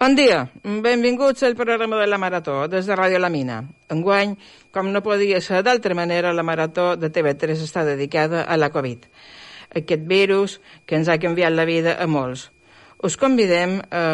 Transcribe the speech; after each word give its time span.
Bon 0.00 0.14
dia, 0.16 0.46
benvinguts 0.64 1.42
al 1.42 1.54
programa 1.54 1.98
de 2.00 2.06
la 2.06 2.16
Marató 2.16 2.54
des 2.72 2.86
de 2.88 2.96
Ràdio 2.96 3.18
La 3.20 3.28
Mina. 3.28 3.58
Enguany, 3.92 4.30
com 4.72 4.86
no 4.94 5.02
podia 5.04 5.42
ser 5.44 5.58
d'altra 5.60 5.92
manera, 5.92 6.30
la 6.32 6.40
Marató 6.40 6.94
de 6.96 7.10
TV3 7.12 7.60
està 7.66 7.82
dedicada 7.84 8.46
a 8.48 8.56
la 8.56 8.70
Covid, 8.72 9.04
aquest 9.76 10.06
virus 10.08 10.54
que 10.88 10.96
ens 10.96 11.10
ha 11.12 11.18
canviat 11.20 11.52
la 11.52 11.68
vida 11.68 11.98
a 12.00 12.06
molts. 12.08 12.46
Us 13.04 13.18
convidem 13.20 13.76
a 13.90 14.06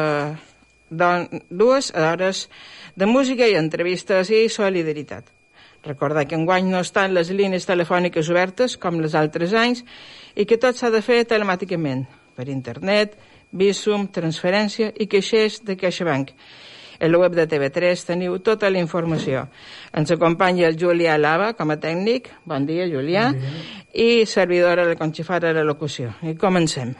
eh, 0.91 1.39
dues 1.55 1.93
hores 1.95 2.43
de 2.97 3.07
música 3.07 3.47
i 3.47 3.55
entrevistes 3.55 4.35
i 4.35 4.49
solidaritat. 4.51 5.31
Recordar 5.87 6.27
que 6.27 6.35
enguany 6.35 6.67
no 6.67 6.83
estan 6.83 7.15
les 7.15 7.31
línies 7.31 7.71
telefòniques 7.71 8.27
obertes 8.35 8.75
com 8.75 8.99
les 8.99 9.15
altres 9.15 9.55
anys 9.55 9.87
i 10.35 10.51
que 10.51 10.59
tot 10.59 10.75
s'ha 10.75 10.91
de 10.91 10.99
fer 10.99 11.23
telemàticament, 11.31 12.09
per 12.35 12.51
internet, 12.51 13.15
Visum, 13.57 14.07
transferència 14.13 14.93
i 14.95 15.09
queixers 15.11 15.63
de 15.65 15.77
CaixaBank. 15.81 16.33
En 16.99 17.13
la 17.13 17.19
web 17.21 17.35
de 17.37 17.45
TV3 17.49 18.05
teniu 18.09 18.39
tota 18.45 18.71
la 18.73 18.81
informació. 18.81 19.47
Ens 19.97 20.13
acompanya 20.15 20.69
el 20.69 20.79
Julià 20.81 21.19
Lava 21.21 21.53
com 21.57 21.73
a 21.73 21.77
tècnic. 21.81 22.31
Bon 22.49 22.65
dia, 22.69 22.87
Julià. 22.89 23.31
Bon 23.33 23.43
dia. 23.43 23.67
I 23.93 24.25
servidora 24.29 24.87
de 24.89 24.97
Conxifara 24.97 25.53
de 25.57 25.65
locució. 25.65 26.15
I 26.23 26.37
comencem. 26.41 26.95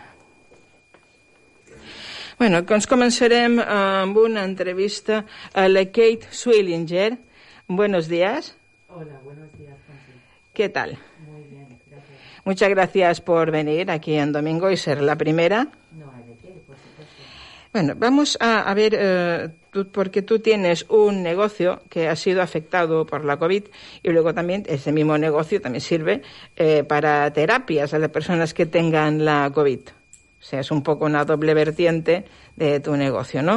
Bueno, 2.37 2.61
doncs 2.69 2.85
començarem 2.85 3.57
amb 3.65 4.19
una 4.21 4.45
entrevista 4.45 5.23
a 5.55 5.65
la 5.71 5.87
Kate 5.89 6.29
Swillinger. 6.31 7.17
Buenos 7.67 8.09
días. 8.09 8.57
Hola, 8.89 9.21
buenos 9.25 9.51
días, 9.59 9.77
¿Qué 10.53 10.69
tal? 10.69 10.99
Muy 11.27 11.43
bien, 11.51 11.69
gracias. 11.87 12.19
Muchas 12.45 12.69
gracias 12.69 13.21
por 13.21 13.51
venir 13.51 13.91
aquí 13.91 14.15
en 14.15 14.33
domingo 14.33 14.71
y 14.71 14.77
ser 14.77 15.01
la 15.01 15.17
primera. 15.17 15.69
Bueno, 17.77 17.93
vamos 17.95 18.39
a, 18.41 18.73
ver, 18.73 18.97
eh, 18.99 19.51
porque 19.93 20.23
tú 20.23 20.39
tienes 20.39 20.87
un 20.89 21.23
negocio 21.23 21.83
que 21.91 22.09
ha 22.09 22.17
sido 22.17 22.41
afectado 22.41 23.05
por 23.05 23.23
la 23.27 23.37
COVID 23.37 23.65
y 24.03 24.09
luego 24.09 24.33
también 24.33 24.63
ese 24.67 24.93
mismo 24.93 25.19
negocio 25.19 25.61
también 25.61 25.83
sirve 25.83 26.23
eh, 26.57 26.85
para 26.85 27.31
terapias 27.35 27.93
a 27.93 27.99
las 27.99 28.09
personas 28.09 28.55
que 28.55 28.65
tengan 28.65 29.27
la 29.27 29.51
COVID. 29.53 29.81
O 29.81 30.43
sea, 30.43 30.61
es 30.61 30.71
un 30.71 30.83
poco 30.83 31.05
una 31.05 31.27
doble 31.27 31.53
vertiente 31.53 32.25
de 32.57 32.81
tu 32.81 32.97
negocio, 32.97 33.43
¿no? 33.43 33.57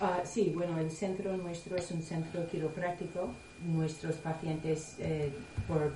Uh, 0.00 0.24
sí, 0.24 0.52
bueno, 0.54 0.78
el 0.78 0.92
centro 0.92 1.36
nuestro 1.36 1.74
es 1.74 1.90
un 1.90 2.02
centro 2.02 2.46
quiropráctico. 2.46 3.30
Nuestros 3.66 4.14
pacientes, 4.18 4.94
eh, 5.00 5.32
por 5.66 5.92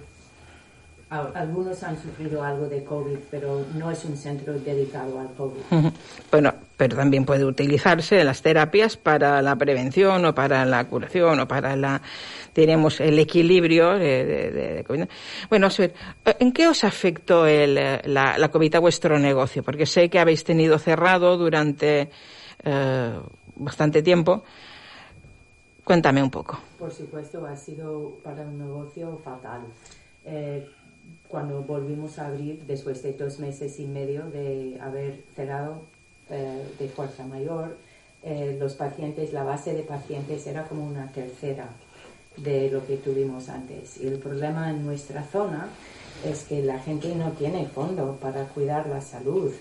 algunos 1.11 1.83
han 1.83 2.01
sufrido 2.01 2.43
algo 2.43 2.69
de 2.69 2.85
COVID, 2.85 3.19
pero 3.31 3.65
no 3.75 3.91
es 3.91 4.05
un 4.05 4.17
centro 4.17 4.53
dedicado 4.53 5.19
al 5.19 5.33
COVID. 5.35 5.91
Bueno, 6.31 6.55
pero 6.77 6.97
también 6.97 7.25
puede 7.25 7.45
utilizarse 7.45 8.23
las 8.23 8.43
terapias 8.43 8.97
para 8.97 9.43
la 9.43 9.57
prevención 9.57 10.25
o 10.25 10.35
para 10.35 10.65
la 10.65 10.85
curación 10.85 11.41
o 11.41 11.49
para 11.49 11.75
la, 11.75 12.01
tenemos 12.53 13.01
el 13.01 13.19
equilibrio 13.19 13.99
de, 13.99 14.25
de, 14.25 14.51
de 14.51 14.85
COVID. 14.85 15.05
Bueno, 15.49 15.67
a 15.67 15.71
ver, 15.79 15.95
¿en 16.39 16.53
qué 16.53 16.69
os 16.69 16.85
afectó 16.85 17.47
el, 17.47 17.75
la, 17.75 18.39
la, 18.39 18.49
COVID 18.51 18.77
a 18.77 18.79
vuestro 18.79 19.19
negocio? 19.19 19.65
Porque 19.65 19.87
sé 19.87 20.09
que 20.09 20.21
habéis 20.21 20.45
tenido 20.45 20.79
cerrado 20.79 21.37
durante 21.37 22.09
eh, 22.63 23.21
bastante 23.57 24.03
tiempo. 24.03 24.45
Cuéntame 25.85 26.23
un 26.23 26.31
poco. 26.31 26.61
Por 26.79 26.93
supuesto, 26.93 27.45
ha 27.47 27.57
sido 27.57 28.19
para 28.23 28.43
un 28.43 28.59
negocio 28.59 29.19
fatal. 29.25 29.63
Eh, 30.25 30.69
cuando 31.31 31.63
volvimos 31.63 32.19
a 32.19 32.27
abrir 32.27 32.65
después 32.67 33.03
de 33.03 33.13
dos 33.13 33.39
meses 33.39 33.79
y 33.79 33.87
medio 33.87 34.27
de 34.31 34.79
haber 34.81 35.23
cerrado 35.35 35.83
eh, 36.29 36.63
de 36.79 36.89
fuerza 36.89 37.25
mayor, 37.25 37.77
eh, 38.23 38.57
los 38.59 38.75
pacientes, 38.75 39.33
la 39.33 39.45
base 39.45 39.73
de 39.73 39.83
pacientes 39.83 40.47
era 40.47 40.65
como 40.65 40.85
una 40.85 41.11
tercera 41.13 41.69
de 42.37 42.71
lo 42.71 42.87
que 42.87 42.97
tuvimos 42.97 43.49
antes. 43.49 44.01
Y 44.01 44.09
el 44.09 44.19
problema 44.19 44.71
en 44.71 44.85
nuestra 44.85 45.23
zona 45.25 45.69
es 46.25 46.45
que 46.45 46.63
la 46.63 46.79
gente 46.81 47.15
no 47.15 47.31
tiene 47.33 47.67
fondo 47.67 48.19
para 48.21 48.45
cuidar 48.49 48.89
la 48.89 49.01
salud. 49.01 49.53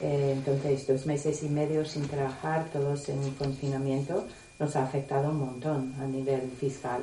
Eh, 0.00 0.32
entonces, 0.36 0.86
dos 0.86 1.06
meses 1.06 1.42
y 1.42 1.48
medio 1.48 1.84
sin 1.84 2.06
trabajar, 2.08 2.68
todos 2.72 3.08
en 3.08 3.30
confinamiento, 3.34 4.26
nos 4.58 4.76
ha 4.76 4.84
afectado 4.84 5.30
un 5.30 5.38
montón 5.38 5.94
a 6.00 6.06
nivel 6.06 6.50
fiscal 6.58 7.02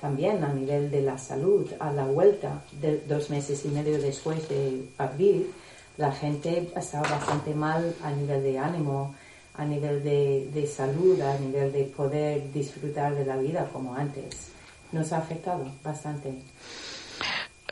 también 0.00 0.42
a 0.42 0.52
nivel 0.52 0.90
de 0.90 1.02
la 1.02 1.18
salud, 1.18 1.66
a 1.78 1.92
la 1.92 2.04
vuelta 2.04 2.62
de 2.80 3.02
dos 3.06 3.30
meses 3.30 3.64
y 3.64 3.68
medio 3.68 4.00
después 4.00 4.48
de 4.48 4.82
abrir, 4.98 5.50
la 5.96 6.10
gente 6.12 6.70
estaba 6.74 7.08
bastante 7.08 7.54
mal 7.54 7.94
a 8.02 8.10
nivel 8.10 8.42
de 8.42 8.58
ánimo, 8.58 9.14
a 9.54 9.64
nivel 9.64 10.02
de, 10.02 10.48
de 10.54 10.66
salud, 10.66 11.20
a 11.20 11.38
nivel 11.38 11.72
de 11.72 11.84
poder 11.84 12.50
disfrutar 12.52 13.14
de 13.14 13.26
la 13.26 13.36
vida 13.36 13.68
como 13.72 13.94
antes. 13.94 14.52
Nos 14.92 15.12
ha 15.12 15.18
afectado 15.18 15.70
bastante. 15.84 16.32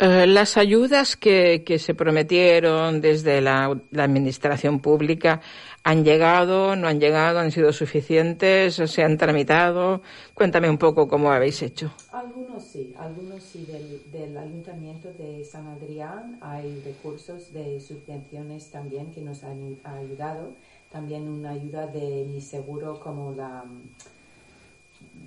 Eh, 0.00 0.26
las 0.26 0.56
ayudas 0.56 1.16
que, 1.16 1.64
que, 1.64 1.78
se 1.78 1.94
prometieron 1.94 3.00
desde 3.00 3.40
la, 3.40 3.76
la, 3.90 4.04
administración 4.04 4.78
pública 4.78 5.40
han 5.84 6.04
llegado, 6.04 6.76
no 6.76 6.88
han 6.88 7.00
llegado, 7.00 7.38
han 7.38 7.50
sido 7.50 7.72
suficientes, 7.72 8.74
se 8.74 9.02
han 9.02 9.16
tramitado. 9.16 10.02
Cuéntame 10.34 10.68
un 10.68 10.78
poco 10.78 11.08
cómo 11.08 11.30
habéis 11.30 11.62
hecho. 11.62 11.92
Algunos 12.12 12.64
sí, 12.64 12.94
algunos 12.98 13.42
sí 13.42 13.66
del, 14.12 14.36
ayuntamiento 14.36 15.12
de 15.12 15.44
San 15.44 15.66
Adrián 15.68 16.38
hay 16.40 16.82
recursos 16.84 17.52
de 17.52 17.80
subvenciones 17.80 18.70
también 18.70 19.10
que 19.12 19.20
nos 19.20 19.44
han 19.44 19.78
ayudado. 19.84 20.52
También 20.90 21.28
una 21.28 21.50
ayuda 21.50 21.86
de 21.86 22.26
mi 22.28 22.40
seguro 22.40 22.98
como 23.00 23.32
la, 23.32 23.64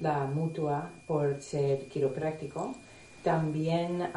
la 0.02 0.26
mutua 0.26 0.92
por 1.06 1.42
ser 1.42 1.86
quiropráctico 1.88 2.76
también 3.24 4.08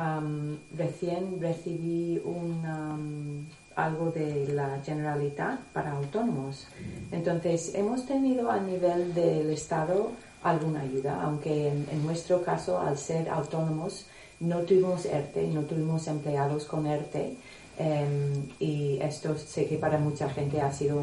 recién 0.76 1.40
recibí 1.40 2.20
un, 2.24 3.46
algo 3.76 4.10
de 4.10 4.48
la 4.48 4.80
Generalitat 4.84 5.60
para 5.72 5.92
autónomos. 5.92 6.66
Entonces, 7.10 7.74
hemos 7.74 8.06
tenido 8.06 8.50
a 8.50 8.60
nivel 8.60 9.14
del 9.14 9.50
Estado 9.50 10.12
alguna 10.42 10.82
ayuda, 10.82 11.20
aunque 11.22 11.68
en, 11.68 12.04
nuestro 12.04 12.42
caso, 12.42 12.78
al 12.78 12.98
ser 12.98 13.28
autónomos, 13.28 14.06
no 14.40 14.60
tuvimos 14.60 15.06
ERTE, 15.06 15.48
no 15.48 15.62
tuvimos 15.62 16.06
empleados 16.06 16.64
con 16.66 16.86
ERTE. 16.86 17.36
Em, 17.76 18.46
y 18.60 18.98
esto 19.00 19.36
sé 19.36 19.66
que 19.66 19.78
para 19.78 19.98
mucha 19.98 20.28
gente 20.30 20.60
ha 20.60 20.72
sido 20.72 21.02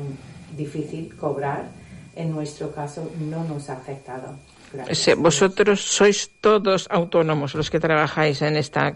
difícil 0.56 1.16
cobrar. 1.16 1.70
En 2.16 2.32
nuestro 2.32 2.72
caso, 2.72 3.10
no 3.20 3.44
nos 3.46 3.70
ha 3.70 3.74
afectado. 3.74 4.36
Gracias. 4.72 5.18
Vosotros 5.18 5.82
sois 5.82 6.32
todos 6.40 6.88
autónomos 6.90 7.56
los 7.56 7.70
que 7.70 7.80
trabajáis 7.80 8.42
en 8.42 8.56
esta 8.56 8.96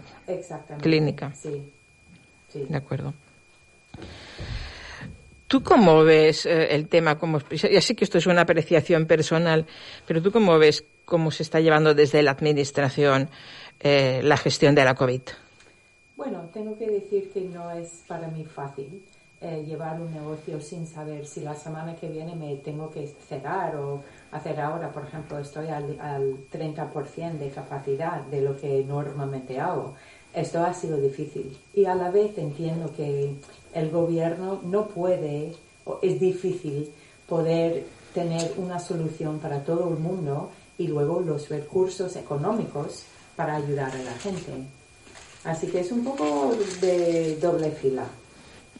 clínica. 0.80 1.32
Sí. 1.34 1.62
sí. 2.52 2.64
De 2.68 2.76
acuerdo. 2.76 3.12
¿Tú 5.48 5.62
cómo 5.62 6.02
ves 6.02 6.44
eh, 6.44 6.74
el 6.74 6.88
tema? 6.88 7.18
Como, 7.18 7.38
ya 7.50 7.80
sé 7.80 7.94
que 7.94 8.04
esto 8.04 8.18
es 8.18 8.26
una 8.26 8.42
apreciación 8.42 9.06
personal, 9.06 9.64
pero 10.06 10.20
¿tú 10.20 10.32
cómo 10.32 10.58
ves 10.58 10.84
cómo 11.04 11.30
se 11.30 11.44
está 11.44 11.60
llevando 11.60 11.94
desde 11.94 12.22
la 12.22 12.32
Administración 12.32 13.30
eh, 13.78 14.20
la 14.24 14.36
gestión 14.36 14.74
de 14.74 14.84
la 14.84 14.94
COVID? 14.94 15.20
Bueno, 16.16 16.50
tengo 16.52 16.76
que 16.76 16.86
decir 16.88 17.30
que 17.32 17.42
no 17.42 17.70
es 17.70 18.02
para 18.08 18.26
mí 18.28 18.44
fácil 18.44 19.02
eh, 19.40 19.62
llevar 19.64 20.00
un 20.00 20.12
negocio 20.12 20.60
sin 20.60 20.86
saber 20.86 21.26
si 21.26 21.42
la 21.42 21.54
semana 21.54 21.94
que 21.94 22.08
viene 22.08 22.34
me 22.34 22.56
tengo 22.56 22.90
que 22.90 23.06
cerrar 23.06 23.76
o 23.76 24.02
hacer 24.32 24.58
ahora, 24.58 24.90
por 24.90 25.04
ejemplo, 25.04 25.38
estoy 25.38 25.68
al, 25.68 26.00
al 26.00 26.38
30% 26.50 27.38
de 27.38 27.50
capacidad 27.50 28.22
de 28.22 28.40
lo 28.40 28.56
que 28.56 28.82
normalmente 28.82 29.60
hago. 29.60 29.94
Esto 30.34 30.64
ha 30.64 30.74
sido 30.74 30.96
difícil 30.96 31.56
y 31.72 31.84
a 31.84 31.94
la 31.94 32.10
vez 32.10 32.36
entiendo 32.36 32.92
que 32.96 33.34
el 33.76 33.90
gobierno 33.90 34.60
no 34.64 34.86
puede, 34.86 35.52
o 35.84 35.98
es 36.02 36.18
difícil 36.18 36.90
poder 37.28 37.84
tener 38.14 38.54
una 38.56 38.78
solución 38.78 39.38
para 39.38 39.62
todo 39.62 39.90
el 39.90 39.98
mundo 39.98 40.50
y 40.78 40.88
luego 40.88 41.20
los 41.20 41.48
recursos 41.50 42.16
económicos 42.16 43.04
para 43.36 43.56
ayudar 43.56 43.92
a 43.92 44.02
la 44.02 44.12
gente. 44.14 44.52
Así 45.44 45.66
que 45.66 45.80
es 45.80 45.92
un 45.92 46.02
poco 46.02 46.56
de 46.80 47.36
doble 47.36 47.70
fila. 47.70 48.04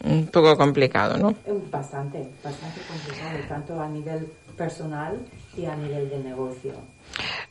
Un 0.04 0.26
poco 0.26 0.56
complicado, 0.56 1.16
¿no? 1.18 1.34
Bastante, 1.70 2.26
bastante 2.42 2.80
complicado, 2.88 3.38
tanto 3.48 3.80
a 3.80 3.88
nivel 3.88 4.26
personal 4.56 5.18
y 5.56 5.66
a 5.66 5.76
nivel 5.76 6.08
de 6.08 6.18
negocio. 6.18 6.72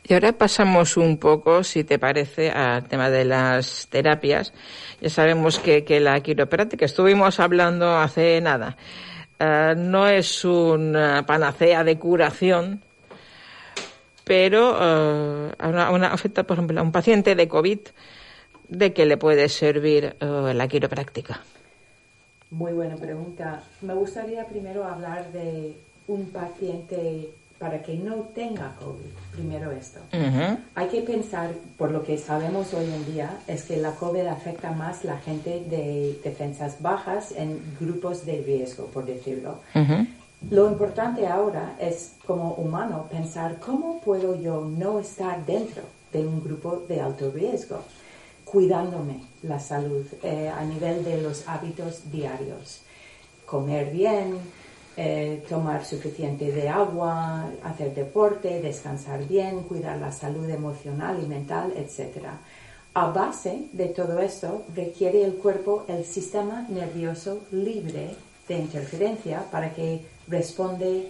Y 0.08 0.14
ahora 0.14 0.34
pasamos 0.34 0.98
un 0.98 1.18
poco, 1.18 1.64
si 1.64 1.84
te 1.84 1.98
parece, 1.98 2.52
al 2.52 2.88
tema 2.88 3.10
de 3.10 3.26
las 3.26 3.88
terapias. 3.90 4.54
Ya 5.02 5.10
sabemos 5.10 5.58
que, 5.58 5.84
que 5.84 6.00
la 6.00 6.20
quiropráctica, 6.20 6.86
estuvimos 6.86 7.40
hablando 7.40 7.98
hace 7.98 8.40
nada, 8.40 8.78
uh, 9.40 9.76
no 9.76 10.08
es 10.08 10.46
una 10.46 11.26
panacea 11.26 11.84
de 11.84 11.98
curación, 11.98 12.84
pero 14.24 14.76
a 14.76 15.90
una, 15.90 16.08
afecta, 16.08 16.44
por 16.44 16.58
ejemplo, 16.58 16.80
a 16.80 16.84
un 16.84 16.92
paciente 16.92 17.34
de 17.34 17.48
COVID, 17.48 17.80
¿de 18.70 18.94
qué 18.94 19.08
le 19.08 19.18
puede 19.18 19.50
servir 19.50 20.16
uh, 20.22 20.54
la 20.54 20.68
quiropráctica? 20.68 21.42
Muy 22.52 22.74
buena 22.74 22.96
pregunta. 22.96 23.64
Me 23.82 23.96
gustaría 23.96 24.46
primero 24.46 24.86
hablar 24.86 25.32
de 25.32 25.76
un 26.08 26.30
paciente 26.30 27.32
para 27.60 27.82
que 27.82 27.96
no 27.96 28.16
tenga 28.34 28.76
COVID. 28.80 29.12
Primero 29.32 29.72
esto. 29.72 30.00
Ujú. 30.12 30.58
Hay 30.76 30.88
que 30.88 31.02
pensar, 31.02 31.52
por 31.78 31.92
lo 31.92 32.04
que 32.04 32.18
sabemos 32.18 32.74
hoy 32.74 32.86
en 32.86 33.06
día, 33.14 33.38
es 33.48 33.64
que 33.64 33.78
la 33.78 33.92
COVID 33.92 34.28
afecta 34.28 34.72
más 34.72 35.04
la 35.04 35.18
gente 35.18 35.64
de 35.70 36.20
defensas 36.24 36.82
bajas 36.82 37.32
en 37.32 37.60
grupos 37.80 38.26
de 38.26 38.42
riesgo, 38.42 38.86
por 38.88 39.06
decirlo. 39.06 39.60
Ujú. 39.74 40.06
Lo 40.52 40.70
importante 40.70 41.26
ahora 41.28 41.76
es, 41.80 42.14
como 42.26 42.54
humano, 42.54 43.08
pensar 43.10 43.58
cómo 43.60 44.00
puedo 44.02 44.40
yo 44.40 44.62
no 44.62 45.00
estar 45.00 45.46
dentro 45.46 45.84
de 46.12 46.28
un 46.28 46.44
grupo 46.44 46.84
de 46.88 47.02
alto 47.02 47.32
riesgo, 47.32 47.82
cuidándome 48.44 49.24
la 49.44 49.60
salud 49.60 50.06
eh, 50.24 50.50
a 50.50 50.64
nivel 50.64 51.04
de 51.04 51.22
los 51.22 51.48
hábitos 51.48 52.12
diarios. 52.12 52.82
Comer 53.46 53.92
bien, 53.92 54.38
eh, 54.98 55.44
tomar 55.50 55.84
suficiente 55.84 56.54
de 56.54 56.70
agua, 56.70 57.50
hacer 57.64 57.94
deporte, 57.94 58.62
descansar 58.62 59.28
bien, 59.28 59.64
cuidar 59.64 59.98
la 59.98 60.14
salud 60.14 60.50
emocional 60.50 61.20
y 61.22 61.28
mental, 61.28 61.74
etc. 61.76 62.28
A 62.94 63.08
base 63.08 63.68
de 63.74 63.88
todo 63.88 64.20
esto 64.20 64.64
requiere 64.74 65.26
el 65.26 65.34
cuerpo 65.34 65.84
el 65.90 66.06
sistema 66.06 66.66
nervioso 66.70 67.42
libre 67.52 68.16
de 68.48 68.58
interferencia 68.58 69.44
para 69.52 69.74
que 69.74 70.00
responde 70.30 71.10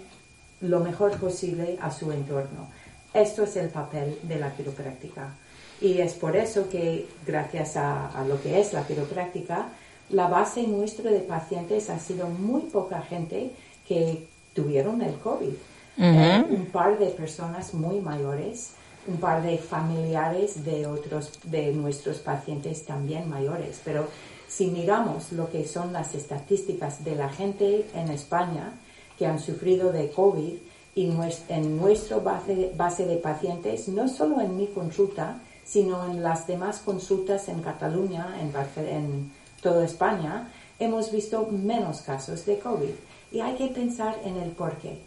lo 0.62 0.80
mejor 0.80 1.20
posible 1.20 1.78
a 1.80 1.92
su 1.92 2.12
entorno. 2.12 2.68
Esto 3.14 3.44
es 3.44 3.56
el 3.56 3.70
papel 3.70 4.18
de 4.24 4.40
la 4.40 4.52
quiropráctica. 4.56 5.36
Y 5.80 6.00
es 6.00 6.16
por 6.16 6.36
eso 6.36 6.70
que, 6.70 7.06
gracias 7.24 7.78
a, 7.78 8.08
a 8.08 8.26
lo 8.26 8.42
que 8.42 8.60
es 8.60 8.74
la 8.74 8.88
quiropráctica, 8.88 9.68
la 10.10 10.28
base 10.28 10.66
nuestra 10.66 11.12
de 11.12 11.20
pacientes 11.20 11.92
ha 11.92 12.00
sido 12.00 12.28
muy 12.28 12.62
poca 12.62 13.02
gente 13.04 13.52
que 13.88 14.28
tuvieron 14.54 15.02
el 15.02 15.16
COVID. 15.16 15.54
Eh, 15.98 16.46
un 16.50 16.66
par 16.66 17.00
de 17.00 17.08
personas 17.08 17.74
muy 17.74 18.02
mayores, 18.02 18.72
un 19.08 19.18
par 19.18 19.42
de 19.42 19.58
familiares 19.58 20.66
de 20.66 20.88
otros 20.88 21.40
de 21.44 21.72
nuestros 21.72 22.18
pacientes 22.18 22.86
también 22.86 23.30
mayores. 23.30 23.82
Pero 23.86 24.08
si 24.48 24.68
miramos 24.68 25.32
lo 25.32 25.50
que 25.50 25.66
son 25.66 25.94
las 25.94 26.16
estadísticas 26.16 27.04
de 27.04 27.16
la 27.16 27.30
gente 27.30 27.86
en 27.94 28.10
España 28.10 28.74
que 29.18 29.26
han 29.26 29.40
sufrido 29.40 29.92
de 29.92 30.10
COVID 30.12 30.54
y 30.96 31.12
en 31.50 31.78
nuestra 31.78 32.18
base, 32.18 32.72
base 32.76 33.06
de 33.06 33.18
pacientes, 33.18 33.88
no 33.88 34.08
solo 34.08 34.42
en 34.42 34.58
mi 34.58 34.68
consulta, 34.68 35.40
sino 35.64 36.06
en 36.10 36.22
las 36.22 36.48
demás 36.48 36.80
consultas 36.80 37.48
en 37.50 37.62
Cataluña, 37.62 38.38
en, 38.42 38.54
en 38.88 39.32
toda 39.62 39.84
España, 39.84 40.52
hemos 40.80 41.12
visto 41.12 41.48
menos 41.52 42.02
casos 42.02 42.46
de 42.46 42.60
COVID. 42.60 42.92
Y 43.36 43.42
hay 43.42 43.56
que 43.56 43.68
pensar 43.68 44.16
en 44.24 44.38
el 44.38 44.52
porqué. 44.52 44.98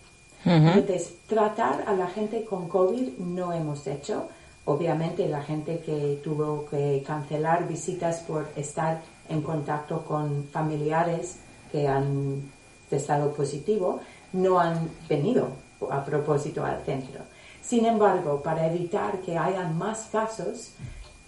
Entonces, 0.44 1.14
tratar 1.26 1.84
a 1.86 1.94
la 1.94 2.08
gente 2.08 2.44
con 2.44 2.68
COVID 2.68 3.16
no 3.20 3.54
hemos 3.54 3.86
hecho. 3.86 4.28
Obviamente, 4.66 5.26
la 5.30 5.42
gente 5.42 5.78
que 5.78 6.20
tuvo 6.22 6.66
que 6.66 7.02
cancelar 7.06 7.66
visitas 7.66 8.18
por 8.18 8.46
estar 8.54 9.00
en 9.30 9.40
contacto 9.40 10.04
con 10.04 10.44
familiares 10.52 11.38
que 11.72 11.88
han 11.88 12.42
testado 12.90 13.32
positivo 13.32 14.00
no 14.34 14.60
han 14.60 14.90
venido 15.08 15.48
a 15.90 16.04
propósito 16.04 16.62
al 16.62 16.84
centro. 16.84 17.22
Sin 17.62 17.86
embargo, 17.86 18.42
para 18.42 18.66
evitar 18.66 19.22
que 19.22 19.38
haya 19.38 19.66
más 19.68 20.08
casos, 20.12 20.72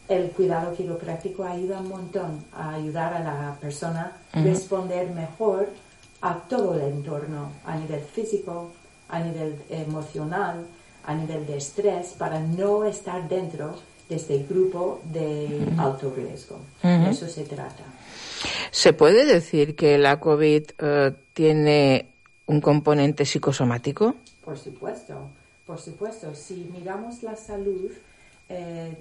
el 0.06 0.32
cuidado 0.32 0.74
quiropráctico 0.74 1.44
ayuda 1.44 1.80
un 1.80 1.88
montón 1.88 2.44
a 2.52 2.74
ayudar 2.74 3.14
a 3.14 3.20
la 3.20 3.56
persona 3.58 4.12
a 4.32 4.42
responder 4.42 5.08
mejor 5.12 5.70
a 6.20 6.34
todo 6.48 6.74
el 6.74 6.82
entorno, 6.82 7.52
a 7.64 7.76
nivel 7.76 8.00
físico, 8.00 8.72
a 9.08 9.20
nivel 9.20 9.56
emocional, 9.70 10.66
a 11.04 11.14
nivel 11.14 11.46
de 11.46 11.56
estrés, 11.56 12.14
para 12.18 12.40
no 12.40 12.84
estar 12.84 13.28
dentro 13.28 13.76
de 14.08 14.16
este 14.16 14.44
grupo 14.48 15.00
de 15.04 15.72
alto 15.78 16.12
riesgo. 16.14 16.58
Eso 16.82 17.28
se 17.28 17.44
trata. 17.44 17.84
¿Se 18.70 18.92
puede 18.92 19.24
decir 19.24 19.74
que 19.74 19.96
la 19.98 20.20
COVID 20.20 20.62
eh, 20.78 21.12
tiene 21.32 22.06
un 22.46 22.60
componente 22.60 23.24
psicosomático? 23.24 24.14
Por 24.44 24.58
supuesto, 24.58 25.30
por 25.66 25.78
supuesto. 25.78 26.34
Si 26.34 26.68
miramos 26.72 27.22
la 27.22 27.36
salud 27.36 27.90
eh, 28.48 28.96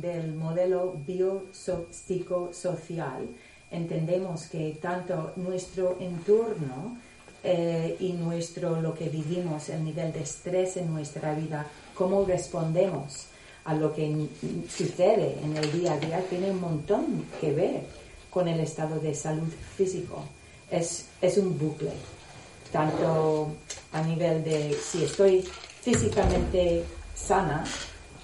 del 0.00 0.34
modelo 0.34 0.96
biopsicosocial, 1.06 3.26
entendemos 3.70 4.44
que 4.44 4.78
tanto 4.80 5.32
nuestro 5.36 5.96
entorno 6.00 6.96
eh, 7.42 7.96
y 8.00 8.12
nuestro 8.12 8.80
lo 8.80 8.94
que 8.94 9.08
vivimos, 9.08 9.68
el 9.68 9.84
nivel 9.84 10.12
de 10.12 10.22
estrés 10.22 10.76
en 10.76 10.92
nuestra 10.92 11.34
vida, 11.34 11.66
cómo 11.94 12.24
respondemos 12.24 13.26
a 13.64 13.74
lo 13.74 13.94
que 13.94 14.28
sucede 14.68 15.38
en 15.42 15.56
el 15.56 15.72
día 15.72 15.94
a 15.94 15.98
día, 15.98 16.20
tiene 16.28 16.50
un 16.50 16.60
montón 16.60 17.26
que 17.40 17.52
ver 17.52 17.82
con 18.30 18.48
el 18.48 18.60
estado 18.60 18.98
de 18.98 19.14
salud 19.14 19.48
físico. 19.76 20.24
Es, 20.70 21.06
es 21.20 21.38
un 21.38 21.58
bucle 21.58 21.92
tanto 22.74 23.54
a 23.92 24.02
nivel 24.02 24.42
de 24.42 24.74
si 24.74 25.04
estoy 25.04 25.42
físicamente 25.80 26.82
sana, 27.14 27.64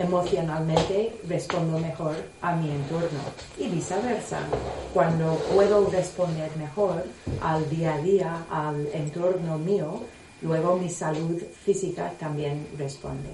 emocionalmente 0.01 1.13
respondo 1.29 1.79
mejor 1.79 2.17
a 2.41 2.57
mi 2.57 2.71
entorno 2.71 3.21
y 3.59 3.69
viceversa. 3.69 4.41
Cuando 4.95 5.35
puedo 5.55 5.89
responder 5.91 6.51
mejor 6.57 7.05
al 7.43 7.69
día 7.69 7.95
a 7.95 7.99
día, 7.99 8.45
al 8.51 8.89
entorno 8.95 9.59
mío, 9.59 10.01
luego 10.41 10.77
mi 10.77 10.89
salud 10.89 11.39
física 11.65 12.13
también 12.19 12.67
responde. 12.79 13.29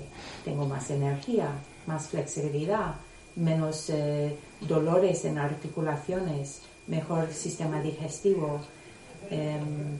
Tengo 0.44 0.66
más 0.66 0.90
energía, 0.90 1.50
más 1.86 2.08
flexibilidad, 2.08 2.96
menos 3.36 3.88
eh, 3.90 4.36
dolores 4.60 5.24
en 5.24 5.38
articulaciones, 5.38 6.62
mejor 6.88 7.32
sistema 7.32 7.80
digestivo. 7.80 8.60
em, 9.30 9.98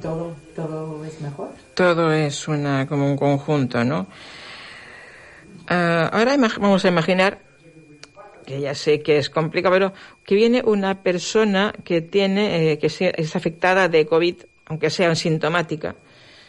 todo, 0.00 0.34
todo 0.56 1.04
es 1.04 1.20
mejor. 1.20 1.50
Todo 1.74 2.12
es 2.12 2.48
una 2.48 2.86
como 2.86 3.06
un 3.06 3.16
conjunto, 3.16 3.84
¿no? 3.84 4.06
Ah, 5.68 6.10
ahora 6.12 6.36
vamos 6.36 6.84
a 6.84 6.88
imaginar 6.88 7.40
que 8.44 8.60
ya 8.60 8.74
sé 8.74 9.00
que 9.00 9.18
es 9.18 9.30
complicado, 9.30 9.74
pero 9.74 9.92
que 10.24 10.34
viene 10.34 10.62
una 10.64 11.02
persona 11.02 11.72
que 11.84 12.00
tiene 12.00 12.72
eh, 12.72 12.78
que 12.78 12.86
es 12.88 13.36
afectada 13.36 13.88
de 13.88 14.06
COVID, 14.06 14.36
aunque 14.66 14.90
sea 14.90 15.10
asintomática, 15.10 15.94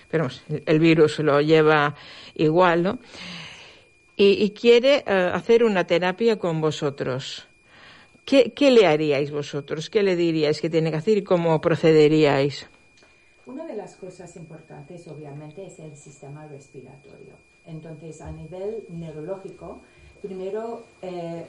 pero 0.09 0.27
el, 0.65 0.79
virus 0.79 1.19
lo 1.19 1.39
lleva 1.41 1.95
igual, 2.35 2.83
¿no? 2.83 2.99
Y, 4.15 4.43
y 4.43 4.51
quiere 4.51 5.03
eh, 5.05 5.31
hacer 5.33 5.63
una 5.63 5.85
terapia 5.85 6.37
con 6.37 6.61
vosotros. 6.61 7.47
¿Qué, 8.25 8.53
¿Qué 8.53 8.71
le 8.71 8.87
haríais 8.87 9.31
vosotros? 9.31 9.89
¿Qué 9.89 10.01
le 10.01 10.15
diríais 10.15 10.61
que 10.61 10.69
tiene 10.69 10.91
que 10.91 10.97
hacer 10.97 11.17
y 11.17 11.23
cómo 11.23 11.59
procederíais? 11.59 12.67
Una 13.45 13.65
de 13.65 13.75
las 13.75 13.95
cosas 13.95 14.35
importantes, 14.37 15.07
obviamente, 15.07 15.65
es 15.65 15.79
el 15.79 15.95
sistema 15.97 16.47
respiratorio. 16.47 17.52
Entonces, 17.65 18.21
a 18.21 18.31
nivel 18.31 18.85
neurológico, 18.89 19.81
primero 20.21 20.83
eh, 21.01 21.45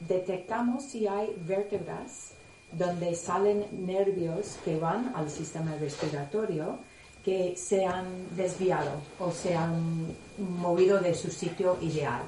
detectamos 0.00 0.84
si 0.84 1.06
hay 1.06 1.34
vértebras 1.46 2.32
donde 2.72 3.14
salen 3.14 3.64
nervios 3.72 4.58
que 4.64 4.78
van 4.78 5.12
al 5.14 5.30
sistema 5.30 5.74
respiratorio 5.80 6.78
que 7.24 7.56
se 7.56 7.84
han 7.84 8.06
desviado 8.36 8.92
o 9.18 9.30
se 9.30 9.54
han 9.54 10.06
movido 10.38 10.98
de 10.98 11.14
su 11.14 11.30
sitio 11.30 11.76
ideal. 11.80 12.22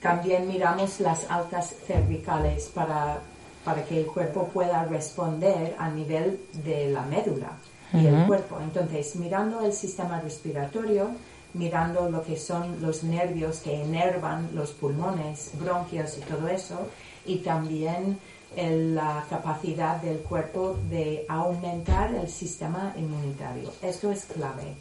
También 0.00 0.48
miramos 0.48 1.00
las 1.00 1.30
altas 1.30 1.74
cervicales 1.86 2.70
para, 2.74 3.20
para 3.64 3.84
que 3.84 4.00
el 4.00 4.06
cuerpo 4.06 4.48
pueda 4.48 4.84
responder 4.84 5.74
a 5.78 5.90
nivel 5.90 6.40
de 6.64 6.90
la 6.90 7.02
médula 7.02 7.58
y 7.92 8.06
el 8.06 8.26
cuerpo. 8.26 8.58
Entonces, 8.60 9.16
mirando 9.16 9.60
el 9.60 9.72
sistema 9.72 10.20
respiratorio, 10.20 11.10
mirando 11.54 12.08
lo 12.10 12.22
que 12.22 12.36
son 12.36 12.80
los 12.82 13.02
nervios 13.04 13.58
que 13.60 13.82
enervan 13.82 14.50
los 14.54 14.70
pulmones, 14.72 15.52
bronquios 15.54 16.18
y 16.18 16.20
todo 16.22 16.48
eso, 16.48 16.88
y 17.26 17.38
también 17.38 18.18
el- 18.56 18.94
la 18.94 19.24
capacidad 19.28 20.00
del 20.00 20.18
cuerpo 20.20 20.76
de 20.88 21.26
aumentar 21.28 22.14
el 22.14 22.28
sistema 22.28 22.94
inmunitario. 22.96 23.70
Esto 23.82 24.10
es 24.10 24.24
clave. 24.24 24.74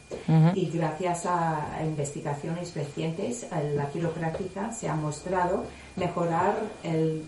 Y 0.55 0.69
gracias 0.69 1.25
a 1.25 1.79
investigaciones 1.83 2.74
recientes, 2.75 3.45
la 3.75 3.89
quiropráctica 3.89 4.71
se 4.71 4.88
ha 4.88 4.95
mostrado 4.95 5.65
mejorar 5.97 6.55
el- 6.83 7.24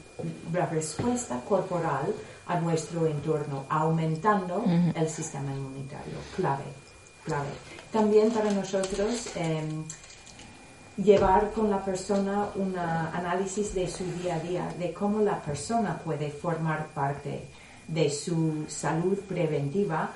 la 0.53 0.65
respuesta 0.67 1.41
corporal 1.47 2.13
a 2.47 2.59
nuestro 2.59 3.05
entorno, 3.05 3.65
aumentando 3.69 4.63
el 4.95 5.09
sistema 5.09 5.51
inmunitario. 5.53 6.15
Clave, 6.35 6.63
clave. 7.25 7.49
También 7.91 8.29
para 8.29 8.51
nosotros 8.51 9.29
em, 9.35 9.83
llevar 10.97 11.51
con 11.51 11.71
la 11.71 11.83
persona 11.83 12.49
un 12.55 12.77
análisis 12.77 13.73
de 13.73 13.87
su 13.87 14.03
día 14.21 14.35
a 14.35 14.39
día, 14.39 14.73
de 14.77 14.93
cómo 14.93 15.21
la 15.21 15.41
persona 15.41 15.97
puede 15.97 16.29
formar 16.29 16.87
parte 16.87 17.45
de 17.87 18.11
su 18.11 18.65
salud 18.67 19.17
preventiva 19.27 20.11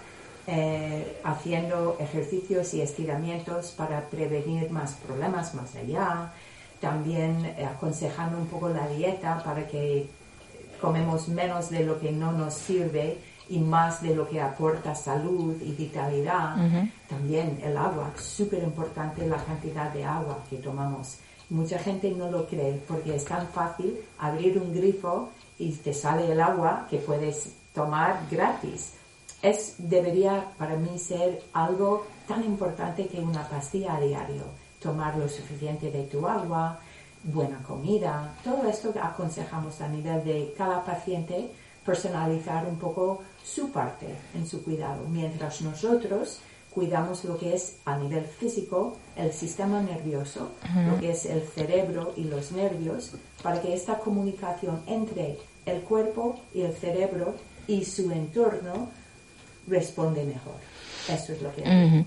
eh, 0.46 1.20
haciendo 1.24 1.98
ejercicios 2.00 2.74
y 2.74 2.82
estiramientos 2.82 3.72
para 3.72 4.02
prevenir 4.10 4.70
más 4.70 4.94
problemas 4.94 5.56
más 5.56 5.74
allá, 5.76 6.34
también 6.80 7.56
aconsejando 7.66 8.38
un 8.38 8.48
poco 8.48 8.70
la 8.70 8.88
dieta 8.90 9.42
para 9.44 9.68
que 9.68 10.10
comemos 10.82 11.30
menos 11.30 11.70
de 11.70 11.86
lo 11.86 11.98
que 12.00 12.12
no 12.12 12.34
nos 12.34 12.56
sirve 12.56 13.18
y 13.50 13.60
más 13.60 14.02
de 14.02 14.16
lo 14.16 14.28
que 14.28 14.42
aporta 14.42 14.96
salud 14.96 15.56
y 15.62 15.72
vitalidad. 15.72 16.56
También 17.08 17.60
el 17.64 17.78
agua, 17.78 18.12
súper 18.18 18.64
importante 18.64 19.28
la 19.28 19.38
cantidad 19.44 19.92
de 19.92 20.04
agua 20.04 20.40
que 20.50 20.58
tomamos. 20.58 21.18
Mucha 21.50 21.78
gente 21.78 22.10
no 22.12 22.32
lo 22.32 22.48
cree 22.48 22.82
porque 22.88 23.16
es 23.16 23.26
tan 23.26 23.48
fácil 23.48 23.98
abrir 24.20 24.58
un 24.58 24.74
grifo 24.74 25.30
y 25.60 25.72
te 25.72 25.94
sale 25.94 26.32
el 26.32 26.42
agua 26.42 26.88
que 26.90 26.98
puedes 26.98 27.54
tomar 27.74 28.22
gratis. 28.32 28.94
Es, 29.42 29.76
debería 29.78 30.46
para 30.58 30.78
mí 30.78 30.98
ser 30.98 31.44
algo 31.54 32.08
tan 32.28 32.44
importante 32.44 33.08
que 33.08 33.20
una 33.20 33.48
pastilla 33.48 33.96
a 33.96 34.00
diario. 34.00 34.44
Tomar 34.80 35.18
lo 35.18 35.28
suficiente 35.28 35.92
de 35.92 36.04
tu 36.04 36.26
agua, 36.28 36.80
buena 37.24 37.58
comida, 37.60 38.34
todo 38.44 38.68
esto 38.68 38.94
aconsejamos 39.02 39.80
a 39.82 39.88
nivel 39.88 40.24
de 40.24 40.54
cada 40.58 40.84
paciente 40.84 41.52
personalizar 41.86 42.66
un 42.66 42.78
poco 42.78 43.24
su 43.44 43.72
parte 43.72 44.08
en 44.36 44.48
su 44.48 44.64
cuidado, 44.64 45.06
mientras 45.10 45.62
nosotros 45.62 46.40
cuidamos 46.74 47.24
lo 47.24 47.38
que 47.38 47.54
es 47.54 47.78
a 47.86 47.98
nivel 47.98 48.26
físico 48.26 48.98
el 49.16 49.32
sistema 49.32 49.82
nervioso, 49.82 50.52
lo 50.90 51.00
que 51.00 51.12
es 51.12 51.26
el 51.26 51.42
cerebro 51.44 52.14
y 52.18 52.24
los 52.24 52.52
nervios, 52.52 53.12
para 53.44 53.62
que 53.62 53.74
esta 53.74 54.00
comunicación 54.00 54.82
entre 54.88 55.38
el 55.66 55.82
cuerpo 55.82 56.40
y 56.54 56.62
el 56.62 56.74
cerebro 56.74 57.36
y 57.68 57.86
su 57.86 58.12
entorno 58.12 58.90
responde 59.68 60.24
mejor. 60.24 60.56
Eso 61.08 61.34
es 61.34 61.42
lo 61.42 61.54
que. 61.54 62.06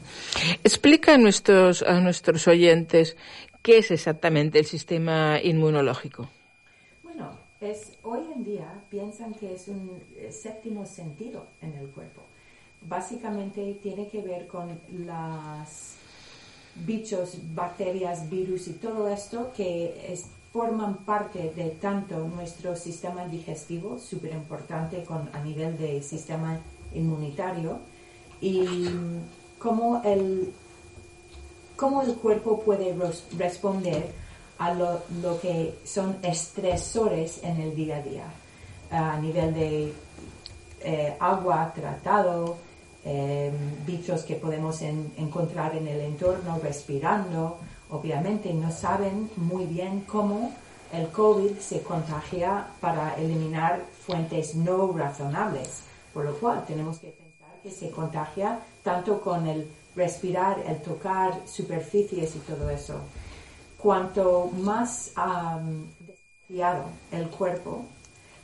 Explica 0.65 1.15
a 1.15 1.19
nuestros, 1.19 1.83
a 1.83 2.01
nuestros 2.01 2.49
oyentes 2.49 3.17
qué 3.63 3.79
es 3.79 3.91
exactamente 3.91 4.59
el 4.59 4.67
sistema 4.67 5.39
inmunológico. 5.43 6.29
Es, 7.61 7.93
hoy 8.03 8.21
en 8.35 8.45
día 8.45 8.83
piensan 8.91 9.33
que 9.33 9.55
es 9.55 9.69
un 9.69 10.03
eh, 10.17 10.31
séptimo 10.31 10.85
sentido 10.85 11.47
en 11.63 11.73
el 11.75 11.89
cuerpo. 11.89 12.23
Básicamente 12.83 13.79
tiene 13.83 14.09
que 14.09 14.21
ver 14.21 14.47
con 14.47 14.79
los 14.93 15.95
bichos, 16.75 17.39
bacterias, 17.55 18.29
virus 18.29 18.69
y 18.69 18.75
todo 18.75 19.09
esto 19.09 19.53
que 19.57 20.13
es, 20.13 20.27
forman 20.53 20.99
parte 20.99 21.53
de 21.57 21.71
tanto 21.71 22.29
nuestro 22.29 22.77
sistema 22.77 23.27
digestivo, 23.27 23.99
súper 23.99 24.33
importante 24.33 25.03
con, 25.05 25.31
a 25.33 25.43
nivel 25.43 25.79
de 25.79 26.03
sistema 26.03 26.59
inmunitario, 26.95 27.79
y 28.41 28.87
cómo 29.59 30.03
el, 30.05 30.53
cómo 31.75 32.03
el 32.03 32.15
cuerpo 32.15 32.61
puede 32.61 32.95
responder 33.39 34.13
a 34.59 34.73
lo, 34.73 35.03
que 35.41 35.79
son 35.85 36.17
estresores 36.23 37.41
en 37.43 37.61
el 37.61 37.75
día 37.75 37.97
a 37.97 38.03
día, 38.03 38.25
a 38.91 39.19
nivel 39.19 39.55
de 39.55 39.93
eh, 40.83 41.17
agua 41.21 41.73
tratado, 41.75 42.57
eh, 43.05 43.53
bichos 43.87 44.23
que 44.23 44.37
podemos 44.37 44.83
encontrar 44.83 45.77
en 45.77 45.87
el 45.87 46.01
entorno 46.01 46.59
respirando, 46.63 47.59
obviamente 47.91 48.53
no 48.53 48.71
saben 48.71 49.31
muy 49.37 49.67
bien 49.67 50.01
cómo 50.01 50.53
el 50.93 51.09
COVID 51.09 51.59
se 51.59 51.83
contagia 51.83 52.67
para 52.81 53.15
eliminar 53.17 53.83
fuentes 54.07 54.55
no 54.55 54.93
razonables, 54.93 55.83
por 56.15 56.25
lo 56.25 56.35
cual 56.39 56.65
tenemos 56.67 56.99
que 56.99 57.09
pensar 57.09 57.61
que 57.63 57.71
se 57.71 57.91
contagia 57.91 58.61
tanto 58.83 59.21
con 59.21 59.47
el 59.47 59.69
respirar, 59.95 60.63
el 60.67 60.81
tocar 60.83 61.41
superficies 61.47 62.37
y 62.37 62.39
todo 62.41 62.71
eso. 62.71 63.01
Cuanto 63.87 64.51
más 64.65 65.13
um, 65.17 65.85
el 66.49 67.29
cuerpo, 67.29 67.85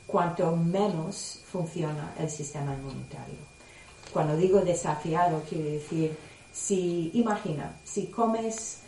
cuanto 0.07 0.55
menos 0.55 1.41
funciona 1.51 2.13
el 2.17 2.29
sistema 2.29 2.73
inmunitario. 2.73 3.35
Cuando 4.13 4.37
digo 4.37 4.61
desafiado, 4.61 5.41
quiere 5.49 5.71
decir, 5.71 6.17
si 6.53 7.11
imagina, 7.15 7.75
si 7.83 8.05
comes 8.05 8.83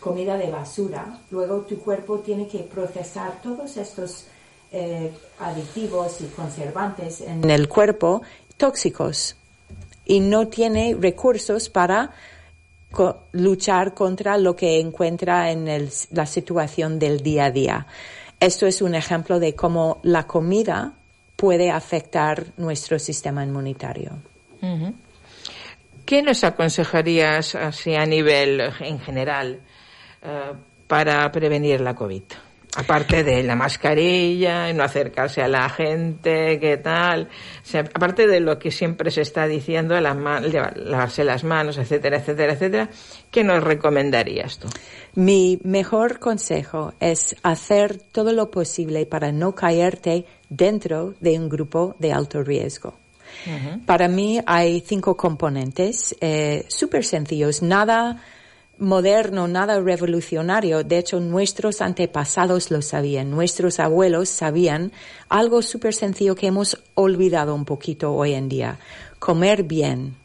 comida 0.00 0.38
de 0.38 0.50
basura, 0.50 1.20
luego 1.30 1.58
tu 1.58 1.78
cuerpo 1.80 2.20
tiene 2.20 2.48
que 2.48 2.60
procesar 2.60 3.42
todos 3.42 3.76
estos 3.76 4.24
eh, 4.72 5.12
aditivos 5.38 6.22
y 6.22 6.28
conservantes 6.28 7.20
en 7.20 7.44
el 7.50 7.68
cuerpo 7.68 8.22
tóxicos 8.56 9.36
y 10.06 10.20
no 10.20 10.48
tiene 10.48 10.96
recursos 10.98 11.68
para 11.68 12.14
luchar 13.32 13.94
contra 13.94 14.38
lo 14.38 14.56
que 14.56 14.80
encuentra 14.80 15.50
en 15.50 15.88
la 16.10 16.26
situación 16.26 16.98
del 16.98 17.22
día 17.22 17.46
a 17.46 17.50
día. 17.50 17.86
Esto 18.40 18.66
es 18.66 18.82
un 18.82 18.94
ejemplo 18.94 19.38
de 19.38 19.54
cómo 19.54 20.00
la 20.02 20.26
comida 20.26 20.94
puede 21.36 21.70
afectar 21.70 22.46
nuestro 22.56 22.98
sistema 22.98 23.44
inmunitario. 23.44 24.12
¿Qué 26.04 26.22
nos 26.22 26.42
aconsejarías 26.42 27.54
así 27.54 27.94
a 27.94 28.06
nivel 28.06 28.60
en 28.80 28.98
general 28.98 29.60
eh, 30.22 30.52
para 30.86 31.30
prevenir 31.30 31.80
la 31.80 31.94
COVID? 31.94 32.22
Aparte 32.76 33.24
de 33.24 33.42
la 33.42 33.56
mascarilla, 33.56 34.72
no 34.72 34.84
acercarse 34.84 35.42
a 35.42 35.48
la 35.48 35.68
gente, 35.68 36.58
qué 36.60 36.76
tal, 36.76 37.28
aparte 37.94 38.26
de 38.26 38.40
lo 38.40 38.58
que 38.58 38.70
siempre 38.70 39.10
se 39.10 39.22
está 39.22 39.46
diciendo, 39.46 39.98
lavarse 40.00 41.24
las 41.24 41.44
manos, 41.44 41.78
etcétera, 41.78 42.18
etcétera, 42.18 42.52
etcétera, 42.52 42.90
¿qué 43.30 43.44
nos 43.44 43.62
recomendarías 43.62 44.58
tú? 44.58 44.68
Mi 45.14 45.58
mejor 45.64 46.18
consejo 46.18 46.92
es 47.00 47.36
hacer 47.42 47.98
todo 47.98 48.32
lo 48.32 48.50
posible 48.50 49.06
para 49.06 49.32
no 49.32 49.54
caerte 49.54 50.26
dentro 50.48 51.14
de 51.20 51.38
un 51.38 51.48
grupo 51.48 51.96
de 51.98 52.12
alto 52.12 52.42
riesgo. 52.42 52.94
Para 53.86 54.08
mí 54.08 54.40
hay 54.46 54.80
cinco 54.80 55.16
componentes 55.16 56.16
eh, 56.20 56.64
súper 56.68 57.04
sencillos, 57.04 57.62
nada 57.62 58.22
moderno, 58.78 59.48
nada 59.48 59.80
revolucionario. 59.80 60.84
De 60.84 60.98
hecho, 60.98 61.20
nuestros 61.20 61.80
antepasados 61.80 62.70
lo 62.70 62.82
sabían, 62.82 63.30
nuestros 63.30 63.80
abuelos 63.80 64.28
sabían 64.28 64.92
algo 65.28 65.62
súper 65.62 65.94
sencillo 65.94 66.34
que 66.34 66.46
hemos 66.46 66.82
olvidado 66.94 67.54
un 67.54 67.64
poquito 67.64 68.14
hoy 68.14 68.34
en 68.34 68.48
día. 68.48 68.78
Comer 69.18 69.64
bien, 69.64 70.16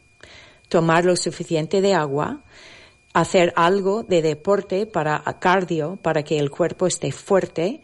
tomar 0.68 1.04
lo 1.04 1.16
suficiente 1.16 1.80
de 1.80 1.94
agua, 1.94 2.40
hacer 3.12 3.52
algo 3.56 4.02
de 4.02 4.22
deporte 4.22 4.86
para 4.86 5.22
cardio, 5.38 5.98
para 6.02 6.22
que 6.22 6.38
el 6.38 6.50
cuerpo 6.50 6.86
esté 6.86 7.12
fuerte, 7.12 7.80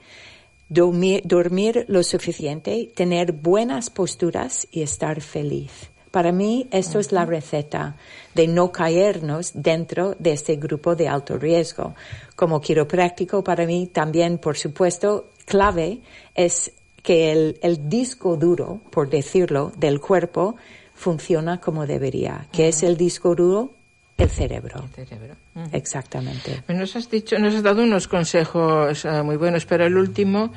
dormir, 0.68 1.22
dormir 1.24 1.84
lo 1.88 2.02
suficiente, 2.02 2.90
tener 2.94 3.32
buenas 3.32 3.90
posturas 3.90 4.66
y 4.70 4.82
estar 4.82 5.20
feliz. 5.20 5.90
Para 6.10 6.32
mí, 6.32 6.66
esto 6.72 6.98
es 6.98 7.12
la 7.12 7.24
receta 7.24 7.96
de 8.34 8.48
no 8.48 8.72
caernos 8.72 9.52
dentro 9.54 10.16
de 10.18 10.32
este 10.32 10.56
grupo 10.56 10.96
de 10.96 11.08
alto 11.08 11.38
riesgo. 11.38 11.94
Como 12.34 12.60
quiropráctico, 12.60 13.44
para 13.44 13.64
mí 13.64 13.86
también, 13.86 14.38
por 14.38 14.56
supuesto, 14.56 15.30
clave 15.46 16.00
es 16.34 16.72
que 17.02 17.32
el, 17.62 17.88
disco 17.88 18.36
duro, 18.36 18.80
por 18.90 19.08
decirlo, 19.08 19.72
del 19.76 20.00
cuerpo 20.00 20.56
funciona 20.94 21.60
como 21.60 21.86
debería. 21.86 22.46
¿Qué 22.52 22.68
es 22.68 22.82
el 22.82 22.96
disco 22.96 23.34
duro? 23.34 23.74
El 24.18 24.28
cerebro. 24.28 24.82
El 24.96 25.06
cerebro. 25.06 25.34
Exactamente. 25.72 26.62
Nos 26.68 26.94
has 26.96 27.08
dicho, 27.08 27.38
nos 27.38 27.54
has 27.54 27.62
dado 27.62 27.82
unos 27.82 28.06
consejos 28.06 29.04
eh, 29.04 29.22
muy 29.22 29.36
buenos, 29.36 29.64
pero 29.64 29.86
el 29.86 29.96
último 29.96 30.52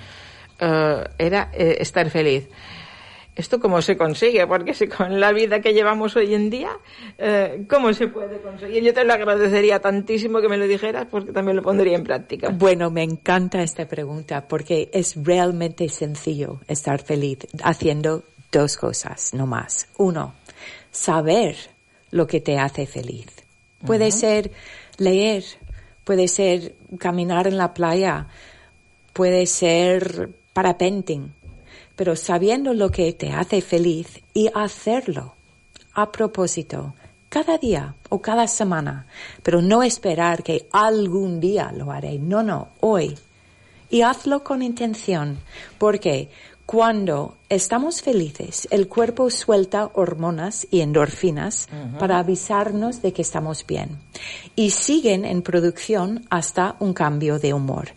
eh, 0.60 1.04
era 1.18 1.50
eh, 1.54 1.78
estar 1.80 2.10
feliz. 2.10 2.50
¿Esto 3.36 3.60
cómo 3.60 3.82
se 3.82 3.98
consigue? 3.98 4.46
Porque 4.46 4.74
si 4.76 4.88
con 4.88 5.20
la 5.20 5.32
vida 5.32 5.60
que 5.60 5.74
llevamos 5.74 6.16
hoy 6.16 6.36
en 6.36 6.52
día, 6.52 6.72
eh, 7.18 7.64
¿cómo 7.68 7.92
se 7.94 8.08
puede 8.08 8.40
conseguir? 8.40 8.84
Yo 8.84 8.94
te 8.94 9.04
lo 9.04 9.14
agradecería 9.14 9.80
tantísimo 9.80 10.40
que 10.40 10.50
me 10.50 10.58
lo 10.58 10.68
dijeras 10.68 11.08
porque 11.10 11.32
también 11.32 11.58
lo 11.58 11.64
pondría 11.64 11.96
en 11.96 12.04
práctica. 12.04 12.50
Bueno, 12.50 12.92
me 12.92 13.02
encanta 13.02 13.64
esta 13.64 13.88
pregunta 13.88 14.48
porque 14.48 14.90
es 14.94 15.16
realmente 15.16 15.90
sencillo 15.90 16.60
estar 16.68 17.02
feliz 17.02 17.40
haciendo 17.64 18.24
dos 18.52 18.78
cosas, 18.78 19.34
no 19.34 19.48
más. 19.48 19.88
Uno, 19.98 20.36
saber 20.92 21.56
lo 22.12 22.28
que 22.28 22.40
te 22.40 22.60
hace 22.60 22.86
feliz. 22.86 23.28
Puede 23.84 24.12
ser 24.12 24.52
leer, 24.98 25.44
puede 26.04 26.28
ser 26.28 26.76
caminar 27.00 27.48
en 27.48 27.58
la 27.58 27.74
playa, 27.74 28.28
puede 29.12 29.48
ser 29.48 30.30
parapenting 30.54 31.34
pero 31.96 32.16
sabiendo 32.16 32.74
lo 32.74 32.90
que 32.90 33.14
te 33.14 33.32
hace 33.32 33.62
feliz 33.62 34.22
y 34.34 34.50
hacerlo 34.54 35.36
a 35.94 36.12
propósito, 36.12 36.94
cada 37.30 37.58
día 37.58 37.96
o 38.10 38.22
cada 38.22 38.48
semana, 38.48 39.08
pero 39.42 39.62
no 39.62 39.84
esperar 39.84 40.44
que 40.44 40.68
algún 40.72 41.40
día 41.40 41.72
lo 41.72 41.92
haré, 41.92 42.20
no, 42.20 42.44
no, 42.44 42.70
hoy. 42.80 43.18
Y 43.90 44.02
hazlo 44.02 44.44
con 44.44 44.62
intención, 44.64 45.38
porque 45.78 46.30
Cuando 46.66 47.38
estamos 47.50 48.02
felices, 48.02 48.68
el 48.72 48.88
cuerpo 48.88 49.30
suelta 49.30 49.92
hormonas 49.94 50.66
y 50.72 50.80
endorfinas 50.80 51.68
para 52.00 52.20
avisarnos 52.20 53.02
de 53.02 53.12
que 53.12 53.22
estamos 53.22 53.68
bien 53.68 54.00
y 54.56 54.70
siguen 54.70 55.26
en 55.26 55.42
producción 55.42 56.26
hasta 56.30 56.78
un 56.80 56.94
cambio 56.94 57.38
de 57.38 57.54
humor. 57.54 57.90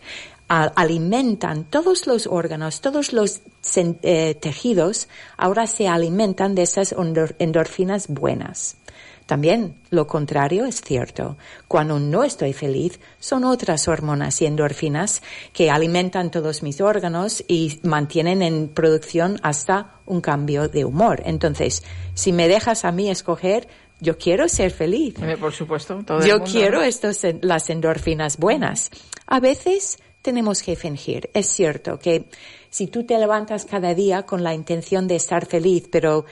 Alimentan 0.49 1.65
todos 1.65 2.07
los 2.07 2.25
órganos, 2.27 2.79
todos 2.81 3.11
los 3.11 3.41
eh, 3.75 4.35
tejidos, 4.35 5.09
ahora 5.35 5.67
se 5.67 5.87
alimentan 5.87 6.55
de 6.55 6.61
esas 6.61 6.93
endor- 6.93 7.35
endorfinas 7.39 8.07
buenas. 8.07 8.77
También 9.25 9.75
lo 9.89 10.07
contrario 10.07 10.63
es 10.65 10.79
cierto. 10.79 11.35
Cuando 11.67 11.99
no 11.99 12.23
estoy 12.23 12.53
feliz, 12.53 12.97
son 13.19 13.43
otras 13.43 13.89
hormonas 13.89 14.41
y 14.41 14.45
endorfinas 14.45 15.21
que 15.51 15.69
alimentan 15.69 16.31
todos 16.31 16.63
mis 16.63 16.79
órganos 16.79 17.43
y 17.45 17.81
mantienen 17.83 18.41
en 18.41 18.69
producción 18.69 19.37
hasta 19.43 19.95
un 20.05 20.21
cambio 20.21 20.69
de 20.69 20.85
humor. 20.85 21.21
Entonces, 21.25 21.83
si 22.13 22.31
me 22.31 22.47
dejas 22.47 22.85
a 22.85 22.93
mí 22.93 23.09
escoger, 23.09 23.67
yo 23.99 24.17
quiero 24.17 24.47
ser 24.47 24.71
feliz. 24.71 25.15
Eh, 25.21 25.35
Por 25.37 25.51
supuesto. 25.51 26.01
Todo 26.05 26.19
el 26.19 26.25
Yo 26.25 26.37
mundo, 26.37 26.49
quiero 26.49 26.81
estos, 26.81 27.19
las 27.41 27.69
endorfinas 27.69 28.37
buenas. 28.37 28.91
A 29.25 29.41
veces 29.41 29.99
tenemos 30.27 30.61
que 30.61 30.75
fingir. 30.75 31.29
Es 31.33 31.47
cierto 31.47 31.97
que 31.97 32.25
si 32.69 32.87
tú 32.87 33.05
te 33.05 33.17
levantas 33.17 33.63
cada 33.63 33.93
día 33.93 34.23
con 34.23 34.43
la 34.43 34.53
intención 34.53 35.07
de 35.07 35.15
estar 35.15 35.45
feliz, 35.45 35.87
pero 35.89 36.25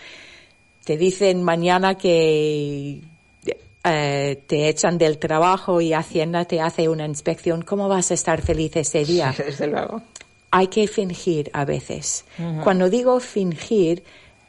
te 0.84 0.98
dicen 0.98 1.42
mañana 1.42 1.96
que 1.96 3.00
eh, 3.86 4.44
te 4.48 4.68
echan 4.68 4.98
del 4.98 5.18
trabajo 5.18 5.80
y 5.80 5.94
Hacienda 5.94 6.44
te 6.44 6.60
hace 6.60 6.90
una 6.90 7.06
inspección, 7.06 7.62
¿cómo 7.62 7.88
vas 7.88 8.12
a 8.12 8.16
estar 8.16 8.42
feliz 8.42 8.76
ese 8.76 9.06
día? 9.06 9.32
Sí, 9.32 9.44
desde 9.46 9.68
luego. 9.68 10.02
hay 10.52 10.68
que 10.68 10.90
fingir 10.90 11.50
a 11.54 11.64
veces. 11.64 12.26
Cuando 12.66 12.90
digo 12.90 13.22
fingir, 13.22 14.04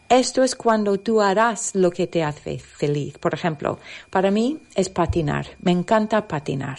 esto 0.09 0.43
es 0.43 0.55
cuando 0.55 0.99
tú 0.99 1.21
harás 1.21 1.75
lo 1.75 1.91
que 1.91 2.07
te 2.07 2.23
hace 2.23 2.59
feliz. 2.59 3.19
Por 3.19 3.35
ejemplo, 3.35 3.79
para 4.11 4.31
mí 4.31 4.59
es 4.75 4.89
patinar. 4.89 5.47
Me 5.61 5.73
encanta 5.73 6.29
patinar. 6.29 6.79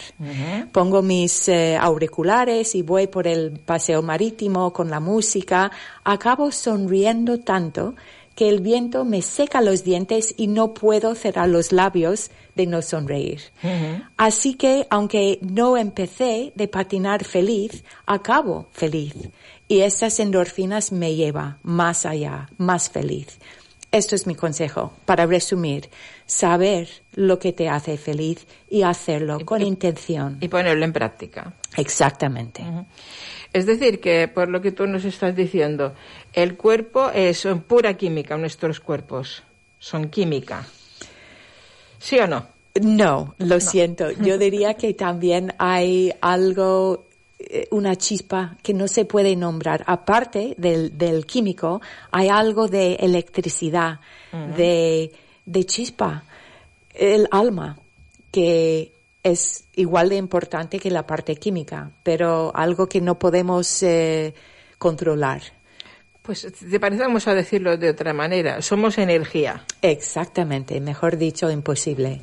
Pongo 0.72 1.02
mis 1.02 1.48
eh, 1.48 1.76
auriculares 1.76 2.74
y 2.74 2.82
voy 2.82 3.06
por 3.06 3.26
el 3.26 3.58
paseo 3.60 4.02
marítimo 4.02 4.72
con 4.72 4.90
la 4.90 5.00
música. 5.00 5.70
Acabo 6.04 6.50
sonriendo 6.50 7.40
tanto 7.40 7.94
que 8.38 8.48
el 8.48 8.60
viento 8.60 9.04
me 9.04 9.20
seca 9.20 9.60
los 9.60 9.82
dientes 9.82 10.32
y 10.36 10.46
no 10.46 10.72
puedo 10.72 11.16
cerrar 11.16 11.48
los 11.48 11.72
labios 11.72 12.30
de 12.54 12.66
no 12.66 12.82
sonreír. 12.82 13.40
Así 14.16 14.54
que, 14.54 14.86
aunque 14.90 15.40
no 15.42 15.76
empecé 15.76 16.52
de 16.54 16.68
patinar 16.68 17.24
feliz, 17.24 17.82
acabo 18.06 18.68
feliz. 18.70 19.16
Y 19.66 19.80
esas 19.80 20.20
endorfinas 20.20 20.92
me 20.92 21.16
llevan 21.16 21.58
más 21.64 22.06
allá, 22.06 22.48
más 22.58 22.88
feliz. 22.88 23.40
Esto 23.90 24.14
es 24.14 24.26
mi 24.26 24.34
consejo. 24.34 24.92
Para 25.06 25.24
resumir, 25.26 25.88
saber 26.26 26.88
lo 27.14 27.38
que 27.38 27.52
te 27.52 27.68
hace 27.68 27.96
feliz 27.96 28.46
y 28.68 28.82
hacerlo 28.82 29.38
con 29.44 29.62
intención. 29.62 30.36
Y 30.40 30.48
ponerlo 30.48 30.84
en 30.84 30.92
práctica. 30.92 31.54
Exactamente. 31.76 32.62
Es 33.52 33.64
decir, 33.64 34.00
que 34.00 34.28
por 34.28 34.48
lo 34.48 34.60
que 34.60 34.72
tú 34.72 34.86
nos 34.86 35.04
estás 35.04 35.34
diciendo, 35.34 35.94
el 36.34 36.56
cuerpo 36.56 37.10
es 37.10 37.46
pura 37.66 37.94
química, 37.94 38.36
nuestros 38.36 38.80
cuerpos 38.80 39.42
son 39.78 40.08
química. 40.08 40.66
¿Sí 41.98 42.18
o 42.18 42.26
no? 42.26 42.46
No, 42.80 43.34
lo 43.38 43.60
siento. 43.60 44.10
Yo 44.10 44.38
diría 44.38 44.74
que 44.74 44.94
también 44.94 45.54
hay 45.58 46.12
algo, 46.20 47.07
una 47.70 47.96
chispa 47.96 48.56
que 48.62 48.74
no 48.74 48.88
se 48.88 49.04
puede 49.04 49.36
nombrar. 49.36 49.84
Aparte 49.86 50.54
del, 50.58 50.98
del 50.98 51.24
químico, 51.24 51.80
hay 52.10 52.28
algo 52.28 52.68
de 52.68 52.94
electricidad, 52.94 54.00
de, 54.56 55.12
de 55.46 55.64
chispa, 55.64 56.24
el 56.94 57.28
alma, 57.30 57.78
que 58.30 58.92
es 59.22 59.64
igual 59.74 60.08
de 60.08 60.16
importante 60.16 60.78
que 60.78 60.90
la 60.90 61.06
parte 61.06 61.36
química, 61.36 61.90
pero 62.02 62.52
algo 62.54 62.88
que 62.88 63.00
no 63.00 63.18
podemos 63.18 63.82
eh, 63.82 64.34
controlar. 64.78 65.42
Pues, 66.22 66.46
¿te 66.52 66.78
parece? 66.80 67.02
Vamos 67.02 67.26
a 67.26 67.34
decirlo 67.34 67.76
de 67.76 67.90
otra 67.90 68.12
manera. 68.12 68.60
Somos 68.60 68.98
energía. 68.98 69.64
Exactamente, 69.80 70.80
mejor 70.80 71.16
dicho, 71.16 71.50
imposible. 71.50 72.20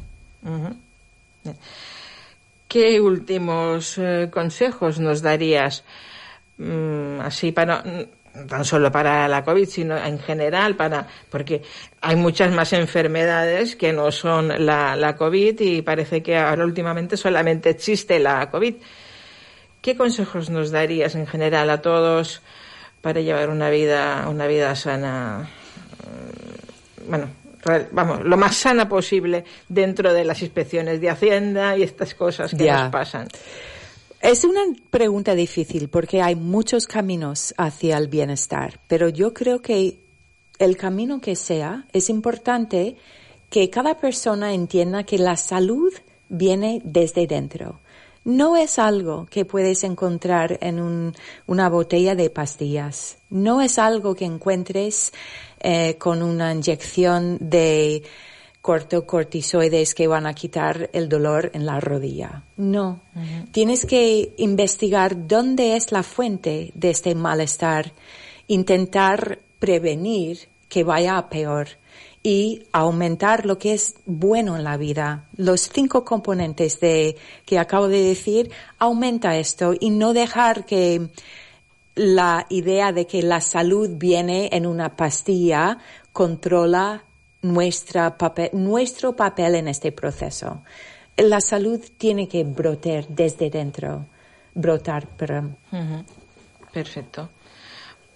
¿Qué 2.75 2.99
últimos 2.99 3.97
eh, 3.97 4.27
consejos 4.29 4.99
nos 4.99 5.21
darías? 5.21 5.85
mm, 6.57 7.21
así 7.21 7.53
para 7.53 7.77
mm, 7.77 8.47
tan 8.49 8.65
solo 8.65 8.91
para 8.91 9.29
la 9.29 9.45
COVID, 9.45 9.65
sino 9.65 9.95
en 9.95 10.19
general 10.19 10.75
para 10.75 11.07
porque 11.29 11.61
hay 12.01 12.17
muchas 12.17 12.51
más 12.51 12.73
enfermedades 12.73 13.77
que 13.77 13.93
no 13.93 14.11
son 14.11 14.65
la, 14.65 14.97
la 14.97 15.15
COVID 15.15 15.57
y 15.61 15.83
parece 15.83 16.21
que 16.21 16.35
ahora 16.35 16.65
últimamente 16.65 17.15
solamente 17.15 17.69
existe 17.69 18.19
la 18.19 18.49
COVID. 18.51 18.75
¿Qué 19.81 19.95
consejos 19.95 20.49
nos 20.49 20.71
darías 20.71 21.15
en 21.15 21.27
general 21.27 21.69
a 21.69 21.81
todos 21.81 22.41
para 22.99 23.21
llevar 23.21 23.51
una 23.51 23.69
vida 23.69 24.27
una 24.27 24.47
vida 24.47 24.75
sana? 24.75 25.47
Mm, 26.03 27.09
Bueno, 27.09 27.44
vamos, 27.91 28.23
lo 28.23 28.37
más 28.37 28.55
sana 28.55 28.87
posible 28.87 29.43
dentro 29.69 30.13
de 30.13 30.23
las 30.23 30.41
inspecciones 30.41 31.01
de 31.01 31.09
Hacienda 31.09 31.77
y 31.77 31.83
estas 31.83 32.13
cosas 32.13 32.51
que 32.53 32.65
Ya. 32.65 32.83
nos 32.83 32.91
pasan. 32.91 33.27
Es 34.21 34.43
una 34.43 34.61
pregunta 34.89 35.35
difícil 35.35 35.89
porque 35.89 36.21
hay 36.21 36.35
muchos 36.35 36.87
caminos 36.87 37.53
hacia 37.57 37.97
el 37.97 38.07
bienestar, 38.07 38.79
pero 38.87 39.09
yo 39.09 39.33
creo 39.33 39.61
que 39.61 39.99
el 40.57 40.77
camino 40.77 41.21
que 41.21 41.35
sea 41.35 41.85
es 41.93 42.09
importante 42.09 42.95
que 43.49 43.69
cada 43.69 43.97
persona 43.99 44.53
entienda 44.53 45.03
que 45.03 45.17
la 45.19 45.37
salud 45.37 45.93
viene 46.29 46.81
desde 46.83 47.27
dentro. 47.27 47.79
No 48.23 48.55
es 48.57 48.79
algo 48.79 49.27
que 49.29 49.45
puedes 49.45 49.83
encontrar 49.83 50.57
en 50.61 50.79
un- 50.79 51.13
una 51.45 51.69
botella 51.69 52.15
de 52.15 52.31
pastillas. 52.31 53.17
No 53.29 53.61
es 53.61 53.77
algo 53.77 54.15
que 54.15 54.25
encuentres 54.25 55.13
eh, 55.67 55.97
con 55.97 56.21
una 56.21 56.53
inyección 56.53 57.39
de 57.41 58.03
corticoides 58.61 59.95
que 59.95 60.07
van 60.07 60.27
a 60.27 60.35
quitar 60.35 60.91
el 60.93 61.09
dolor 61.09 61.49
en 61.55 61.65
la 61.65 61.79
rodilla. 61.79 62.43
No. 62.55 62.99
Tienes 63.51 63.87
que 63.87 64.35
investigar 64.37 65.27
dónde 65.27 65.75
es 65.75 65.91
la 65.91 66.03
fuente 66.03 66.71
de 66.75 66.91
este 66.91 67.15
malestar, 67.15 67.93
intentar 68.45 69.39
prevenir 69.57 70.47
que 70.69 70.83
vaya 70.83 71.17
a 71.17 71.29
peor 71.29 71.67
y 72.21 72.61
aumentar 72.71 73.47
lo 73.47 73.57
que 73.57 73.73
es 73.73 73.95
bueno 74.05 74.55
en 74.55 74.63
la 74.63 74.77
vida. 74.77 75.25
Los 75.35 75.61
cinco 75.61 76.05
componentes 76.05 76.79
de 76.79 77.15
que 77.43 77.57
acabo 77.57 77.87
de 77.87 78.03
decir, 78.03 78.51
aumenta 78.77 79.35
esto 79.35 79.73
y 79.79 79.89
no 79.89 80.13
dejar 80.13 80.63
que 80.65 81.09
la 81.95 82.45
idea 82.49 82.91
de 82.91 83.07
que 83.07 83.23
la 83.23 83.41
salud 83.41 83.89
viene 83.93 84.49
en 84.51 84.65
una 84.65 84.95
pastilla 84.95 85.77
controla 86.11 87.03
nuestra 87.41 88.17
papel, 88.17 88.49
nuestro 88.53 89.15
papel 89.15 89.55
en 89.55 89.67
este 89.67 89.91
proceso. 89.91 90.63
La 91.17 91.39
salud 91.39 91.79
tiene 91.97 92.27
que 92.27 92.43
brotar 92.43 93.07
desde 93.07 93.49
dentro, 93.49 94.05
brotar, 94.53 95.07
perdón. 95.07 95.55
Perfecto. 96.73 97.29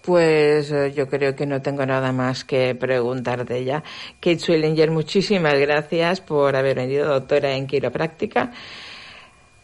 Pues 0.02 0.72
eh, 0.72 0.92
yo 0.94 1.08
creo 1.08 1.36
que 1.36 1.46
no 1.46 1.62
tengo 1.62 1.86
nada 1.86 2.12
más 2.12 2.44
que 2.44 2.76
preguntarte 2.76 3.64
ya. 3.64 3.84
Kate 4.20 4.40
Swillinger, 4.40 4.92
muchísimas 4.92 5.58
gracias 5.60 6.20
por 6.20 6.56
haber 6.56 6.78
venido, 6.78 7.08
doctora 7.08 7.54
en 7.54 7.68
quiropráctica. 7.68 8.52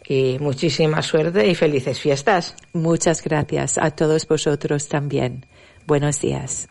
Y 0.08 0.38
muchísima 0.40 1.02
suerte 1.02 1.48
y 1.48 1.56
felices 1.56 2.00
fiestas. 2.00 2.56
Muchas 2.74 3.24
gracias 3.24 3.78
a 3.78 3.92
todos 3.92 4.28
vosotros 4.28 4.88
también. 4.88 5.46
Buenos 5.88 6.22
días. 6.22 6.68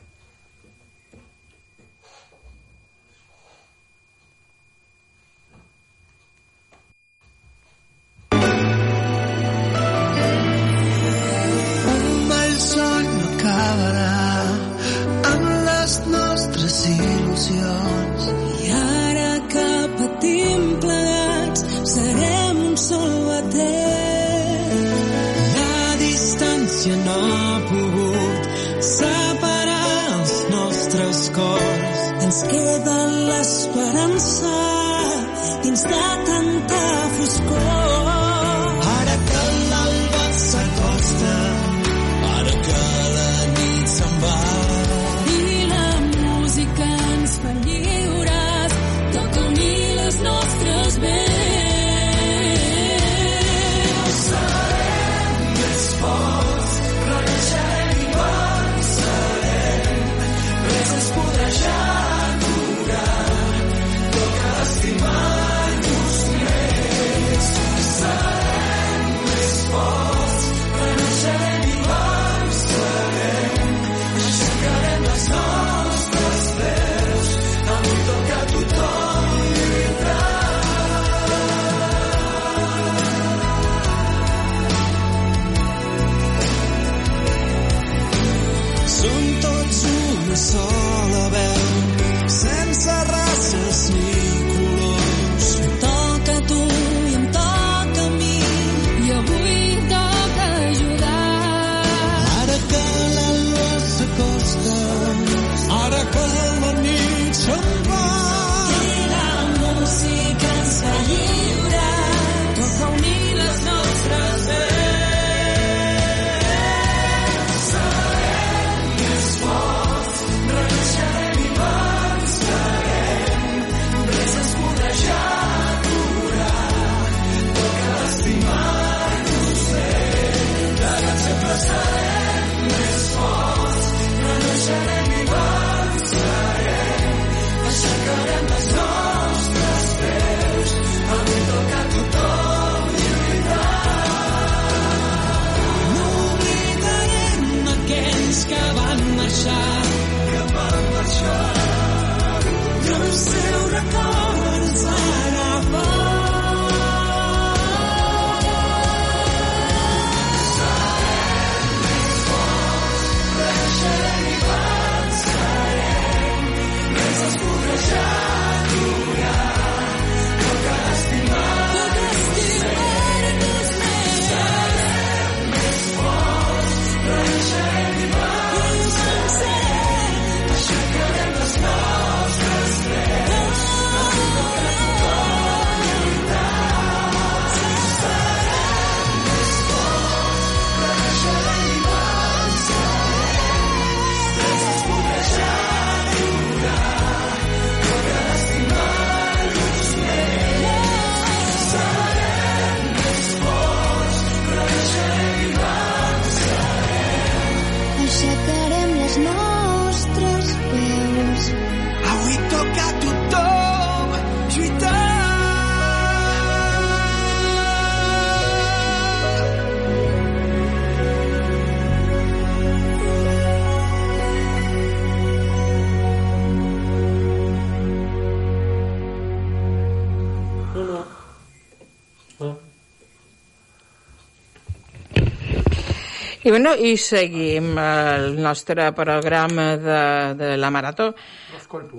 I, 236.45 236.51
bueno, 236.51 236.75
i 236.77 236.97
seguim 237.01 237.71
el 237.81 238.35
nostre 238.43 238.91
programa 238.93 239.77
de, 239.81 240.01
de 240.37 240.51
la 240.61 240.69
Marató 240.71 241.15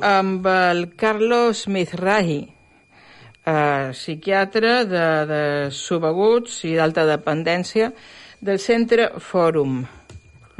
amb 0.05 0.45
el 0.47 0.83
Carlos 0.95 1.63
Mizrahi, 1.67 2.37
eh, 3.45 3.89
psiquiatre 3.97 4.75
de, 4.85 5.05
de 5.31 5.41
subaguts 5.73 6.59
i 6.69 6.75
d'alta 6.77 7.07
dependència 7.09 7.89
del 8.39 8.61
Centre 8.61 9.09
Fòrum. 9.17 9.79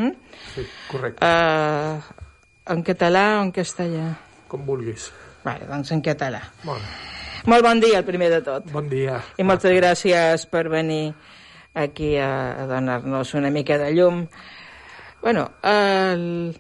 Mm? 0.01 0.11
Sí, 0.55 0.65
correcte. 0.89 1.29
Eh, 1.29 2.25
en 2.73 2.81
català 2.89 3.25
o 3.37 3.45
en 3.45 3.53
castellà? 3.53 4.09
Com 4.49 4.65
vulguis. 4.65 5.11
Vale, 5.45 5.69
doncs 5.69 5.93
en 5.93 6.01
català. 6.01 6.41
Bon, 6.65 6.81
Molt 7.45 7.61
bon 7.61 7.77
dia, 7.77 7.99
el 8.01 8.05
primer 8.09 8.31
de 8.33 8.41
tot. 8.41 8.65
bon 8.73 8.89
dia. 8.89 9.19
I 9.37 9.45
moltes 9.45 9.69
gràcies 9.77 10.47
per 10.49 10.65
venir 10.73 11.13
aquí 11.75 12.15
a, 12.17 12.63
a 12.63 12.67
donar-nos 12.67 13.33
una 13.35 13.51
mica 13.51 13.77
de 13.77 13.91
llum. 13.93 14.25
Bueno, 15.21 15.51
el... 15.61 16.55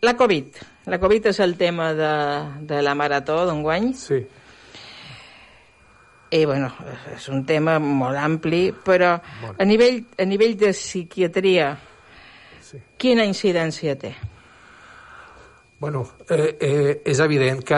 la 0.00 0.16
Covid. 0.16 0.60
La 0.86 0.98
Covid 1.00 1.26
és 1.32 1.40
el 1.40 1.56
tema 1.56 1.92
de, 1.94 2.12
de 2.66 2.82
la 2.82 2.94
marató 2.96 3.42
d'enguany 3.46 3.92
Sí, 3.94 4.22
i 6.30 6.44
bueno, 6.46 6.70
és 7.10 7.26
un 7.28 7.42
tema 7.46 7.78
molt 7.82 8.18
ampli, 8.18 8.70
però 8.86 9.16
a 9.18 9.64
nivell, 9.66 10.04
a 10.14 10.26
nivell 10.28 10.54
de 10.58 10.70
psiquiatria, 10.70 11.72
sí. 12.62 12.78
quina 13.02 13.26
incidència 13.26 13.96
té? 13.98 14.12
Bueno, 15.80 16.06
eh, 16.28 16.58
eh, 16.60 17.02
és 17.08 17.20
evident 17.24 17.62
que 17.64 17.76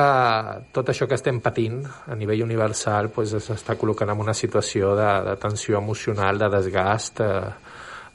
tot 0.74 0.88
això 0.90 1.06
que 1.06 1.14
estem 1.14 1.36
patint 1.38 1.84
a 1.86 2.16
nivell 2.18 2.42
universal 2.42 3.12
pues, 3.14 3.30
col·locant 3.78 4.10
en 4.10 4.22
una 4.24 4.34
situació 4.34 4.96
de, 4.98 5.06
de 5.28 5.36
tensió 5.38 5.78
emocional, 5.78 6.40
de 6.42 6.48
desgast. 6.50 7.22
Eh, 7.22 7.28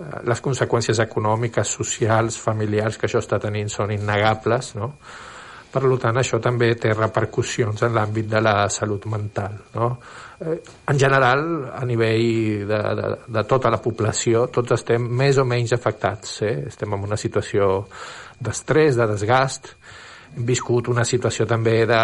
eh, 0.03 0.11
les 0.27 0.43
conseqüències 0.43 0.99
econòmiques, 1.05 1.71
socials, 1.79 2.35
familiars 2.35 2.99
que 2.99 3.07
això 3.07 3.23
està 3.23 3.39
tenint 3.39 3.71
són 3.71 3.95
innegables, 3.95 4.75
no? 4.75 4.91
Per 5.71 5.83
tant, 5.99 6.15
això 6.19 6.39
també 6.41 6.69
té 6.79 6.93
repercussions 6.93 7.81
en 7.83 7.95
l'àmbit 7.95 8.27
de 8.31 8.39
la 8.41 8.69
salut 8.71 9.05
mental. 9.11 9.57
No? 9.75 9.89
Eh, 10.39 10.55
en 10.91 10.99
general, 10.99 11.43
a 11.75 11.83
nivell 11.85 12.67
de, 12.67 12.79
de, 12.99 13.09
de 13.35 13.43
tota 13.43 13.71
la 13.71 13.79
població, 13.83 14.47
tots 14.51 14.77
estem 14.77 15.07
més 15.19 15.37
o 15.37 15.45
menys 15.45 15.75
afectats. 15.75 16.41
Eh? 16.47 16.55
Estem 16.71 16.95
en 16.95 17.03
una 17.07 17.19
situació 17.19 17.85
d'estrès, 18.39 18.97
de 18.97 19.07
desgast. 19.09 19.73
Hem 20.35 20.45
viscut 20.45 20.89
una 20.91 21.05
situació 21.05 21.47
també 21.49 21.81
de, 21.89 22.01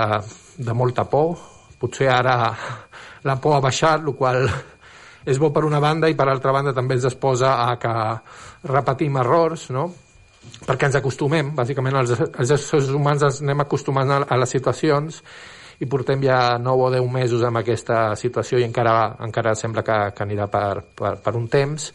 de 0.58 0.76
molta 0.78 1.06
por. 1.10 1.38
Potser 1.80 2.10
ara 2.12 2.38
la 3.24 3.36
por 3.40 3.58
ha 3.58 3.64
baixat, 3.64 4.04
el 4.04 4.16
qual 4.18 4.48
és 5.26 5.40
bo 5.40 5.52
per 5.56 5.64
una 5.64 5.80
banda 5.80 6.10
i 6.12 6.16
per 6.16 6.28
altra 6.28 6.52
banda 6.52 6.74
també 6.76 6.98
ens 6.98 7.08
exposa 7.08 7.56
a 7.64 7.76
que 7.80 7.94
repetim 8.68 9.20
errors, 9.22 9.70
no? 9.72 9.88
perquè 10.68 10.90
ens 10.90 10.98
acostumem, 11.00 11.54
bàsicament 11.56 11.96
els, 12.02 12.14
els 12.28 12.52
éssers 12.52 12.90
humans 12.92 13.24
ens 13.24 13.42
anem 13.44 13.64
acostumant 13.64 14.10
a, 14.12 14.18
a 14.28 14.40
les 14.42 14.52
situacions 14.52 15.22
i 15.80 15.88
portem 15.90 16.22
ja 16.24 16.58
9 16.60 16.88
o 16.88 16.90
10 16.92 17.08
mesos 17.12 17.44
amb 17.48 17.62
aquesta 17.62 18.14
situació 18.20 18.60
i 18.60 18.68
encara, 18.68 19.16
encara 19.24 19.56
sembla 19.56 19.84
que, 19.88 19.98
que 20.16 20.26
anirà 20.26 20.50
per, 20.52 20.84
per, 21.00 21.16
per 21.24 21.34
un 21.40 21.48
temps 21.52 21.90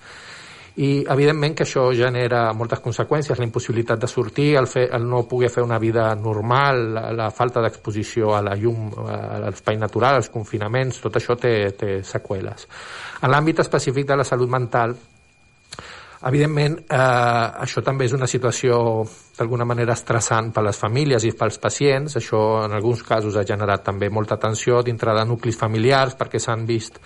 i 0.79 0.88
evidentment 1.11 1.57
que 1.59 1.64
això 1.67 1.88
genera 1.97 2.53
moltes 2.55 2.79
conseqüències, 2.85 3.38
la 3.38 3.47
impossibilitat 3.49 3.99
de 3.99 4.11
sortir, 4.11 4.53
el, 4.61 4.69
fer, 4.71 4.85
el 4.95 5.09
no 5.11 5.25
poder 5.27 5.51
fer 5.51 5.64
una 5.67 5.79
vida 5.83 6.12
normal, 6.14 6.85
la, 6.95 7.05
la 7.19 7.29
falta 7.35 7.62
d'exposició 7.64 8.37
a 8.37 8.43
la 8.47 8.55
llum, 8.55 8.93
a 9.03 9.41
l'espai 9.43 9.81
natural, 9.81 10.21
als 10.21 10.31
confinaments, 10.31 11.01
tot 11.03 11.19
això 11.19 11.35
té, 11.35 11.55
té 11.75 11.99
seqüeles. 12.07 12.69
En 13.23 13.35
l'àmbit 13.35 13.64
específic 13.64 14.07
de 14.07 14.21
la 14.21 14.29
salut 14.29 14.51
mental, 14.55 14.95
Evidentment, 16.19 16.81
eh, 16.91 16.97
això 17.62 17.79
també 17.87 18.09
és 18.09 18.12
una 18.12 18.27
situació 18.27 19.05
d'alguna 19.37 19.62
manera 19.64 19.95
estressant 19.95 20.49
per 20.51 20.64
les 20.67 20.77
famílies 20.77 21.23
i 21.23 21.31
pels 21.31 21.61
pacients. 21.62 22.17
Això 22.19 22.64
en 22.64 22.75
alguns 22.75 23.05
casos 23.07 23.37
ha 23.37 23.47
generat 23.47 23.85
també 23.87 24.11
molta 24.11 24.37
tensió 24.37 24.83
dintre 24.83 25.14
de 25.14 25.25
nuclis 25.25 25.57
familiars 25.57 26.17
perquè 26.19 26.41
s'han 26.43 26.67
vist 26.67 26.99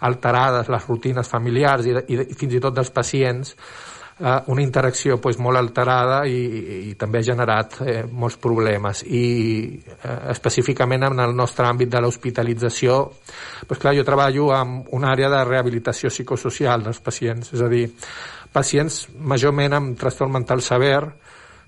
alterades 0.00 0.68
les 0.68 0.86
rutines 0.88 1.28
familiars 1.28 1.86
i, 1.86 1.94
i, 2.08 2.20
i 2.30 2.38
fins 2.38 2.54
i 2.54 2.62
tot 2.62 2.74
dels 2.74 2.90
pacients 2.90 3.54
eh, 4.18 4.42
una 4.46 4.62
interacció 4.62 5.20
pues, 5.20 5.38
molt 5.38 5.58
alterada 5.58 6.24
i, 6.26 6.36
i, 6.36 6.78
i 6.90 6.94
també 6.98 7.20
ha 7.20 7.28
generat 7.30 7.78
eh, 7.84 7.96
molts 8.10 8.38
problemes. 8.42 9.04
I 9.06 9.24
eh, 9.74 10.18
específicament 10.34 11.08
en 11.10 11.24
el 11.24 11.34
nostre 11.36 11.66
àmbit 11.68 11.90
de 11.92 12.02
l'hospitalització 12.04 13.00
pues, 13.66 13.78
clar, 13.80 13.94
jo 13.96 14.06
treballo 14.06 14.50
en 14.56 14.80
una 14.92 15.12
àrea 15.12 15.30
de 15.32 15.44
rehabilitació 15.44 16.12
psicosocial 16.12 16.84
dels 16.84 17.02
pacients, 17.04 17.52
és 17.54 17.62
a 17.62 17.70
dir, 17.70 17.88
pacients 18.54 19.04
majorment 19.18 19.74
amb 19.74 19.98
trastorn 19.98 20.32
mental 20.32 20.62
sever 20.62 21.02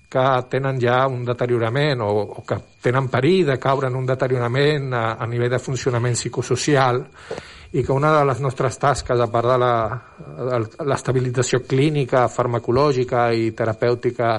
que 0.07 0.23
tenen 0.47 0.77
ja 0.79 1.01
un 1.11 1.25
deteriorament 1.27 1.99
o, 2.05 2.11
o 2.39 2.43
que 2.47 2.55
tenen 2.81 3.09
perill 3.11 3.49
de 3.49 3.57
caure 3.59 3.89
en 3.89 3.97
un 3.99 4.05
deteriorament 4.07 4.93
a, 4.95 5.07
a 5.19 5.27
nivell 5.27 5.51
de 5.51 5.59
funcionament 5.59 6.15
psicosocial 6.15 7.03
i 7.73 7.83
que 7.83 7.91
una 7.91 8.13
de 8.17 8.23
les 8.25 8.39
nostres 8.39 8.77
tasques, 8.79 9.19
a 9.19 9.27
part 9.27 9.47
de 9.51 9.57
la- 9.57 10.01
l'estabilització 10.85 11.61
clínica, 11.67 12.27
farmacològica 12.29 13.33
i 13.33 13.51
terapèutica, 13.51 14.37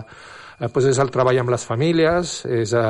eh, 0.59 0.69
doncs 0.69 0.87
és 0.87 0.99
el 0.99 1.11
treball 1.11 1.39
amb 1.39 1.51
les 1.51 1.65
famílies, 1.65 2.45
és 2.47 2.73
eh, 2.73 2.81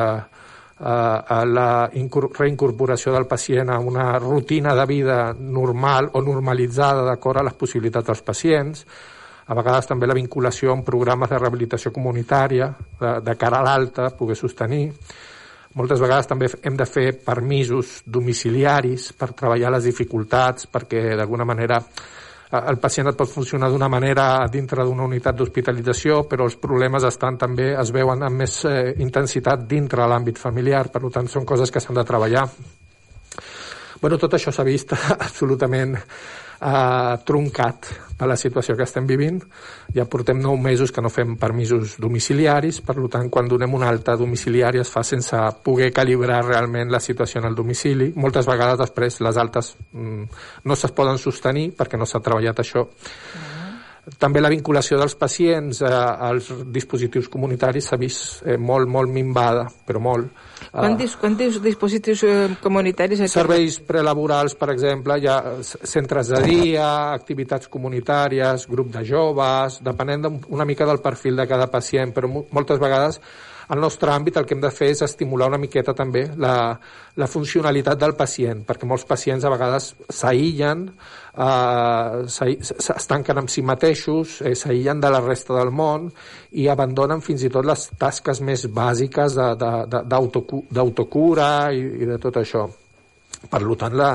eh, 0.81 1.44
la 1.46 1.90
incor- 1.94 2.31
reincorporació 2.38 3.12
del 3.12 3.27
pacient 3.27 3.70
a 3.70 3.79
una 3.79 4.18
rutina 4.18 4.74
de 4.74 4.87
vida 4.87 5.35
normal 5.38 6.11
o 6.12 6.22
normalitzada 6.22 7.03
d'acord 7.05 7.38
a 7.40 7.42
les 7.42 7.55
possibilitats 7.55 8.07
dels 8.07 8.22
pacients, 8.22 8.87
a 9.48 9.55
vegades 9.55 9.87
també 9.88 10.07
la 10.07 10.14
vinculació 10.14 10.72
amb 10.72 10.85
programes 10.85 11.31
de 11.31 11.38
rehabilitació 11.38 11.90
comunitària 11.90 12.66
de, 13.01 13.20
de 13.24 13.35
cara 13.37 13.59
a 13.61 13.64
l'alta, 13.64 14.11
poder 14.11 14.37
sostenir. 14.37 14.92
Moltes 15.79 16.01
vegades 16.03 16.27
també 16.27 16.49
hem 16.67 16.77
de 16.79 16.87
fer 16.91 17.12
permisos 17.23 18.01
domiciliaris 18.05 19.12
per 19.19 19.31
treballar 19.38 19.71
les 19.77 19.85
dificultats, 19.87 20.67
perquè 20.67 21.12
d'alguna 21.14 21.47
manera 21.47 21.79
eh, 21.79 22.59
el 22.59 22.81
pacient 22.83 23.12
et 23.12 23.19
pot 23.19 23.31
funcionar 23.31 23.69
d'una 23.71 23.91
manera 23.93 24.25
dintre 24.51 24.83
d'una 24.83 25.07
unitat 25.07 25.38
d'hospitalització, 25.38 26.25
però 26.27 26.49
els 26.49 26.59
problemes 26.59 27.07
estan 27.07 27.38
també 27.38 27.71
es 27.79 27.95
veuen 27.95 28.27
amb 28.27 28.43
més 28.43 28.59
eh, 28.67 28.97
intensitat 29.05 29.69
dintre 29.71 30.09
l'àmbit 30.11 30.43
familiar, 30.43 30.88
per 30.91 31.05
tant 31.14 31.31
són 31.31 31.47
coses 31.47 31.71
que 31.71 31.85
s'han 31.85 32.01
de 32.01 32.07
treballar. 32.09 32.49
Bueno, 34.03 34.19
tot 34.19 34.35
això 34.35 34.51
s'ha 34.55 34.67
vist 34.67 34.97
absolutament 35.29 35.95
eh, 36.61 37.16
truncat 37.25 37.88
per 38.18 38.27
la 38.27 38.37
situació 38.37 38.75
que 38.77 38.83
estem 38.83 39.07
vivint. 39.07 39.38
Ja 39.94 40.09
portem 40.11 40.40
nou 40.42 40.57
mesos 40.59 40.90
que 40.92 41.03
no 41.05 41.11
fem 41.12 41.37
permisos 41.38 41.97
domiciliaris, 42.03 42.81
per 42.83 42.97
tant, 43.12 43.31
quan 43.31 43.49
donem 43.49 43.75
una 43.79 43.88
alta 43.92 44.16
domiciliària 44.18 44.83
es 44.83 44.90
fa 44.90 45.05
sense 45.07 45.38
poder 45.64 45.92
calibrar 45.94 46.42
realment 46.47 46.90
la 46.90 47.01
situació 47.01 47.40
en 47.40 47.51
el 47.53 47.59
domicili. 47.59 48.11
Moltes 48.16 48.49
vegades 48.51 48.81
després 48.83 49.21
les 49.23 49.38
altes 49.38 49.77
mm, 49.92 50.42
no 50.64 50.75
es 50.75 50.97
poden 50.99 51.23
sostenir 51.23 51.71
perquè 51.79 52.01
no 52.01 52.07
s'ha 52.07 52.25
treballat 52.25 52.64
això. 52.64 52.88
També 54.16 54.40
la 54.40 54.49
vinculació 54.49 54.97
dels 54.97 55.14
pacients 55.21 55.83
eh, 55.85 55.88
als 55.92 56.49
dispositius 56.73 57.27
comunitaris 57.29 57.90
s'ha 57.90 57.99
vist 58.01 58.42
eh, 58.47 58.57
molt, 58.57 58.88
molt 58.88 59.12
minvada, 59.12 59.66
però 59.87 60.01
molt. 60.01 60.31
Quants, 60.73 60.97
dis, 60.99 61.16
quants 61.21 61.38
dis- 61.38 61.59
dispositius 61.62 62.23
eh, 62.25 62.49
comunitaris... 62.62 63.21
aquí? 63.21 63.33
Serveis 63.35 63.77
prelaborals, 63.85 64.55
per 64.59 64.71
exemple, 64.73 65.18
hi 65.21 65.29
ha 65.29 65.37
centres 65.62 66.33
de 66.33 66.40
dia, 66.47 66.88
activitats 67.12 67.68
comunitàries, 67.68 68.64
grup 68.71 68.88
de 68.97 69.05
joves, 69.05 69.81
depenent 69.85 70.27
una 70.49 70.64
mica 70.64 70.87
del 70.88 71.03
perfil 71.05 71.37
de 71.37 71.47
cada 71.51 71.68
pacient, 71.71 72.14
però 72.16 72.31
mo- 72.33 72.47
moltes 72.53 72.81
vegades 72.81 73.21
al 73.69 73.81
nostre 73.81 74.13
àmbit 74.13 74.39
el 74.41 74.47
que 74.49 74.55
hem 74.57 74.63
de 74.63 74.71
fer 74.73 74.89
és 74.95 75.03
estimular 75.05 75.49
una 75.51 75.61
miqueta 75.61 75.93
també 75.97 76.25
la, 76.41 76.79
la 77.21 77.29
funcionalitat 77.29 78.01
del 78.01 78.15
pacient, 78.17 78.65
perquè 78.69 78.89
molts 78.89 79.05
pacients 79.09 79.45
a 79.45 79.53
vegades 79.53 79.91
s'aïllen, 80.09 80.87
eh, 81.45 82.47
es 82.57 83.09
tanquen 83.11 83.43
amb 83.43 83.53
si 83.53 83.63
mateixos, 83.63 84.41
eh, 84.41 84.55
s'aïllen 84.57 85.01
de 85.05 85.13
la 85.13 85.21
resta 85.25 85.57
del 85.59 85.71
món 85.71 86.09
i 86.57 86.69
abandonen 86.69 87.21
fins 87.25 87.45
i 87.45 87.53
tot 87.53 87.69
les 87.69 87.89
tasques 88.01 88.41
més 88.41 88.67
bàsiques 88.73 89.37
d'autocura 90.75 91.51
i, 91.73 91.85
i 92.03 92.09
de 92.09 92.19
tot 92.23 92.41
això. 92.41 92.69
Per 93.49 93.61
tant, 93.79 93.95
la, 93.95 94.11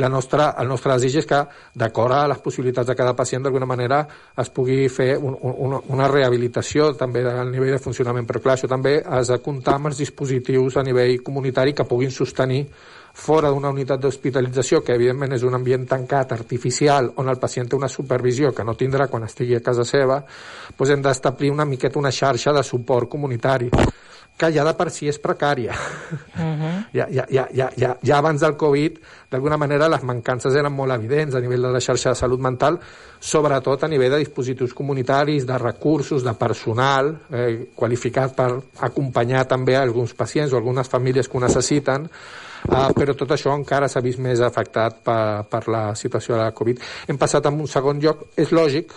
la 0.00 0.08
nostra, 0.08 0.50
el 0.58 0.68
nostre 0.68 0.94
desig 0.96 1.20
és 1.20 1.28
que, 1.28 1.40
d'acord 1.76 2.16
a 2.16 2.26
les 2.32 2.40
possibilitats 2.42 2.88
de 2.88 2.96
cada 2.96 3.14
pacient, 3.16 3.44
d'alguna 3.44 3.68
manera 3.68 4.00
es 4.40 4.50
pugui 4.50 4.88
fer 4.88 5.12
un, 5.18 5.36
un, 5.36 5.76
una 5.92 6.08
rehabilitació 6.08 6.94
també 6.98 7.22
del 7.26 7.52
nivell 7.52 7.76
de 7.76 7.82
funcionament. 7.82 8.26
Però 8.28 8.40
clar, 8.42 8.56
això 8.56 8.70
també 8.70 8.98
has 9.04 9.30
de 9.32 9.38
comptar 9.44 9.76
amb 9.76 9.92
els 9.92 10.00
dispositius 10.00 10.80
a 10.80 10.86
nivell 10.86 11.20
comunitari 11.26 11.76
que 11.76 11.86
puguin 11.88 12.10
sostenir 12.10 12.64
fora 13.12 13.50
d'una 13.50 13.70
unitat 13.74 14.00
d'hospitalització, 14.00 14.80
que 14.84 14.94
evidentment 14.94 15.34
és 15.34 15.44
un 15.44 15.54
ambient 15.58 15.86
tancat, 15.88 16.32
artificial, 16.32 17.10
on 17.20 17.28
el 17.28 17.40
pacient 17.42 17.68
té 17.68 17.76
una 17.76 17.90
supervisió 17.90 18.54
que 18.54 18.64
no 18.64 18.76
tindrà 18.78 19.08
quan 19.10 19.26
estigui 19.26 19.58
a 19.58 19.64
casa 19.64 19.84
seva, 19.84 20.22
doncs 20.76 20.94
hem 20.94 21.02
d'establir 21.04 21.50
una 21.52 21.66
miqueta 21.66 21.98
una 21.98 22.14
xarxa 22.14 22.54
de 22.56 22.62
suport 22.64 23.10
comunitari 23.10 23.70
que 24.40 24.48
ja 24.54 24.64
de 24.64 24.72
per 24.76 24.88
si 24.88 25.08
és 25.10 25.18
precària. 25.20 25.74
Uh 25.76 26.40
-huh. 26.60 26.84
ja, 26.92 27.06
ja, 27.10 27.26
ja, 27.28 27.46
ja, 27.52 27.68
ja, 27.76 27.96
ja 28.02 28.18
abans 28.18 28.40
del 28.40 28.56
Covid, 28.56 28.98
d'alguna 29.30 29.56
manera, 29.56 29.88
les 29.88 30.02
mancances 30.02 30.54
eren 30.54 30.72
molt 30.72 30.92
evidents 30.92 31.34
a 31.34 31.40
nivell 31.40 31.62
de 31.62 31.72
la 31.72 31.80
xarxa 31.80 32.10
de 32.10 32.14
salut 32.14 32.40
mental, 32.40 32.80
sobretot 33.18 33.84
a 33.84 33.88
nivell 33.88 34.10
de 34.10 34.18
dispositius 34.18 34.74
comunitaris, 34.74 35.46
de 35.46 35.58
recursos, 35.58 36.24
de 36.24 36.34
personal 36.34 37.18
eh, 37.30 37.70
qualificat 37.74 38.34
per 38.34 38.62
acompanyar 38.80 39.46
també 39.46 39.76
alguns 39.76 40.14
pacients 40.14 40.52
o 40.52 40.56
algunes 40.56 40.88
famílies 40.88 41.28
que 41.28 41.36
ho 41.36 41.40
necessiten, 41.40 42.08
Uh, 42.68 42.90
però 42.96 43.14
tot 43.16 43.32
això 43.36 43.54
encara 43.56 43.88
s'ha 43.88 44.02
vist 44.04 44.20
més 44.20 44.42
afectat 44.44 45.00
per, 45.04 45.46
per 45.50 45.62
la 45.72 45.84
situació 45.96 46.36
de 46.36 46.42
la 46.42 46.56
Covid. 46.56 46.82
Hem 47.08 47.20
passat 47.20 47.46
a 47.46 47.54
un 47.54 47.68
segon 47.70 48.02
lloc, 48.02 48.28
és 48.40 48.52
lògic, 48.52 48.92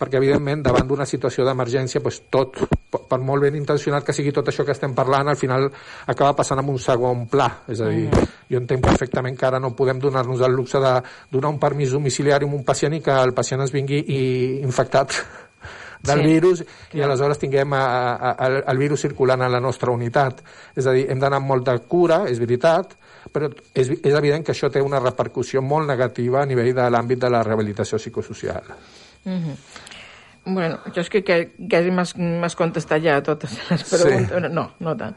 perquè 0.00 0.16
evidentment 0.16 0.62
davant 0.64 0.86
d'una 0.88 1.04
situació 1.04 1.44
d'emergència 1.44 2.00
doncs, 2.00 2.22
tot, 2.32 2.56
per 2.90 3.18
molt 3.20 3.44
ben 3.44 3.58
intencionat 3.58 4.06
que 4.06 4.14
sigui 4.16 4.32
tot 4.32 4.48
això 4.48 4.64
que 4.64 4.72
estem 4.72 4.94
parlant, 4.96 5.28
al 5.28 5.36
final 5.36 5.68
acaba 6.06 6.32
passant 6.38 6.62
en 6.62 6.72
un 6.72 6.80
segon 6.80 7.26
pla, 7.28 7.50
és 7.68 7.82
a 7.84 7.90
dir, 7.92 8.06
mm. 8.08 8.30
jo 8.48 8.62
entenc 8.62 8.86
perfectament 8.86 9.36
que 9.36 9.48
ara 9.50 9.60
no 9.60 9.74
podem 9.76 10.00
donar-nos 10.00 10.40
el 10.46 10.56
luxe 10.56 10.80
de 10.80 10.94
donar 11.30 11.52
un 11.52 11.60
permís 11.60 11.92
domiciliari 11.92 12.48
a 12.48 12.52
un 12.56 12.64
pacient 12.64 12.96
i 12.96 13.04
que 13.04 13.20
el 13.28 13.36
pacient 13.36 13.66
es 13.66 13.76
vingui 13.76 14.00
i 14.00 14.22
infectat 14.64 15.20
del 16.02 16.22
sí, 16.22 16.26
virus 16.26 16.62
clar. 16.62 16.98
i 16.98 17.02
aleshores 17.04 17.38
tinguem 17.38 17.74
a, 17.76 17.82
a, 17.82 18.30
a, 18.32 18.48
el 18.72 18.80
virus 18.80 19.04
circulant 19.06 19.42
en 19.44 19.52
la 19.52 19.60
nostra 19.60 19.92
unitat. 19.92 20.42
És 20.76 20.86
a 20.86 20.94
dir, 20.96 21.06
hem 21.10 21.20
d'anar 21.20 21.40
amb 21.42 21.50
molta 21.52 21.76
cura, 21.78 22.22
és 22.30 22.40
veritat, 22.40 22.96
però 23.32 23.50
és, 23.74 23.92
és 24.00 24.14
evident 24.14 24.44
que 24.46 24.54
això 24.54 24.70
té 24.72 24.82
una 24.82 25.00
repercussió 25.02 25.62
molt 25.62 25.88
negativa 25.88 26.42
a 26.42 26.48
nivell 26.48 26.72
de 26.74 26.88
l'àmbit 26.90 27.20
de 27.20 27.30
la 27.30 27.44
rehabilitació 27.46 27.98
psicosocial. 27.98 28.74
Mm 29.24 29.38
-hmm. 29.38 29.56
Bueno, 30.44 30.78
jo 30.94 31.00
és 31.00 31.10
que, 31.10 31.22
quasi 31.22 31.90
m'has 31.90 32.56
contestat 32.56 33.02
ja 33.02 33.22
totes 33.22 33.58
les 33.70 33.84
preguntes. 33.84 34.42
Sí. 34.42 34.52
No, 34.52 34.70
no 34.78 34.96
tant. 34.96 35.16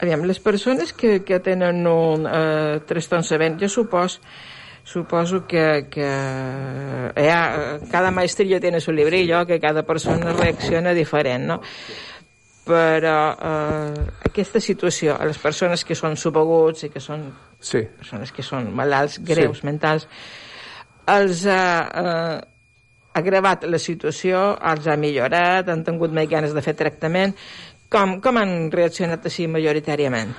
Aviam, 0.00 0.22
les 0.24 0.38
persones 0.40 0.94
que, 0.96 1.24
que 1.24 1.40
tenen 1.40 1.86
un 1.86 2.26
eh, 2.26 2.80
trastorn 2.86 3.24
sever, 3.24 3.56
jo 3.60 3.68
supos, 3.68 4.20
suposo 4.90 5.46
que, 5.46 5.86
que 5.88 6.04
ha, 6.04 7.78
cada 7.90 8.10
maestrillo 8.10 8.60
tiene 8.60 8.80
su 8.80 8.90
librillo, 8.90 9.46
que 9.46 9.60
cada 9.60 9.84
persona 9.84 10.32
reacciona 10.32 10.92
diferent, 10.92 11.46
no? 11.46 11.60
Però 12.66 13.14
eh, 13.32 14.02
aquesta 14.26 14.58
situació, 14.60 15.14
a 15.14 15.28
les 15.30 15.38
persones 15.38 15.86
que 15.86 15.94
són 15.94 16.18
subaguts 16.18 16.88
i 16.88 16.90
que 16.90 17.00
són 17.02 17.28
sí. 17.58 17.84
persones 18.02 18.34
que 18.34 18.42
són 18.42 18.68
malalts 18.74 19.20
greus, 19.22 19.62
sí. 19.62 19.68
mentals, 19.70 20.08
els 21.06 21.46
ha 21.46 21.64
eh, 22.02 22.36
agravat 23.22 23.70
la 23.70 23.78
situació, 23.78 24.42
els 24.72 24.90
ha 24.90 24.98
millorat, 24.98 25.70
han 25.70 25.86
tingut 25.86 26.10
més 26.14 26.28
ganes 26.30 26.54
de 26.54 26.66
fer 26.66 26.74
tractament. 26.78 27.38
Com, 27.90 28.18
com 28.22 28.42
han 28.42 28.72
reaccionat 28.74 29.24
així 29.26 29.46
majoritàriament? 29.50 30.34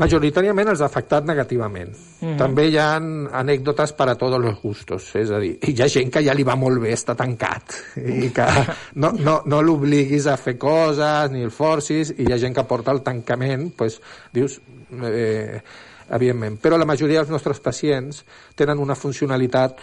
Majoritàriament 0.00 0.72
els 0.72 0.80
ha 0.82 0.88
afectat 0.90 1.26
negativament. 1.26 1.92
Mm 2.20 2.28
-hmm. 2.28 2.38
També 2.38 2.66
hi 2.68 2.78
ha 2.78 2.96
anècdotes 3.40 3.92
per 3.92 4.08
a 4.08 4.14
tots 4.14 4.36
els 4.36 4.60
gustos, 4.62 5.14
és 5.14 5.30
a 5.30 5.38
dir, 5.38 5.58
hi 5.62 5.82
ha 5.82 5.88
gent 5.88 6.10
que 6.10 6.22
ja 6.22 6.34
li 6.34 6.42
va 6.42 6.56
molt 6.56 6.80
bé 6.80 6.92
estar 6.92 7.16
tancat 7.16 7.74
i 7.96 8.30
que 8.30 8.46
no, 9.02 9.12
no, 9.12 9.42
no 9.46 9.62
l'obliguis 9.62 10.26
a 10.26 10.36
fer 10.36 10.58
coses 10.58 11.30
ni 11.30 11.42
el 11.42 11.50
forcis 11.50 12.10
i 12.10 12.26
hi 12.26 12.32
ha 12.32 12.38
gent 12.38 12.54
que 12.54 12.64
porta 12.64 12.92
el 12.92 13.02
tancament, 13.02 13.72
doncs 13.76 14.00
dius... 14.32 14.60
Eh, 15.02 15.60
evidentment. 16.10 16.58
Però 16.60 16.78
la 16.80 16.86
majoria 16.88 17.20
dels 17.22 17.32
nostres 17.32 17.60
pacients 17.64 18.22
tenen 18.58 18.80
una 18.82 18.96
funcionalitat, 18.98 19.80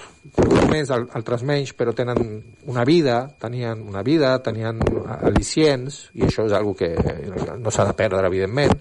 més, 0.71 0.91
altres 0.91 1.43
menys, 1.47 1.73
però 1.77 1.93
tenen 1.97 2.21
una 2.71 2.85
vida, 2.85 3.23
tenien 3.41 3.81
una 3.87 4.03
vida, 4.05 4.37
tenien 4.43 4.81
al·licients, 5.17 6.03
i 6.13 6.25
això 6.27 6.47
és 6.47 6.55
una 6.55 6.75
que 6.77 6.93
no 7.59 7.71
s'ha 7.73 7.87
de 7.89 7.97
perdre, 7.97 8.25
evidentment. 8.27 8.73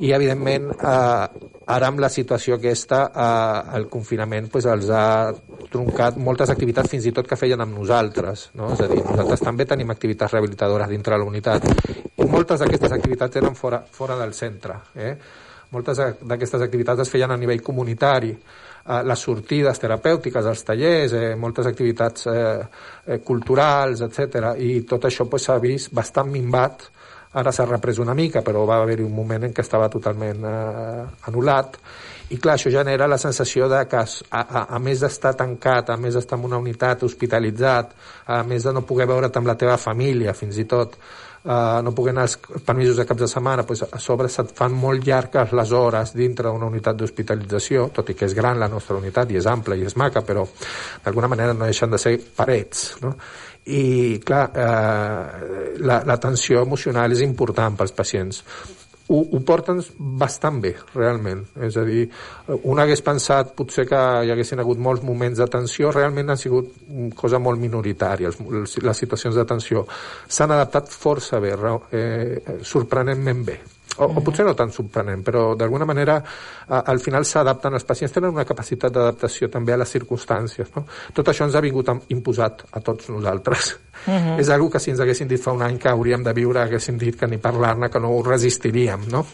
I, 0.00 0.10
evidentment, 0.12 0.70
eh, 0.74 1.50
ara 1.66 1.88
amb 1.88 2.00
la 2.02 2.10
situació 2.10 2.58
aquesta, 2.58 3.04
eh, 3.14 3.76
el 3.78 3.86
confinament 3.88 4.50
pues, 4.52 4.66
els 4.66 4.90
ha 4.90 5.32
troncat 5.70 6.18
moltes 6.18 6.50
activitats, 6.50 6.90
fins 6.90 7.06
i 7.06 7.12
tot 7.14 7.28
que 7.28 7.38
feien 7.38 7.62
amb 7.62 7.76
nosaltres. 7.78 8.48
No? 8.58 8.72
És 8.74 8.82
a 8.84 8.90
dir, 8.90 9.00
nosaltres 9.04 9.44
també 9.44 9.66
tenim 9.70 9.90
activitats 9.94 10.34
rehabilitadores 10.34 10.90
dintre 10.90 11.18
la 11.18 11.28
unitat. 11.28 11.66
I 12.16 12.28
moltes 12.30 12.60
d'aquestes 12.62 12.92
activitats 12.92 13.40
eren 13.40 13.56
fora, 13.58 13.84
fora 13.90 14.18
del 14.20 14.34
centre. 14.34 14.80
Eh? 14.94 15.14
Moltes 15.74 16.00
d'aquestes 16.22 16.62
activitats 16.62 17.02
es 17.04 17.10
feien 17.10 17.34
a 17.34 17.38
nivell 17.40 17.62
comunitari, 17.62 18.30
eh, 18.30 19.02
les 19.02 19.26
sortides 19.28 19.80
terapèutiques, 19.82 20.46
els 20.46 20.64
tallers, 20.64 21.12
eh, 21.18 21.34
moltes 21.34 21.66
activitats 21.66 22.28
eh, 22.30 22.40
eh, 23.06 23.20
culturals, 23.26 24.04
etc. 24.06 24.54
I 24.58 24.82
tot 24.88 25.08
això 25.08 25.26
s'ha 25.26 25.30
pues, 25.30 25.48
vist 25.62 25.94
bastant 25.94 26.30
minvat. 26.30 26.90
Ara 27.34 27.50
s'ha 27.50 27.64
reprès 27.66 27.98
una 27.98 28.14
mica, 28.14 28.44
però 28.46 28.62
va 28.64 28.76
haver-hi 28.82 29.02
un 29.02 29.14
moment 29.14 29.42
en 29.42 29.54
què 29.54 29.64
estava 29.64 29.88
totalment 29.90 30.44
eh, 30.46 31.06
anul·lat. 31.26 31.80
I 32.30 32.38
clar, 32.38 32.54
això 32.54 32.70
genera 32.72 33.08
la 33.10 33.18
sensació 33.18 33.66
de 33.68 33.82
que, 33.90 33.98
a, 33.98 34.40
a, 34.40 34.62
a 34.76 34.78
més 34.80 35.02
d'estar 35.02 35.34
tancat, 35.36 35.90
a 35.90 35.98
més 36.00 36.14
d'estar 36.14 36.38
en 36.38 36.46
una 36.46 36.60
unitat 36.62 37.02
hospitalitzat, 37.04 37.90
a 38.30 38.40
més 38.46 38.64
de 38.64 38.72
no 38.72 38.84
poder 38.86 39.08
veure't 39.10 39.34
amb 39.40 39.50
la 39.50 39.58
teva 39.60 39.76
família, 39.76 40.32
fins 40.32 40.62
i 40.62 40.64
tot, 40.70 40.94
eh, 41.44 41.80
no 41.84 41.94
puguin 41.94 42.16
anar 42.16 42.26
als 42.26 42.36
permisos 42.64 42.96
de 42.96 43.06
caps 43.06 43.20
de 43.20 43.28
setmana, 43.28 43.64
pues, 43.66 43.84
a 43.84 43.98
sobre 43.98 44.28
se't 44.28 44.54
fan 44.56 44.72
molt 44.72 45.04
llargues 45.06 45.52
les 45.52 45.72
hores 45.72 46.14
dintre 46.16 46.48
d'una 46.50 46.70
unitat 46.72 46.96
d'hospitalització, 46.96 47.88
tot 47.94 48.10
i 48.10 48.18
que 48.18 48.28
és 48.28 48.34
gran 48.34 48.58
la 48.60 48.68
nostra 48.68 48.96
unitat 48.96 49.30
i 49.30 49.40
és 49.40 49.46
ampla 49.46 49.76
i 49.76 49.84
és 49.84 49.96
maca, 49.96 50.24
però 50.24 50.46
d'alguna 51.04 51.28
manera 51.28 51.52
no 51.52 51.68
deixen 51.68 51.90
de 51.90 51.98
ser 51.98 52.16
parets, 52.36 52.94
no? 53.02 53.16
i 53.64 54.20
clar, 54.20 54.50
eh, 54.52 55.76
la, 55.80 56.02
la 56.04 56.18
emocional 56.60 57.12
és 57.12 57.22
important 57.24 57.76
pels 57.76 57.92
pacients 57.96 58.42
ho, 59.14 59.20
ho 59.32 59.40
porten 59.46 59.80
bastant 60.20 60.60
bé, 60.62 60.74
realment. 60.94 61.44
És 61.66 61.78
a 61.80 61.84
dir, 61.86 62.06
un 62.62 62.82
hagués 62.82 63.04
pensat 63.06 63.54
potser 63.58 63.86
que 63.90 64.00
hi 64.24 64.32
haguessin 64.34 64.62
hagut 64.62 64.82
molts 64.82 65.04
moments 65.06 65.38
de 65.42 65.48
tensió, 65.50 65.92
realment 65.94 66.34
han 66.34 66.40
sigut 66.40 66.72
cosa 67.18 67.40
molt 67.42 67.62
minoritària, 67.62 68.32
les 68.34 69.04
situacions 69.04 69.38
de 69.38 69.46
tensió. 69.48 69.86
S'han 70.28 70.56
adaptat 70.56 70.90
força 70.90 71.40
bé, 71.42 71.54
eh, 71.92 72.58
sorprenentment 72.74 73.46
bé 73.46 73.60
o, 73.98 74.08
o 74.08 74.22
potser 74.24 74.46
no 74.46 74.54
tan 74.58 74.72
sorprenent, 74.74 75.22
però 75.26 75.44
d'alguna 75.58 75.86
manera 75.88 76.16
a, 76.20 76.80
al 76.80 77.00
final 77.02 77.26
s'adapten, 77.28 77.76
els 77.78 77.86
pacients 77.88 78.14
tenen 78.14 78.34
una 78.34 78.46
capacitat 78.48 78.94
d'adaptació 78.94 79.50
també 79.52 79.74
a 79.74 79.80
les 79.82 79.94
circumstàncies. 79.96 80.72
No? 80.76 80.86
Tot 81.14 81.30
això 81.30 81.48
ens 81.48 81.54
ha 81.54 81.62
vingut 81.64 81.92
imposat 82.14 82.66
a 82.72 82.80
tots 82.80 83.10
nosaltres. 83.12 83.76
Uh 84.06 84.12
-huh. 84.12 84.40
És 84.40 84.48
una 84.48 84.70
que 84.70 84.80
si 84.80 84.90
ens 84.90 85.00
haguessin 85.00 85.28
dit 85.28 85.40
fa 85.40 85.52
un 85.52 85.62
any 85.62 85.78
que 85.78 85.88
hauríem 85.88 86.22
de 86.22 86.32
viure, 86.32 86.60
haguéssim 86.60 86.98
dit 86.98 87.16
que 87.16 87.26
ni 87.26 87.38
parlar-ne, 87.38 87.90
que 87.90 88.00
no 88.00 88.08
ho 88.10 88.22
resistiríem, 88.22 89.08
no? 89.10 89.26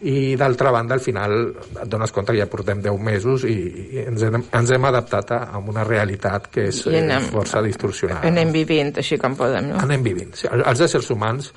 i 0.00 0.36
d'altra 0.36 0.70
banda 0.70 0.94
al 0.94 1.00
final 1.00 1.32
et 1.56 1.88
dones 1.88 2.12
compte 2.12 2.32
que 2.32 2.38
ja 2.42 2.46
portem 2.46 2.82
10 2.84 3.00
mesos 3.00 3.46
i, 3.48 3.56
i 3.96 4.02
ens, 4.04 4.22
hem, 4.22 4.42
ens 4.52 4.70
hem 4.70 4.84
adaptat 4.84 5.30
a, 5.32 5.38
a 5.56 5.58
una 5.58 5.84
realitat 5.84 6.50
que 6.52 6.66
és 6.68 6.82
anem, 6.86 7.30
força 7.32 7.62
distorsionada. 7.64 8.26
Anem 8.28 8.52
vivint 8.52 8.92
així 8.96 9.16
com 9.16 9.36
podem, 9.38 9.70
no? 9.72 9.80
Anem 9.80 10.04
vivint. 10.04 10.34
Sí, 10.36 10.50
els 10.52 10.80
éssers 10.84 11.08
humans 11.14 11.52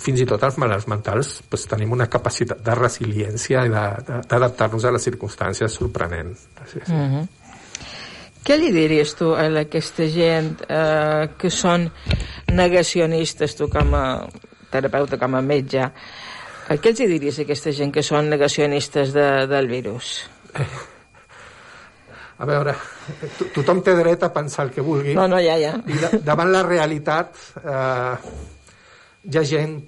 fins 0.00 0.22
i 0.22 0.26
tot 0.28 0.42
els 0.46 0.58
malalts 0.60 0.88
mentals 0.90 1.34
doncs, 1.50 1.68
tenim 1.70 1.92
una 1.94 2.08
capacitat 2.10 2.62
de 2.64 2.74
resiliència 2.78 3.66
i 3.66 3.72
d'adaptar-nos 3.72 4.84
a 4.84 4.92
les 4.96 5.06
circumstàncies 5.08 5.78
sorprenent. 5.78 6.34
Mm 6.88 7.08
-hmm. 7.10 7.28
Què 8.42 8.56
li 8.58 8.72
diries 8.74 9.14
tu 9.14 9.34
a 9.38 9.44
aquesta 9.60 10.08
gent 10.10 10.64
eh, 10.68 11.28
que 11.38 11.50
són 11.50 11.90
negacionistes, 12.50 13.54
tu 13.54 13.68
com 13.68 13.94
a 13.94 14.26
terapeuta, 14.70 15.18
com 15.18 15.34
a 15.34 15.40
metge, 15.40 15.84
eh, 16.68 16.78
què 16.78 16.90
els 16.90 16.98
diries 16.98 17.38
a 17.38 17.42
aquesta 17.42 17.70
gent 17.70 17.92
que 17.92 18.02
són 18.02 18.28
negacionistes 18.28 19.12
de, 19.12 19.46
del 19.46 19.68
virus? 19.68 20.28
Eh, 20.58 20.66
a 22.42 22.46
veure, 22.48 22.74
to 23.38 23.46
tothom 23.54 23.84
té 23.86 23.94
dret 23.94 24.24
a 24.26 24.32
pensar 24.34 24.66
el 24.66 24.72
que 24.74 24.82
vulgui. 24.82 25.14
No, 25.14 25.28
no, 25.30 25.38
ja, 25.38 25.54
ja. 25.62 25.76
I 25.86 26.18
davant 26.26 26.50
la 26.50 26.64
realitat 26.66 27.38
eh, 27.62 28.16
hi 29.22 29.38
ha 29.38 29.44
gent 29.46 29.80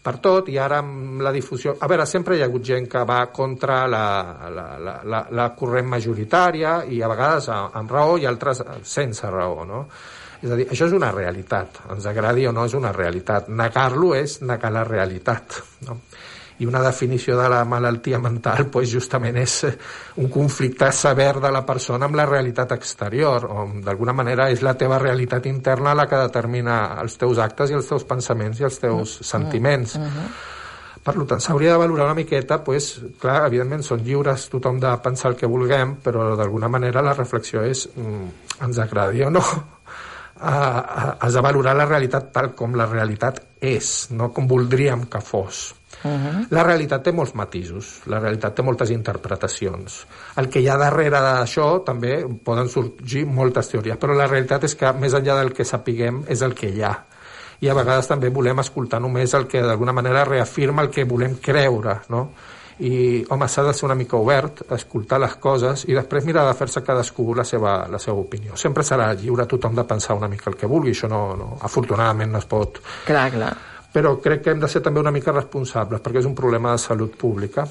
per 0.00 0.16
tot 0.24 0.48
i 0.48 0.56
ara 0.58 0.78
amb 0.80 1.20
la 1.20 1.32
difusió... 1.32 1.74
A 1.80 1.88
veure, 1.90 2.06
sempre 2.08 2.36
hi 2.36 2.42
ha 2.42 2.48
hagut 2.48 2.64
gent 2.64 2.86
que 2.88 3.02
va 3.08 3.20
contra 3.36 3.82
la, 3.90 4.04
la, 4.54 4.64
la, 4.80 4.94
la, 5.04 5.20
la 5.36 5.48
corrent 5.56 5.90
majoritària 5.92 6.78
i 6.88 7.02
a 7.02 7.10
vegades 7.10 7.50
amb 7.52 7.92
raó 7.92 8.16
i 8.16 8.26
altres 8.28 8.62
sense 8.88 9.28
raó, 9.30 9.66
no? 9.68 9.84
És 10.40 10.48
a 10.48 10.56
dir, 10.56 10.66
això 10.72 10.88
és 10.88 10.96
una 10.96 11.10
realitat, 11.12 11.82
ens 11.92 12.06
agradi 12.08 12.46
o 12.48 12.52
no 12.56 12.64
és 12.64 12.74
una 12.78 12.94
realitat. 12.96 13.50
Negar-lo 13.52 14.14
és 14.16 14.38
negar 14.40 14.72
la 14.72 14.86
realitat, 14.88 15.60
no? 15.88 16.00
I 16.60 16.68
una 16.68 16.82
definició 16.84 17.36
de 17.38 17.48
la 17.48 17.64
malaltia 17.64 18.20
mental 18.20 18.66
pues, 18.72 18.90
justament 18.92 19.38
és 19.40 19.56
eh, 19.64 19.72
un 20.20 20.28
conflicte 20.32 20.90
sever 20.92 21.32
de 21.40 21.50
la 21.52 21.64
persona 21.66 22.06
amb 22.06 22.18
la 22.20 22.28
realitat 22.28 22.76
exterior, 22.76 23.46
o 23.48 23.66
d'alguna 23.84 24.14
manera 24.16 24.50
és 24.52 24.62
la 24.66 24.76
teva 24.78 25.00
realitat 25.00 25.48
interna 25.48 25.96
la 25.96 26.06
que 26.08 26.20
determina 26.20 26.78
els 27.00 27.16
teus 27.20 27.40
actes 27.40 27.72
i 27.72 27.78
els 27.80 27.88
teus 27.88 28.04
pensaments 28.04 28.60
i 28.60 28.68
els 28.68 28.80
teus 28.80 29.18
mm. 29.20 29.30
sentiments. 29.32 29.96
Uh 29.96 30.02
-huh. 30.06 30.30
Per 31.00 31.14
tant, 31.24 31.40
s'hauria 31.40 31.72
de 31.72 31.78
valorar 31.78 32.04
una 32.04 32.14
miqueta, 32.14 32.62
pues, 32.62 33.00
clar, 33.18 33.46
evidentment 33.46 33.82
són 33.82 34.02
lliures 34.04 34.48
tothom 34.50 34.78
de 34.78 34.90
pensar 35.02 35.30
el 35.30 35.36
que 35.36 35.46
vulguem, 35.46 35.96
però 36.04 36.36
d'alguna 36.36 36.68
manera 36.68 37.00
la 37.00 37.14
reflexió 37.14 37.62
és 37.64 37.88
mm, 37.96 38.28
ens 38.66 38.78
agradi 38.78 39.22
o 39.22 39.30
no, 39.30 39.40
has 40.40 41.32
de 41.32 41.40
valorar 41.40 41.74
la 41.76 41.86
realitat 41.86 42.32
tal 42.32 42.54
com 42.54 42.74
la 42.74 42.86
realitat 42.86 43.40
és, 43.60 44.10
no 44.10 44.30
com 44.32 44.46
voldríem 44.48 45.06
que 45.06 45.20
fos. 45.20 45.79
Uh 46.02 46.10
-huh. 46.10 46.46
La 46.50 46.62
realitat 46.62 47.02
té 47.02 47.12
molts 47.12 47.34
matisos, 47.34 48.00
la 48.06 48.18
realitat 48.18 48.54
té 48.54 48.62
moltes 48.62 48.90
interpretacions. 48.90 50.06
El 50.36 50.48
que 50.48 50.60
hi 50.60 50.68
ha 50.68 50.76
darrere 50.76 51.20
d'això 51.20 51.84
també 51.84 52.24
poden 52.44 52.68
sorgir 52.68 53.26
moltes 53.26 53.68
teories, 53.68 53.98
però 53.98 54.14
la 54.16 54.26
realitat 54.26 54.64
és 54.64 54.74
que 54.74 54.92
més 54.92 55.12
enllà 55.12 55.36
del 55.38 55.52
que 55.52 55.64
sapiguem 55.64 56.24
és 56.28 56.42
el 56.42 56.54
que 56.54 56.68
hi 56.68 56.82
ha. 56.82 57.04
I 57.60 57.68
a 57.68 57.74
vegades 57.74 58.08
també 58.08 58.30
volem 58.30 58.58
escoltar 58.58 59.00
només 59.00 59.34
el 59.34 59.46
que 59.46 59.60
d'alguna 59.62 59.92
manera 59.92 60.24
reafirma 60.24 60.82
el 60.82 60.90
que 60.90 61.04
volem 61.04 61.36
creure, 61.36 62.00
no? 62.08 62.30
i 62.80 63.24
home, 63.28 63.46
s'ha 63.48 63.62
de 63.62 63.74
ser 63.74 63.84
una 63.84 63.94
mica 63.94 64.16
obert, 64.16 64.62
escoltar 64.72 65.20
les 65.20 65.34
coses 65.36 65.84
i 65.84 65.92
després 65.92 66.24
mirar 66.24 66.46
de 66.46 66.54
fer-se 66.56 66.82
cadascú 66.82 67.34
la 67.34 67.44
seva, 67.44 67.86
la 67.92 67.98
seva 67.98 68.16
opinió. 68.16 68.56
Sempre 68.56 68.82
serà 68.82 69.12
lliure 69.12 69.46
tothom 69.46 69.74
de 69.74 69.84
pensar 69.84 70.16
una 70.16 70.28
mica 70.28 70.48
el 70.50 70.56
que 70.56 70.66
vulgui, 70.66 70.90
això 70.96 71.08
no, 71.12 71.36
no, 71.36 71.58
afortunadament 71.60 72.32
no 72.32 72.38
es 72.38 72.48
pot... 72.48 72.80
Clar, 73.04 73.30
clar 73.36 73.52
però 73.92 74.16
crec 74.22 74.44
que 74.44 74.54
hem 74.54 74.60
de 74.62 74.68
ser 74.70 74.82
també 74.82 75.02
una 75.02 75.14
mica 75.14 75.34
responsables 75.34 76.02
perquè 76.02 76.22
és 76.22 76.28
un 76.28 76.36
problema 76.38 76.74
de 76.74 76.82
salut 76.82 77.16
pública 77.18 77.66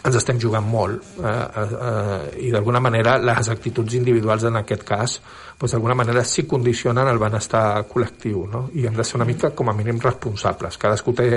ens 0.00 0.16
estem 0.16 0.38
jugant 0.40 0.64
molt 0.64 1.02
eh, 1.18 1.28
eh, 1.28 1.62
eh, 1.86 2.26
i 2.46 2.50
d'alguna 2.54 2.80
manera 2.80 3.16
les 3.20 3.50
actituds 3.52 3.96
individuals 3.98 4.46
en 4.48 4.56
aquest 4.60 4.84
cas 4.86 5.16
doncs 5.60 5.74
d'alguna 5.74 5.96
manera 5.98 6.22
sí 6.24 6.46
condicionen 6.48 7.08
el 7.10 7.18
benestar 7.20 7.82
col·lectiu 7.90 8.46
no? 8.48 8.62
i 8.78 8.86
hem 8.88 8.96
de 8.96 9.04
ser 9.04 9.18
una 9.18 9.28
mica 9.28 9.50
com 9.56 9.68
a 9.68 9.76
mínim 9.76 10.00
responsables 10.00 10.78
cadascú 10.80 11.12
té 11.18 11.28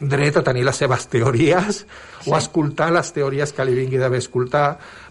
dret 0.00 0.36
a 0.36 0.44
tenir 0.44 0.66
les 0.68 0.82
seves 0.82 1.06
teories 1.12 1.84
sí. 1.84 2.28
o 2.28 2.34
a 2.34 2.42
escoltar 2.42 2.90
les 2.92 3.12
teories 3.16 3.54
que 3.56 3.64
li 3.64 3.78
vingui 3.78 4.02
d'haver 4.02 4.20
escoltar 4.20 4.66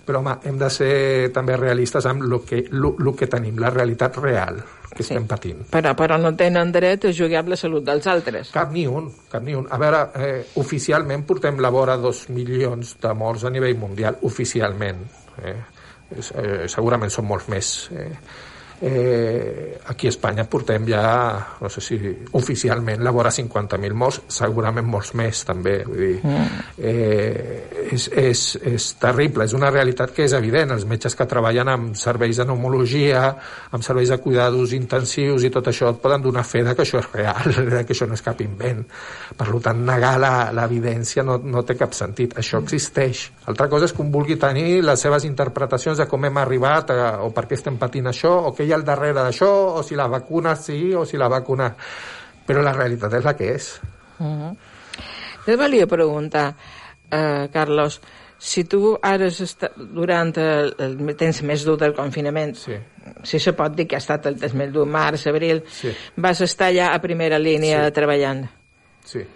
però 0.06 0.22
home, 0.22 0.36
hem 0.50 0.58
de 0.58 0.70
ser 0.74 0.94
també 1.34 1.58
realistes 1.58 2.06
amb 2.10 2.26
el 2.26 2.40
que, 2.46 2.66
lo, 2.72 2.96
lo 2.98 3.16
que 3.16 3.30
tenim, 3.30 3.58
la 3.62 3.74
realitat 3.74 4.18
real 4.22 4.62
que 4.89 5.04
sí. 5.04 5.13
estem 5.13 5.28
patint. 5.30 5.63
Però, 5.71 5.93
però 5.97 6.17
no 6.21 6.34
tenen 6.38 6.71
dret 6.73 7.10
a 7.10 7.13
jugar 7.15 7.43
amb 7.43 7.54
la 7.54 7.60
salut 7.60 7.86
dels 7.86 8.08
altres. 8.10 8.54
Cap 8.56 8.73
ni 8.73 8.86
un, 8.89 9.10
cap 9.32 9.45
ni 9.45 9.56
un. 9.58 9.67
A 9.69 9.80
veure, 9.82 10.04
eh, 10.17 10.43
oficialment 10.62 11.25
portem 11.30 11.60
la 11.62 11.71
vora 11.73 11.97
dos 12.02 12.25
milions 12.34 12.95
de 13.02 13.13
morts 13.17 13.45
a 13.45 13.54
nivell 13.54 13.78
mundial, 13.80 14.19
oficialment. 14.30 15.04
Eh? 15.43 15.58
Eh, 16.10 16.63
segurament 16.67 17.13
són 17.13 17.30
molts 17.30 17.49
més. 17.54 17.73
Eh? 17.93 18.12
Eh, 18.82 19.78
aquí 19.88 20.08
a 20.08 20.10
Espanya 20.10 20.46
portem 20.48 20.86
ja, 20.88 21.58
no 21.60 21.70
sé 21.70 21.82
si 21.84 21.98
oficialment, 22.39 23.04
la 23.04 23.12
vora 23.12 23.32
50.000 23.32 23.94
morts, 23.94 24.21
segurament 24.32 24.88
molts 24.88 25.12
més 25.19 25.42
també. 25.44 25.82
Vull 25.84 26.00
dir, 26.00 26.19
mm. 26.23 26.62
eh, 26.80 27.90
és, 27.92 28.08
és, 28.15 28.44
és 28.71 28.86
terrible, 29.02 29.44
és 29.50 29.56
una 29.58 29.71
realitat 29.73 30.13
que 30.15 30.23
és 30.23 30.36
evident. 30.38 30.71
Els 30.77 30.86
metges 30.88 31.17
que 31.17 31.27
treballen 31.27 31.67
amb 31.73 31.98
serveis 32.00 32.40
de 32.40 32.46
pneumologia, 32.48 33.25
amb 33.75 33.84
serveis 33.84 34.13
de 34.13 34.19
cuidados 34.23 34.71
intensius 34.77 35.44
i 35.44 35.52
tot 35.52 35.67
això 35.71 35.92
et 35.92 36.00
poden 36.00 36.23
donar 36.23 36.46
fe 36.48 36.63
de 36.63 36.75
que 36.77 36.86
això 36.88 37.02
és 37.04 37.12
real, 37.12 37.52
de 37.75 37.84
que 37.84 37.98
això 37.98 38.08
no 38.08 38.15
és 38.15 38.23
cap 38.23 38.40
invent. 38.46 38.86
Per 39.36 39.50
tant, 39.65 39.84
negar 39.90 40.15
l'evidència 40.56 41.25
no, 41.27 41.36
no 41.44 41.65
té 41.67 41.75
cap 41.75 41.98
sentit. 41.98 42.38
Això 42.40 42.63
existeix. 42.63 43.25
Altra 43.52 43.67
cosa 43.67 43.90
és 43.90 43.96
que 43.96 44.04
un 44.06 44.13
vulgui 44.13 44.40
tenir 44.40 44.86
les 44.86 45.04
seves 45.04 45.27
interpretacions 45.27 46.00
de 46.00 46.08
com 46.08 46.23
hem 46.25 46.40
arribat 46.40 46.96
a, 46.96 47.12
o 47.25 47.34
per 47.36 47.48
què 47.50 47.60
estem 47.60 47.75
patint 47.82 48.08
això 48.08 48.32
o 48.48 48.56
què 48.56 48.69
hi 48.70 48.74
ha 48.74 48.78
al 48.78 48.86
darrere 48.86 49.17
d'això, 49.17 49.50
o 49.80 49.84
si 49.86 49.98
la 49.98 50.08
vacuna 50.08 50.56
sí, 50.56 50.94
o 50.94 51.06
si 51.06 51.17
la 51.17 51.30
vacuna... 51.32 51.74
Però 52.50 52.63
la 52.65 52.74
realitat 52.74 53.13
és 53.13 53.26
la 53.26 53.36
que 53.38 53.52
és. 53.54 53.65
Uh 54.17 54.26
-huh. 54.26 54.56
Jo 55.46 55.52
et 55.54 55.60
volia 55.60 55.86
preguntar, 55.88 56.56
eh, 57.12 57.50
Carlos, 57.54 58.02
si 58.38 58.63
tu 58.63 58.98
ara 59.02 59.28
durant 59.94 60.38
el, 60.38 60.74
el 60.80 61.15
temps 61.15 61.44
més 61.44 61.63
dur 61.63 61.78
del 61.78 61.94
confinament, 61.94 62.56
sí. 62.56 62.78
si 63.24 63.40
se 63.40 63.54
pot 63.54 63.76
dir 63.76 63.88
que 63.88 63.96
ha 63.96 64.00
estat 64.00 64.26
el 64.26 64.40
temps 64.40 64.54
més 64.54 64.72
dur, 64.72 64.88
març, 64.88 65.28
abril, 65.28 65.63
sí. 65.67 65.92
vas 66.15 66.42
estar 66.42 66.67
allà 66.67 66.94
a 66.94 67.00
primera 67.00 67.38
línia 67.38 67.86
sí. 67.86 67.92
treballant. 67.92 68.48
Sí 69.06 69.28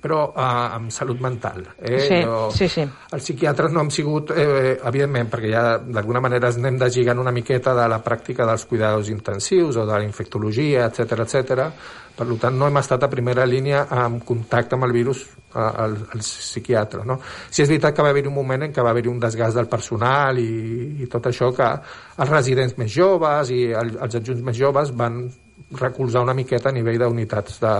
però 0.00 0.22
uh, 0.30 0.76
amb 0.76 0.92
salut 0.94 1.20
mental. 1.22 1.62
Eh? 1.78 2.00
Sí, 2.06 2.20
no, 2.24 2.50
sí, 2.54 2.68
sí. 2.68 2.86
Els 2.86 3.22
psiquiatres 3.22 3.72
no 3.74 3.84
hem 3.84 3.92
sigut, 3.94 4.32
eh, 4.36 4.76
evidentment, 4.76 5.30
perquè 5.32 5.52
ja 5.52 5.64
d'alguna 5.78 6.22
manera 6.24 6.50
ens 6.50 6.60
anem 6.60 6.80
deslligant 6.80 7.22
una 7.22 7.34
miqueta 7.34 7.74
de 7.76 7.86
la 7.90 8.00
pràctica 8.04 8.46
dels 8.48 8.66
cuidados 8.66 9.10
intensius 9.12 9.76
o 9.76 9.86
de 9.86 9.92
la 9.92 10.04
infectologia, 10.04 10.86
etc 10.90 11.24
etc. 11.26 11.70
Per 12.16 12.26
tant, 12.40 12.54
no 12.56 12.68
hem 12.68 12.78
estat 12.80 13.02
a 13.04 13.12
primera 13.12 13.44
línia 13.44 13.86
en 13.92 14.20
contacte 14.24 14.76
amb 14.76 14.86
el 14.86 14.94
virus 14.94 15.26
al, 15.52 15.96
al 16.12 16.22
psiquiatre. 16.22 17.04
No? 17.04 17.18
Si 17.50 17.62
és 17.62 17.68
veritat 17.68 17.96
que 17.96 18.04
va 18.04 18.12
haver-hi 18.12 18.30
un 18.30 18.36
moment 18.36 18.66
en 18.66 18.72
què 18.72 18.84
va 18.84 18.92
haver-hi 18.94 19.12
un 19.12 19.20
desgast 19.20 19.58
del 19.58 19.68
personal 19.68 20.40
i, 20.40 21.02
i 21.04 21.10
tot 21.12 21.28
això 21.28 21.52
que 21.56 21.68
els 22.16 22.32
residents 22.32 22.76
més 22.80 22.92
joves 22.92 23.52
i 23.52 23.66
el, 23.72 23.96
els 24.00 24.20
adjunts 24.20 24.44
més 24.46 24.56
joves 24.56 24.94
van 24.96 25.26
recolzar 25.70 26.22
una 26.22 26.34
miqueta 26.34 26.70
a 26.70 26.76
nivell 26.76 27.00
d'unitats 27.02 27.58
de, 27.62 27.74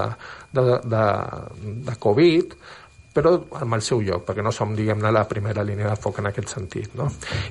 de, 0.52 0.64
de, 0.82 1.04
de 1.86 1.94
Covid, 2.02 2.56
però 3.16 3.32
amb 3.62 3.76
el 3.78 3.82
seu 3.84 4.02
lloc, 4.04 4.26
perquè 4.26 4.42
no 4.44 4.52
som, 4.52 4.74
diguem-ne, 4.76 5.10
la 5.14 5.24
primera 5.28 5.64
línia 5.64 5.88
de 5.88 5.96
foc 6.00 6.18
en 6.20 6.28
aquest 6.28 6.52
sentit. 6.52 6.92
No? 6.98 7.06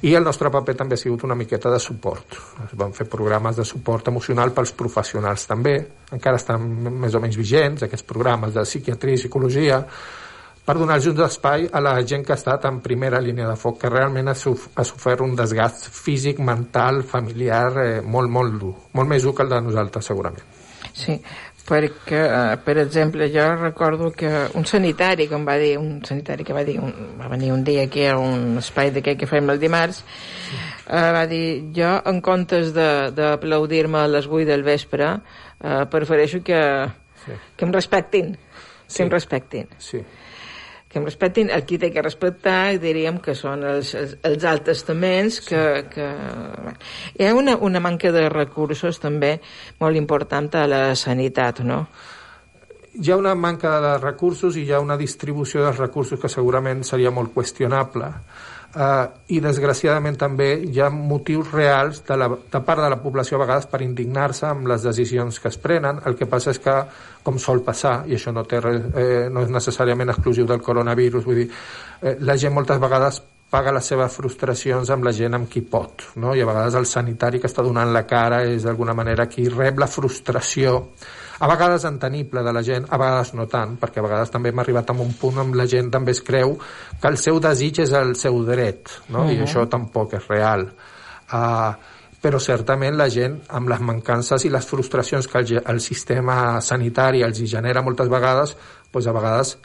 I 0.06 0.14
el 0.18 0.28
nostre 0.28 0.52
paper 0.54 0.76
també 0.78 0.98
ha 0.98 1.02
sigut 1.02 1.26
una 1.26 1.38
miqueta 1.38 1.72
de 1.74 1.80
suport. 1.82 2.38
Es 2.68 2.76
van 2.78 2.94
fer 2.94 3.08
programes 3.10 3.58
de 3.58 3.66
suport 3.66 4.12
emocional 4.12 4.54
pels 4.54 4.76
professionals 4.78 5.48
també, 5.50 5.80
encara 6.14 6.42
estan 6.42 6.70
més 7.02 7.18
o 7.18 7.24
menys 7.24 7.40
vigents, 7.42 7.88
aquests 7.88 8.06
programes 8.06 8.54
de 8.54 8.66
psiquiatria 8.68 9.18
i 9.18 9.24
psicologia, 9.24 9.82
per 10.66 10.80
donar-los 10.80 11.12
un 11.12 11.22
espai 11.22 11.68
a 11.72 11.80
la 11.84 11.94
gent 12.02 12.26
que 12.26 12.34
ha 12.34 12.40
estat 12.40 12.66
en 12.66 12.80
primera 12.82 13.22
línia 13.22 13.48
de 13.52 13.56
foc, 13.60 13.78
que 13.84 13.90
realment 13.92 14.32
ha, 14.32 14.36
suf 14.36 14.72
ha 14.74 14.84
sofert 14.88 15.22
un 15.22 15.36
desgast 15.38 15.92
físic, 15.94 16.42
mental, 16.42 17.04
familiar, 17.06 17.68
eh, 17.84 18.00
molt, 18.02 18.32
molt 18.34 18.58
dur. 18.62 18.74
Molt 18.98 19.12
més 19.12 19.24
dur 19.24 19.36
que 19.38 19.46
el 19.46 19.54
de 19.54 19.62
nosaltres, 19.68 20.10
segurament. 20.10 20.64
Sí, 20.96 21.20
perquè, 21.70 22.24
eh, 22.24 22.58
per 22.66 22.80
exemple, 22.82 23.30
jo 23.30 23.46
recordo 23.60 24.10
que 24.12 24.32
un 24.58 24.66
sanitari 24.66 25.30
que 25.30 25.38
em 25.38 25.46
va 25.46 25.60
dir, 25.62 25.76
un 25.78 26.02
sanitari 26.06 26.44
que 26.44 26.58
va 26.58 26.66
dir, 26.66 26.80
un, 26.82 26.92
va 27.22 27.30
venir 27.30 27.54
un 27.54 27.64
dia 27.64 27.86
aquí 27.86 28.08
a 28.10 28.18
un 28.18 28.58
espai 28.58 28.90
d'aquest 28.96 29.22
que 29.22 29.30
fem 29.30 29.54
el 29.54 29.62
dimarts, 29.62 30.02
eh, 30.90 31.08
va 31.14 31.26
dir, 31.30 31.46
jo 31.78 31.94
en 32.10 32.26
comptes 32.26 32.74
d'aplaudir-me 32.74 34.02
a 34.02 34.10
les 34.10 34.26
8 34.26 34.50
del 34.50 34.66
vespre, 34.66 35.14
eh, 35.62 35.86
prefereixo 35.94 36.42
que, 36.42 36.62
sí. 37.26 37.42
que 37.56 37.66
em 37.70 37.74
respectin, 37.82 38.34
que 38.34 38.94
sí. 38.98 39.04
em 39.04 39.18
respectin. 39.20 39.76
Sí 39.78 40.08
que 40.96 41.02
em 41.02 41.06
respectin, 41.10 41.50
el 41.52 41.66
qui 41.68 41.76
té 41.76 41.90
que 41.92 42.00
respectar 42.00 42.78
diríem 42.80 43.18
que 43.20 43.34
són 43.36 43.66
els, 43.68 43.90
els, 44.00 44.14
els 44.24 44.46
alts 44.48 44.64
testaments 44.70 45.42
que, 45.44 45.64
sí. 45.76 45.90
que... 45.92 46.06
Hi 47.20 47.28
ha 47.28 47.34
una, 47.36 47.58
una 47.68 47.82
manca 47.84 48.14
de 48.16 48.30
recursos 48.32 49.02
també 49.04 49.34
molt 49.84 50.00
important 50.00 50.48
a 50.56 50.64
la 50.72 50.80
sanitat, 50.96 51.60
no? 51.68 51.82
Hi 52.96 53.12
ha 53.12 53.20
una 53.20 53.36
manca 53.36 53.74
de 53.84 53.92
recursos 54.00 54.56
i 54.56 54.64
hi 54.64 54.72
ha 54.72 54.80
una 54.80 54.96
distribució 54.96 55.66
dels 55.66 55.84
recursos 55.84 56.22
que 56.22 56.32
segurament 56.32 56.88
seria 56.88 57.12
molt 57.12 57.36
qüestionable 57.36 58.14
eh, 58.76 59.36
i 59.36 59.40
desgraciadament 59.44 60.18
també 60.20 60.50
hi 60.68 60.82
ha 60.82 60.90
motius 60.94 61.52
reals 61.54 62.02
de, 62.08 62.18
la, 62.20 62.30
de 62.30 62.62
part 62.68 62.84
de 62.84 62.90
la 62.92 63.00
població 63.02 63.40
a 63.40 63.44
vegades 63.46 63.70
per 63.72 63.82
indignar-se 63.86 64.48
amb 64.50 64.68
les 64.72 64.84
decisions 64.86 65.40
que 65.40 65.52
es 65.52 65.60
prenen. 65.62 66.02
El 66.06 66.18
que 66.20 66.28
passa 66.30 66.52
és 66.54 66.62
que, 66.62 66.76
com 67.26 67.40
sol 67.42 67.64
passar, 67.66 68.02
i 68.10 68.18
això 68.20 68.34
no, 68.36 68.46
té, 68.50 68.62
eh, 68.62 69.28
no 69.32 69.46
és 69.46 69.54
necessàriament 69.54 70.14
exclusiu 70.14 70.48
del 70.50 70.62
coronavirus, 70.62 71.26
vull 71.26 71.42
dir, 71.44 71.48
eh, 72.02 72.18
la 72.20 72.38
gent 72.38 72.54
moltes 72.54 72.82
vegades 72.82 73.22
paga 73.50 73.72
les 73.72 73.88
seves 73.88 74.16
frustracions 74.18 74.90
amb 74.92 75.06
la 75.06 75.14
gent 75.16 75.38
amb 75.38 75.50
qui 75.50 75.62
pot, 75.62 76.10
no? 76.20 76.34
i 76.36 76.42
a 76.42 76.48
vegades 76.50 76.76
el 76.76 76.88
sanitari 76.90 77.40
que 77.40 77.48
està 77.48 77.64
donant 77.64 77.94
la 77.94 78.04
cara 78.10 78.42
és 78.50 78.66
d'alguna 78.66 78.96
manera 78.98 79.30
qui 79.32 79.48
rep 79.50 79.80
la 79.80 79.88
frustració 79.88 80.82
a 81.40 81.48
vegades 81.48 81.84
entenible 81.86 82.44
de 82.44 82.54
la 82.54 82.64
gent, 82.64 82.86
a 82.90 82.98
vegades 82.98 83.34
no 83.36 83.48
tant, 83.52 83.76
perquè 83.82 84.00
a 84.00 84.06
vegades 84.06 84.32
també 84.32 84.50
hem 84.50 84.62
arribat 84.64 84.90
a 84.90 84.94
un 84.94 85.14
punt 85.20 85.42
on 85.44 85.56
la 85.58 85.68
gent 85.68 85.92
també 85.92 86.16
es 86.16 86.22
creu 86.24 86.56
que 87.02 87.12
el 87.12 87.18
seu 87.18 87.40
desig 87.44 87.82
és 87.84 87.92
el 87.92 88.16
seu 88.16 88.44
dret, 88.48 88.90
no? 89.10 89.24
Uh 89.24 89.30
-huh. 89.30 89.36
i 89.36 89.42
això 89.44 89.68
tampoc 89.70 90.14
és 90.14 90.28
real. 90.28 90.70
Uh, 91.32 91.74
però 92.22 92.40
certament 92.40 92.96
la 92.98 93.10
gent, 93.10 93.42
amb 93.50 93.70
les 93.70 93.80
mancances 93.80 94.46
i 94.46 94.50
les 94.50 94.66
frustracions 94.66 95.28
que 95.28 95.38
el, 95.38 95.62
el 95.66 95.80
sistema 95.80 96.62
sanitari 96.62 97.22
els 97.22 97.38
genera 97.38 97.82
moltes 97.82 98.10
vegades, 98.10 98.58
doncs 98.92 99.08
a 99.08 99.12
vegades 99.12 99.58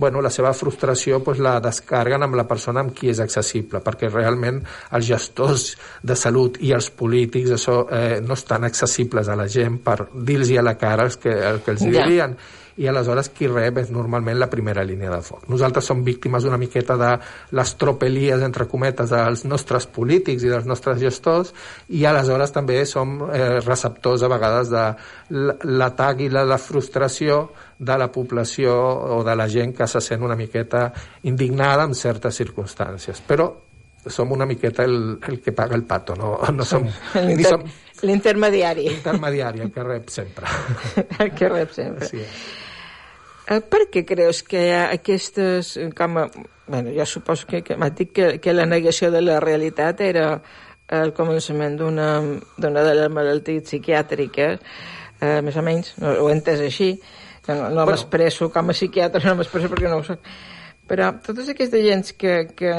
bueno, 0.00 0.22
la 0.24 0.32
seva 0.32 0.52
frustració 0.56 1.20
pues, 1.24 1.38
la 1.38 1.58
descarguen 1.60 2.24
amb 2.24 2.38
la 2.40 2.46
persona 2.48 2.80
amb 2.84 2.94
qui 2.96 3.12
és 3.12 3.20
accessible, 3.20 3.82
perquè 3.84 4.08
realment 4.08 4.62
els 4.96 5.10
gestors 5.10 5.66
de 6.02 6.16
salut 6.16 6.56
i 6.64 6.72
els 6.76 6.88
polítics 6.90 7.52
això, 7.58 7.82
eh, 7.92 8.20
no 8.24 8.38
estan 8.38 8.64
accessibles 8.68 9.28
a 9.28 9.36
la 9.38 9.46
gent 9.48 9.78
per 9.84 9.98
dir-los 10.14 10.50
a 10.56 10.64
la 10.64 10.78
cara 10.80 11.04
el 11.06 11.20
que, 11.20 11.36
el 11.52 11.60
que 11.62 11.76
els 11.76 11.84
ja. 11.84 11.92
dirien 11.92 12.34
i 12.80 12.88
aleshores 12.88 13.28
qui 13.36 13.48
rep 13.50 13.82
és 13.82 13.90
normalment 13.92 14.38
la 14.40 14.48
primera 14.52 14.84
línia 14.86 15.10
de 15.12 15.20
foc. 15.24 15.44
Nosaltres 15.52 15.84
som 15.90 16.00
víctimes 16.04 16.46
una 16.48 16.58
miqueta 16.60 16.96
de 16.96 17.10
les 17.56 17.74
tropelies, 17.80 18.40
entre 18.46 18.66
cometes, 18.70 19.12
dels 19.12 19.44
nostres 19.44 19.86
polítics 19.90 20.46
i 20.46 20.52
dels 20.52 20.68
nostres 20.68 21.00
gestors 21.02 21.52
i 21.92 22.06
aleshores 22.08 22.54
també 22.56 22.80
som 22.88 23.18
eh, 23.28 23.58
receptors 23.60 24.24
a 24.24 24.30
vegades 24.32 24.72
de 24.72 24.84
l'atac 25.76 26.22
i 26.24 26.30
la, 26.32 26.46
la 26.48 26.58
frustració 26.58 27.42
de 27.78 27.96
la 28.00 28.08
població 28.12 28.76
o 29.18 29.20
de 29.24 29.36
la 29.36 29.48
gent 29.48 29.74
que 29.76 29.88
se 29.88 30.00
sent 30.04 30.24
una 30.24 30.36
miqueta 30.36 30.88
indignada 31.28 31.84
en 31.84 31.94
certes 31.94 32.40
circumstàncies. 32.40 33.20
Però 33.28 33.50
som 34.06 34.32
una 34.32 34.46
miqueta 34.48 34.84
el, 34.88 35.18
el 35.28 35.40
que 35.44 35.52
paga 35.52 35.76
el 35.76 35.84
pato, 35.84 36.16
no, 36.16 36.38
no 36.48 36.64
som... 36.64 36.86
L'intermediari. 38.00 38.86
L'intermediari, 38.88 39.60
el 39.60 39.72
que 39.72 39.84
rep 39.84 40.08
sempre. 40.08 40.48
el 41.20 41.34
que 41.36 41.52
rep 41.52 41.76
sempre. 41.76 42.08
Sí. 42.08 42.24
Per 43.58 43.86
què 43.90 44.04
creus 44.06 44.44
que 44.46 44.60
hi 44.68 44.72
ha 44.76 44.84
aquestes... 44.94 45.76
eh, 45.76 45.90
Com 45.96 46.18
a, 46.20 46.26
bueno, 46.70 46.92
jo 46.94 47.06
suposo 47.06 47.48
que, 47.50 47.62
que 47.66 47.76
m'ha 47.76 47.90
dit 47.90 48.12
que, 48.14 48.38
que 48.38 48.54
la 48.54 48.66
negació 48.66 49.10
de 49.10 49.22
la 49.24 49.40
realitat 49.42 50.00
era 50.06 50.36
el 50.90 51.12
començament 51.14 51.76
d'una 51.78 52.06
de 52.58 52.70
les 52.70 53.10
malalties 53.10 53.66
psiquiàtriques, 53.66 54.60
eh, 55.20 55.40
més 55.42 55.56
o 55.58 55.62
menys, 55.66 55.92
no, 56.02 56.14
ho 56.22 56.30
he 56.30 56.34
entès 56.34 56.62
així, 56.62 56.92
no, 57.48 57.54
no 57.54 57.68
Bueno. 57.82 57.90
m'expresso 57.90 58.50
com 58.54 58.70
a 58.70 58.74
psiquiatre, 58.76 59.22
no 59.26 59.36
m'expresso 59.38 59.70
perquè 59.70 59.90
no 59.90 60.00
ho 60.00 60.06
soc. 60.06 60.22
Però 60.90 61.12
totes 61.22 61.46
aquestes 61.52 61.84
gens 61.86 62.12
que, 62.18 62.48
que 62.58 62.72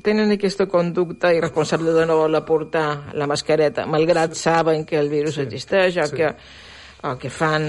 tenen 0.00 0.32
aquesta 0.32 0.64
conducta 0.66 1.34
irresponsable 1.36 1.92
de 1.92 2.06
no 2.08 2.16
voler 2.16 2.40
portar 2.48 3.12
la 3.12 3.28
mascareta, 3.28 3.84
malgrat 3.84 4.32
saben 4.34 4.86
que 4.88 4.96
el 4.96 5.10
virus 5.12 5.36
existeix 5.38 5.98
o, 6.00 6.06
sí. 6.08 6.16
que, 6.16 6.30
o 7.04 7.16
que 7.20 7.28
fan 7.28 7.66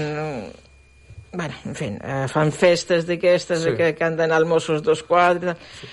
bueno, 1.32 1.54
en 1.64 1.74
fi, 1.74 1.86
eh, 1.98 2.26
fan 2.28 2.52
festes 2.52 3.06
d'aquestes 3.08 3.62
Sí. 3.64 3.74
que, 3.76 3.94
que 3.94 4.04
han 4.04 4.16
d'anar 4.16 4.36
als 4.42 4.48
Mossos 4.48 4.82
d'Esquadra. 4.82 5.56
Sí. 5.80 5.88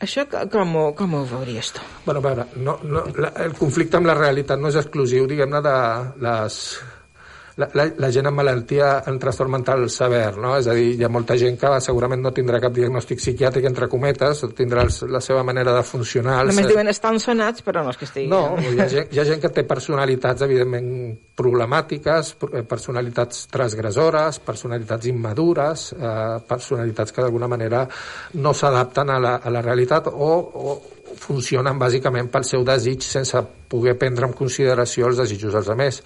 Això 0.00 0.26
co- 0.28 0.44
com, 0.52 0.74
ho- 0.76 0.94
com 0.94 1.14
ho 1.14 1.24
veuries 1.24 1.72
tu? 1.72 1.80
Bueno, 2.04 2.20
a 2.20 2.22
veure, 2.28 2.44
no, 2.56 2.78
no, 2.84 3.04
la, 3.16 3.30
el 3.46 3.54
conflicte 3.56 3.96
amb 3.96 4.06
la 4.10 4.14
realitat 4.14 4.60
no 4.60 4.68
és 4.68 4.76
exclusiu, 4.76 5.26
diguem-ne, 5.26 5.62
de 5.64 5.76
les... 6.20 6.58
La, 7.56 7.70
la, 7.72 7.86
la 8.04 8.10
gent 8.12 8.26
amb 8.28 8.36
malaltia 8.36 8.88
en 9.08 9.16
trastorn 9.16 9.48
mental 9.54 9.86
sever, 9.88 10.34
no? 10.36 10.50
És 10.60 10.66
a 10.68 10.74
dir, 10.76 10.90
hi 10.98 11.04
ha 11.06 11.08
molta 11.08 11.38
gent 11.40 11.54
que 11.56 11.70
segurament 11.80 12.20
no 12.20 12.28
tindrà 12.36 12.58
cap 12.60 12.74
diagnòstic 12.76 13.16
psiquiàtric, 13.22 13.64
entre 13.70 13.88
cometes, 13.88 14.42
tindrà 14.58 14.82
els, 14.84 14.98
la 15.08 15.22
seva 15.24 15.40
manera 15.42 15.72
de 15.72 15.80
funcionar. 15.88 16.42
Només 16.44 16.66
se- 16.66 16.72
diuen 16.74 16.90
estan 16.92 17.16
sonats, 17.22 17.64
però 17.64 17.80
no 17.86 17.94
és 17.94 17.96
que 17.96 18.04
estigui... 18.04 18.28
No, 18.28 18.42
hi 18.60 18.76
ha, 18.76 18.88
gent, 18.92 19.08
hi 19.08 19.22
ha 19.22 19.24
gent 19.30 19.40
que 19.40 19.48
té 19.56 19.64
personalitats, 19.64 20.44
evidentment, 20.44 20.90
problemàtiques, 21.40 22.34
eh, 22.52 22.62
personalitats 22.68 23.46
transgressores, 23.48 24.38
personalitats 24.44 25.08
immadures, 25.08 25.86
eh, 25.96 26.12
personalitats 26.52 27.12
que 27.16 27.24
d'alguna 27.24 27.48
manera 27.48 27.86
no 28.36 28.52
s'adapten 28.52 29.16
a, 29.16 29.18
la, 29.18 29.34
a 29.40 29.50
la 29.56 29.64
realitat 29.64 30.12
o, 30.12 30.30
o 30.44 30.78
funcionen 31.24 31.78
bàsicament 31.80 32.28
pel 32.28 32.44
seu 32.44 32.64
desig 32.68 33.00
sense 33.06 33.40
poder 33.72 33.96
prendre 33.96 34.28
en 34.28 34.36
consideració 34.36 35.08
els 35.08 35.24
desitjos 35.24 35.56
dels 35.56 35.72
altres. 35.72 36.02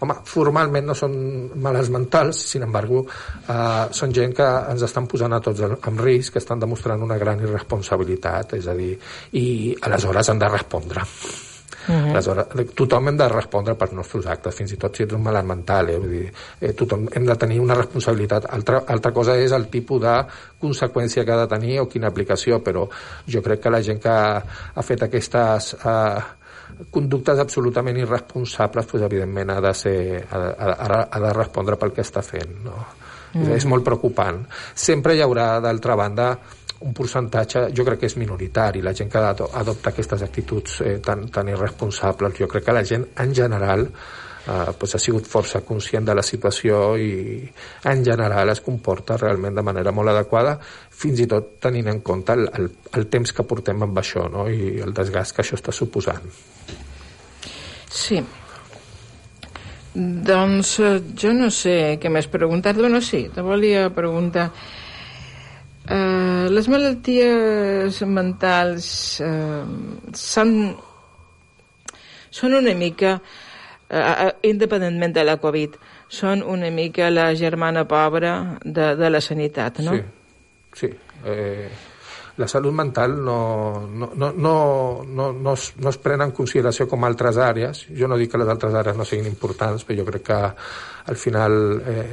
Home, 0.00 0.18
formalment 0.28 0.86
no 0.90 0.94
són 0.98 1.16
males 1.62 1.90
mentals, 1.94 2.42
sin 2.52 2.66
embargo, 2.66 3.06
eh, 3.48 3.86
són 3.96 4.14
gent 4.14 4.36
que 4.36 4.46
ens 4.72 4.82
estan 4.86 5.08
posant 5.10 5.32
a 5.32 5.40
tots 5.40 5.64
en 5.66 5.98
risc, 5.98 6.34
que 6.34 6.42
estan 6.42 6.60
demostrant 6.60 7.02
una 7.02 7.18
gran 7.18 7.40
irresponsabilitat, 7.40 8.56
és 8.60 8.66
a 8.66 8.76
dir, 8.78 8.94
i 9.32 9.76
aleshores 9.82 10.30
han 10.30 10.38
de 10.38 10.48
respondre. 10.48 11.04
Uh 11.88 11.94
-huh. 11.94 12.10
Aleshores, 12.10 12.46
tothom 12.74 13.08
hem 13.08 13.16
de 13.16 13.28
respondre 13.28 13.74
pels 13.74 13.92
nostres 13.92 14.26
actes, 14.26 14.54
fins 14.54 14.72
i 14.72 14.76
tot 14.76 14.96
si 14.96 15.04
ets 15.04 15.14
un 15.14 15.22
malalt 15.22 15.46
mental. 15.46 15.88
Eh? 15.90 15.98
Vull 15.98 16.10
dir, 16.10 16.32
eh, 16.60 16.72
tothom 16.72 17.08
hem 17.12 17.24
de 17.24 17.36
tenir 17.36 17.60
una 17.60 17.74
responsabilitat. 17.74 18.46
Altra, 18.50 18.82
altra 18.86 19.12
cosa 19.12 19.36
és 19.36 19.52
el 19.52 19.68
tipus 19.68 20.00
de 20.02 20.26
conseqüència 20.60 21.24
que 21.24 21.32
ha 21.32 21.46
de 21.46 21.46
tenir 21.46 21.80
o 21.80 21.88
quina 21.88 22.08
aplicació, 22.08 22.62
però 22.62 22.88
jo 23.26 23.42
crec 23.42 23.60
que 23.60 23.70
la 23.70 23.82
gent 23.82 24.00
que 24.00 24.08
ha, 24.08 24.42
ha 24.74 24.82
fet 24.82 25.02
aquestes 25.02 25.74
eh, 25.74 26.20
conductes 26.90 27.38
absolutament 27.38 27.98
irresponsables, 27.98 28.86
pues, 28.86 29.02
evidentment 29.02 29.50
ha 29.50 29.60
de, 29.60 29.74
ser, 29.74 30.26
ha, 30.30 30.42
ha, 30.58 31.00
ha 31.10 31.20
de 31.20 31.32
respondre 31.32 31.78
pel 31.80 31.92
que 31.92 32.04
està 32.04 32.22
fent. 32.22 32.58
No? 32.64 32.76
Mm. 33.34 33.52
És 33.56 33.66
molt 33.68 33.84
preocupant. 33.84 34.44
Sempre 34.74 35.16
hi 35.16 35.22
haurà, 35.24 35.60
d'altra 35.60 35.96
banda, 35.98 36.30
un 36.80 36.92
percentatge, 36.92 37.70
jo 37.72 37.84
crec 37.84 38.02
que 38.02 38.10
és 38.10 38.16
minoritari, 38.20 38.82
la 38.84 38.92
gent 38.94 39.10
que 39.12 39.18
ado- 39.18 39.50
adopta 39.54 39.90
aquestes 39.90 40.22
actituds 40.22 40.80
eh, 40.84 40.98
tan, 41.04 41.26
tan 41.32 41.48
irresponsables. 41.48 42.36
Jo 42.38 42.48
crec 42.48 42.64
que 42.66 42.76
la 42.76 42.84
gent, 42.84 43.06
en 43.16 43.34
general, 43.34 43.86
eh, 43.86 44.25
pues 44.78 44.94
ha 44.94 44.98
sigut 45.02 45.26
força 45.26 45.60
conscient 45.66 46.06
de 46.06 46.14
la 46.14 46.22
situació 46.22 46.94
i 47.02 47.10
en 47.90 48.04
general 48.06 48.52
es 48.52 48.60
comporta 48.62 49.16
realment 49.18 49.56
de 49.58 49.64
manera 49.66 49.90
molt 49.90 50.12
adequada, 50.12 50.54
fins 50.90 51.20
i 51.20 51.26
tot 51.30 51.56
tenint 51.62 51.90
en 51.90 52.00
compte 52.06 52.36
el, 52.38 52.46
el, 52.54 52.70
el 52.94 53.06
temps 53.10 53.34
que 53.34 53.46
portem 53.48 53.82
amb 53.82 53.98
això 53.98 54.28
no? 54.30 54.46
i 54.46 54.76
el 54.84 54.94
desgast 54.94 55.34
que 55.34 55.42
això 55.42 55.58
està 55.58 55.74
suposant. 55.74 56.30
Sí. 57.90 58.20
Doncs 59.96 60.74
eh, 60.84 60.96
jo 61.16 61.32
no 61.34 61.48
sé 61.50 61.96
què 61.98 62.10
més 62.12 62.28
preguntar-te. 62.30 62.90
No, 62.92 63.00
sí, 63.00 63.26
te 63.34 63.44
volia 63.44 63.88
preguntar... 63.94 64.50
Eh, 65.86 66.46
les 66.50 66.66
malalties 66.66 68.00
mentals 68.10 68.86
eh, 69.22 69.64
són, 70.18 70.54
són 72.34 72.56
una 72.58 72.74
mica, 72.74 73.12
eh, 73.14 73.45
eh, 73.90 74.30
independentment 74.48 75.14
de 75.16 75.24
la 75.24 75.36
Covid, 75.42 75.76
són 76.08 76.42
una 76.42 76.70
mica 76.70 77.10
la 77.10 77.32
germana 77.34 77.86
pobra 77.88 78.58
de, 78.62 78.94
de 78.96 79.10
la 79.10 79.20
sanitat, 79.20 79.82
no? 79.86 79.96
Sí, 79.96 80.86
sí. 80.86 80.90
Eh, 81.26 81.68
la 82.36 82.46
salut 82.48 82.74
mental 82.74 83.14
no, 83.24 83.88
no, 83.88 84.10
no, 84.14 84.32
no, 84.32 85.02
no, 85.08 85.32
no, 85.32 85.52
es, 85.54 85.70
no 85.80 85.88
es 85.88 85.96
pren 85.96 86.20
en 86.20 86.34
consideració 86.36 86.84
com 86.88 87.06
altres 87.08 87.38
àrees. 87.40 87.86
Jo 87.96 88.10
no 88.10 88.18
dic 88.20 88.34
que 88.34 88.40
les 88.42 88.50
altres 88.52 88.76
àrees 88.76 88.98
no 88.98 89.06
siguin 89.08 89.30
importants, 89.30 89.86
però 89.88 90.02
jo 90.02 90.10
crec 90.10 90.26
que 90.26 90.40
al 91.06 91.16
final 91.16 91.56
eh, 91.80 92.04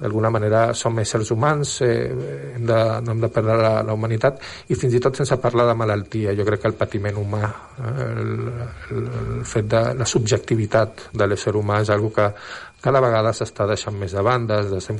d'alguna 0.00 0.30
manera 0.30 0.64
som 0.74 0.98
éssers 0.98 1.30
humans, 1.30 1.76
eh, 1.86 2.10
hem 2.56 2.66
de, 2.66 2.78
no 3.04 3.14
hem 3.14 3.22
de 3.22 3.30
perdre 3.32 3.56
la, 3.60 3.72
la 3.86 3.94
humanitat 3.94 4.42
i 4.68 4.78
fins 4.78 4.96
i 4.96 5.00
tot 5.02 5.16
sense 5.20 5.38
parlar 5.42 5.68
de 5.70 5.78
malaltia. 5.78 6.34
Jo 6.34 6.46
crec 6.48 6.64
que 6.64 6.70
el 6.72 6.78
patiment 6.78 7.20
humà, 7.22 7.42
eh, 7.78 7.94
el, 8.10 8.34
el, 8.90 9.08
el 9.38 9.44
fet 9.48 9.70
de 9.70 9.82
la 9.98 10.08
subjectivitat 10.08 11.08
de 11.14 11.30
l'ésser 11.30 11.54
humà 11.54 11.80
és 11.84 11.92
algo 11.94 12.12
que 12.14 12.28
cada 12.84 13.00
vegada 13.00 13.32
s'està 13.32 13.64
deixant 13.70 13.96
més 13.96 14.12
de 14.12 14.22
banda, 14.24 14.60
ens 14.60 14.74
estem, 14.76 14.98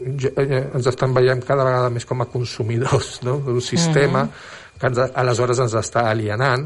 ens 0.00 0.86
estan 0.88 1.12
veient 1.12 1.42
cada 1.44 1.66
vegada 1.68 1.90
més 1.92 2.08
com 2.08 2.24
a 2.24 2.30
consumidors 2.32 3.18
no? 3.26 3.36
d'un 3.44 3.60
sistema 3.60 4.24
que 4.80 4.88
ens, 4.88 5.00
aleshores 5.20 5.60
ens 5.60 5.76
està 5.76 6.06
alienant 6.08 6.64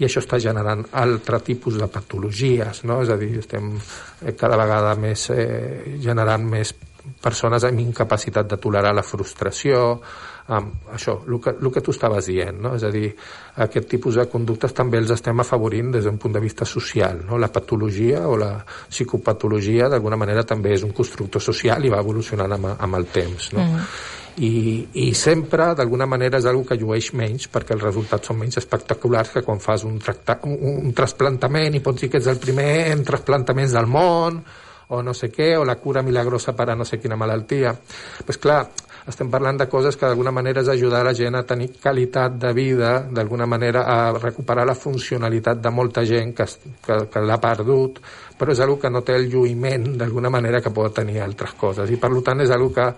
i 0.00 0.06
això 0.08 0.22
està 0.24 0.40
generant 0.42 0.82
altre 0.98 1.38
tipus 1.46 1.78
de 1.78 1.86
patologies, 1.86 2.82
no? 2.88 2.98
és 3.04 3.12
a 3.14 3.18
dir, 3.20 3.36
estem 3.44 3.76
eh, 3.76 4.34
cada 4.38 4.58
vegada 4.58 4.96
més 4.98 5.28
eh, 5.30 5.98
generant 6.02 6.48
més 6.50 6.74
persones 7.22 7.64
amb 7.66 7.80
incapacitat 7.82 8.48
de 8.50 8.58
tolerar 8.62 8.92
la 8.94 9.04
frustració, 9.06 10.00
amb 10.52 10.88
això, 10.94 11.20
el 11.28 11.38
que, 11.40 11.54
el 11.54 11.70
que 11.72 11.82
tu 11.84 11.92
estaves 11.94 12.26
dient, 12.26 12.58
no? 12.64 12.74
és 12.76 12.84
a 12.86 12.90
dir, 12.90 13.10
aquest 13.64 13.88
tipus 13.90 14.18
de 14.18 14.26
conductes 14.30 14.74
també 14.74 14.98
els 14.98 15.12
estem 15.14 15.38
afavorint 15.42 15.92
des 15.94 16.06
d'un 16.06 16.18
punt 16.18 16.34
de 16.34 16.42
vista 16.42 16.66
social, 16.66 17.22
no? 17.28 17.38
la 17.38 17.50
patologia 17.52 18.24
o 18.28 18.36
la 18.40 18.56
psicopatologia 18.88 19.88
d'alguna 19.92 20.18
manera 20.18 20.42
també 20.42 20.74
és 20.74 20.82
un 20.86 20.94
constructor 20.96 21.42
social 21.42 21.84
i 21.84 21.92
va 21.92 22.02
evolucionant 22.02 22.58
amb, 22.58 22.72
amb 22.74 22.98
el 22.98 23.06
temps. 23.14 23.52
No? 23.54 23.68
I, 24.42 24.88
i 24.96 25.10
sempre 25.12 25.74
d'alguna 25.76 26.06
manera 26.08 26.38
és 26.40 26.46
algo 26.48 26.64
que 26.64 26.78
llueix 26.80 27.10
menys 27.18 27.50
perquè 27.52 27.76
els 27.76 27.84
resultats 27.84 28.30
són 28.30 28.38
menys 28.40 28.56
espectaculars 28.62 29.34
que 29.34 29.42
quan 29.44 29.60
fas 29.60 29.84
un, 29.84 29.98
tracta, 30.00 30.38
un, 30.48 30.86
un 30.88 30.94
trasplantament 30.96 31.76
i 31.76 31.82
pots 31.84 32.00
dir 32.00 32.08
que 32.10 32.22
ets 32.22 32.30
el 32.32 32.40
primer 32.40 32.70
en 32.94 33.04
trasplantaments 33.04 33.76
del 33.76 33.90
món 33.92 34.40
o 34.92 35.02
no 35.02 35.14
sé 35.16 35.32
què, 35.32 35.54
o 35.56 35.64
la 35.64 35.78
cura 35.80 36.04
milagrosa 36.04 36.54
per 36.56 36.70
a 36.70 36.76
no 36.76 36.84
sé 36.84 37.00
quina 37.00 37.16
malaltia. 37.16 37.74
pues 38.26 38.38
clar, 38.38 38.66
estem 39.08 39.30
parlant 39.30 39.58
de 39.58 39.66
coses 39.66 39.96
que 39.98 40.06
d'alguna 40.06 40.30
manera 40.30 40.62
és 40.62 40.68
ajudar 40.70 41.02
la 41.04 41.14
gent 41.16 41.34
a 41.34 41.42
tenir 41.46 41.72
qualitat 41.82 42.36
de 42.38 42.52
vida, 42.54 42.92
d'alguna 43.10 43.46
manera 43.46 43.82
a 43.82 44.12
recuperar 44.18 44.66
la 44.66 44.78
funcionalitat 44.78 45.58
de 45.62 45.70
molta 45.70 46.04
gent 46.06 46.34
que, 46.38 46.46
que, 46.86 46.98
que 47.10 47.24
l'ha 47.24 47.40
perdut, 47.42 47.98
però 48.38 48.52
és 48.52 48.60
algo 48.60 48.78
que 48.80 48.90
no 48.90 49.02
té 49.04 49.14
el 49.18 49.28
lluïment 49.30 49.92
d'alguna 49.98 50.30
manera 50.30 50.60
que 50.62 50.72
pot 50.74 50.94
tenir 50.94 51.20
altres 51.22 51.54
coses. 51.58 51.90
I 51.90 51.96
per 52.00 52.10
tant 52.24 52.40
és 52.44 52.50
algo 52.50 52.72
que 52.74 52.88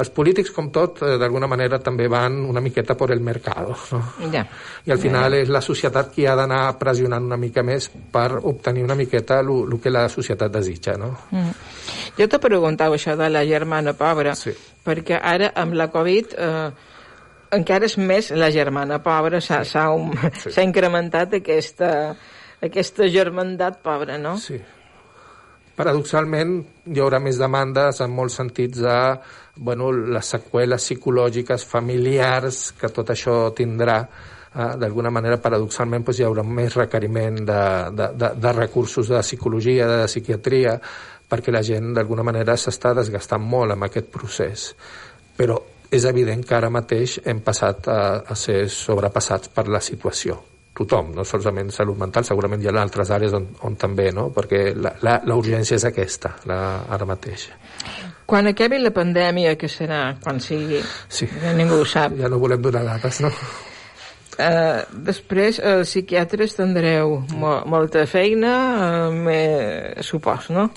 els 0.00 0.10
polítics, 0.14 0.50
com 0.56 0.70
tot, 0.72 1.02
eh, 1.02 1.16
d'alguna 1.20 1.48
manera 1.50 1.78
també 1.78 2.08
van 2.08 2.40
una 2.44 2.60
miqueta 2.60 2.96
por 2.96 3.12
el 3.12 3.20
mercado. 3.20 3.76
No? 3.92 4.30
Ja. 4.32 4.44
I 4.86 4.92
al 4.92 4.98
final 4.98 5.34
és 5.34 5.48
la 5.48 5.60
societat 5.60 6.12
qui 6.14 6.26
ha 6.26 6.36
d'anar 6.38 6.78
pressionant 6.78 7.24
una 7.24 7.36
mica 7.36 7.62
més 7.62 7.90
per 8.12 8.38
obtenir 8.42 8.84
una 8.84 8.94
miqueta 8.94 9.40
el 9.40 9.78
que 9.82 9.90
la 9.90 10.08
societat 10.08 10.52
desitja, 10.52 10.96
no? 10.98 11.10
Mm. 11.30 11.50
Jo 12.18 12.28
te 12.28 12.38
preguntava 12.38 12.96
això 12.96 13.16
de 13.16 13.28
la 13.30 13.44
germana 13.46 13.92
pobra, 13.94 14.34
Sí. 14.34 14.52
perquè 14.84 15.18
ara 15.22 15.52
amb 15.54 15.74
la 15.74 15.88
Covid 15.90 16.34
eh, 16.38 16.70
encara 17.50 17.86
és 17.86 17.96
més 17.98 18.30
la 18.30 18.50
germana 18.50 19.00
pobra, 19.02 19.40
s'ha 19.40 19.64
s'ha 19.64 20.62
incrementat 20.62 21.34
aquesta, 21.40 22.16
aquesta 22.60 23.08
germandat 23.08 23.80
pobra, 23.82 24.18
no? 24.20 24.36
Sí. 24.38 24.58
Paradoxalment, 25.80 26.58
hi 26.92 27.00
haurà 27.00 27.20
més 27.24 27.38
demandes 27.40 28.02
en 28.04 28.12
molts 28.12 28.36
sentits 28.36 28.82
de 28.84 28.96
bueno, 29.56 29.88
les 29.92 30.32
seqüeles 30.34 30.84
psicològiques, 30.84 31.64
familiars, 31.64 32.60
que 32.76 32.90
tot 32.92 33.14
això 33.14 33.38
tindrà. 33.56 33.96
Eh, 34.50 34.68
D'alguna 34.82 35.12
manera, 35.14 35.40
paradoxalment, 35.40 36.04
doncs, 36.04 36.20
hi 36.20 36.26
haurà 36.28 36.44
més 36.44 36.76
requeriment 36.76 37.40
de, 37.40 37.62
de, 37.96 38.10
de, 38.20 38.32
de 38.44 38.52
recursos 38.58 39.08
de 39.08 39.22
psicologia, 39.24 39.88
de 39.88 40.04
psiquiatria, 40.10 40.76
perquè 41.30 41.54
la 41.54 41.64
gent, 41.64 41.94
d'alguna 41.96 42.26
manera, 42.26 42.58
s'està 42.60 42.92
desgastant 42.98 43.40
molt 43.40 43.72
amb 43.72 43.88
aquest 43.88 44.12
procés. 44.12 44.68
Però 45.38 45.56
és 45.90 46.04
evident 46.04 46.44
que 46.44 46.60
ara 46.60 46.68
mateix 46.70 47.20
hem 47.24 47.40
passat 47.46 47.88
a, 47.88 48.00
a 48.20 48.36
ser 48.36 48.66
sobrepassats 48.68 49.48
per 49.54 49.68
la 49.70 49.80
situació 49.80 50.42
tothom, 50.76 51.12
no 51.16 51.24
solament 51.26 51.72
salut 51.74 51.98
mental, 51.98 52.24
segurament 52.24 52.62
hi 52.62 52.68
ha 52.70 52.74
altres 52.80 53.10
àrees 53.12 53.34
on, 53.36 53.48
on 53.66 53.76
també, 53.76 54.10
no? 54.14 54.28
perquè 54.34 54.70
la, 54.76 54.94
la, 55.04 55.16
la 55.26 55.36
urgència 55.36 55.76
és 55.76 55.84
aquesta, 55.88 56.36
la, 56.48 56.60
ara 56.88 57.08
mateix. 57.08 57.48
Quan 58.30 58.46
acabi 58.46 58.78
la 58.78 58.92
pandèmia, 58.94 59.56
que 59.58 59.68
serà 59.68 60.14
quan 60.22 60.38
sigui, 60.40 60.78
Sí. 61.08 61.26
ja 61.42 61.52
ningú 61.56 61.80
ho 61.82 61.84
sap, 61.88 62.14
Ja 62.18 62.30
no 62.30 62.38
volem 62.38 62.62
donar 62.62 62.84
dates, 62.86 63.20
no? 63.24 63.32
eh, 64.38 64.84
després 65.10 65.58
els 65.58 65.90
psiquiatres 65.90 66.56
tindreu 66.56 67.18
mo 67.34 67.60
molta 67.66 68.06
feina, 68.06 68.54
eh, 68.86 69.10
me, 69.10 69.40
supos, 70.06 70.50
no? 70.54 70.70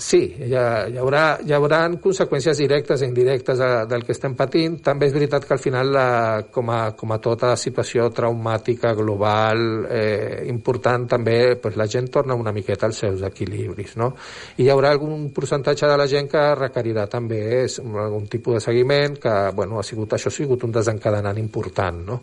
Sí, 0.00 0.34
hi, 0.40 0.54
ha, 0.56 0.86
hi, 0.88 0.96
haurà, 0.96 1.22
hi 1.44 1.52
haurà 1.52 1.82
conseqüències 2.00 2.56
directes 2.62 3.02
i 3.02 3.06
indirectes 3.10 3.60
a, 3.60 3.66
del 3.84 4.06
que 4.06 4.14
estem 4.14 4.32
patint. 4.32 4.78
També 4.86 5.10
és 5.10 5.12
veritat 5.12 5.44
que 5.44 5.52
al 5.52 5.60
final, 5.60 5.90
la, 5.92 6.04
com, 6.48 6.70
a, 6.72 6.78
com 6.96 7.12
a 7.12 7.18
tota 7.20 7.50
situació 7.60 8.06
traumàtica 8.16 8.94
global 8.96 9.60
eh, 9.92 10.46
important, 10.48 11.04
també 11.10 11.36
pues, 11.60 11.76
la 11.76 11.84
gent 11.84 12.08
torna 12.14 12.38
una 12.38 12.54
miqueta 12.56 12.88
als 12.88 13.02
seus 13.04 13.26
equilibris. 13.28 13.98
No? 14.00 14.14
I 14.56 14.64
hi 14.64 14.70
haurà 14.72 14.94
algun 14.96 15.28
percentatge 15.36 15.92
de 15.92 16.00
la 16.00 16.08
gent 16.08 16.32
que 16.32 16.46
requerirà 16.62 17.04
també 17.12 17.42
és, 17.60 17.76
algun 17.84 18.24
tipus 18.32 18.56
de 18.56 18.64
seguiment, 18.70 19.20
que 19.20 19.36
bueno, 19.52 19.82
ha 19.82 19.84
sigut, 19.84 20.16
això 20.16 20.32
ha 20.32 20.38
sigut 20.38 20.64
un 20.64 20.72
desencadenant 20.80 21.44
important. 21.44 22.00
No? 22.08 22.22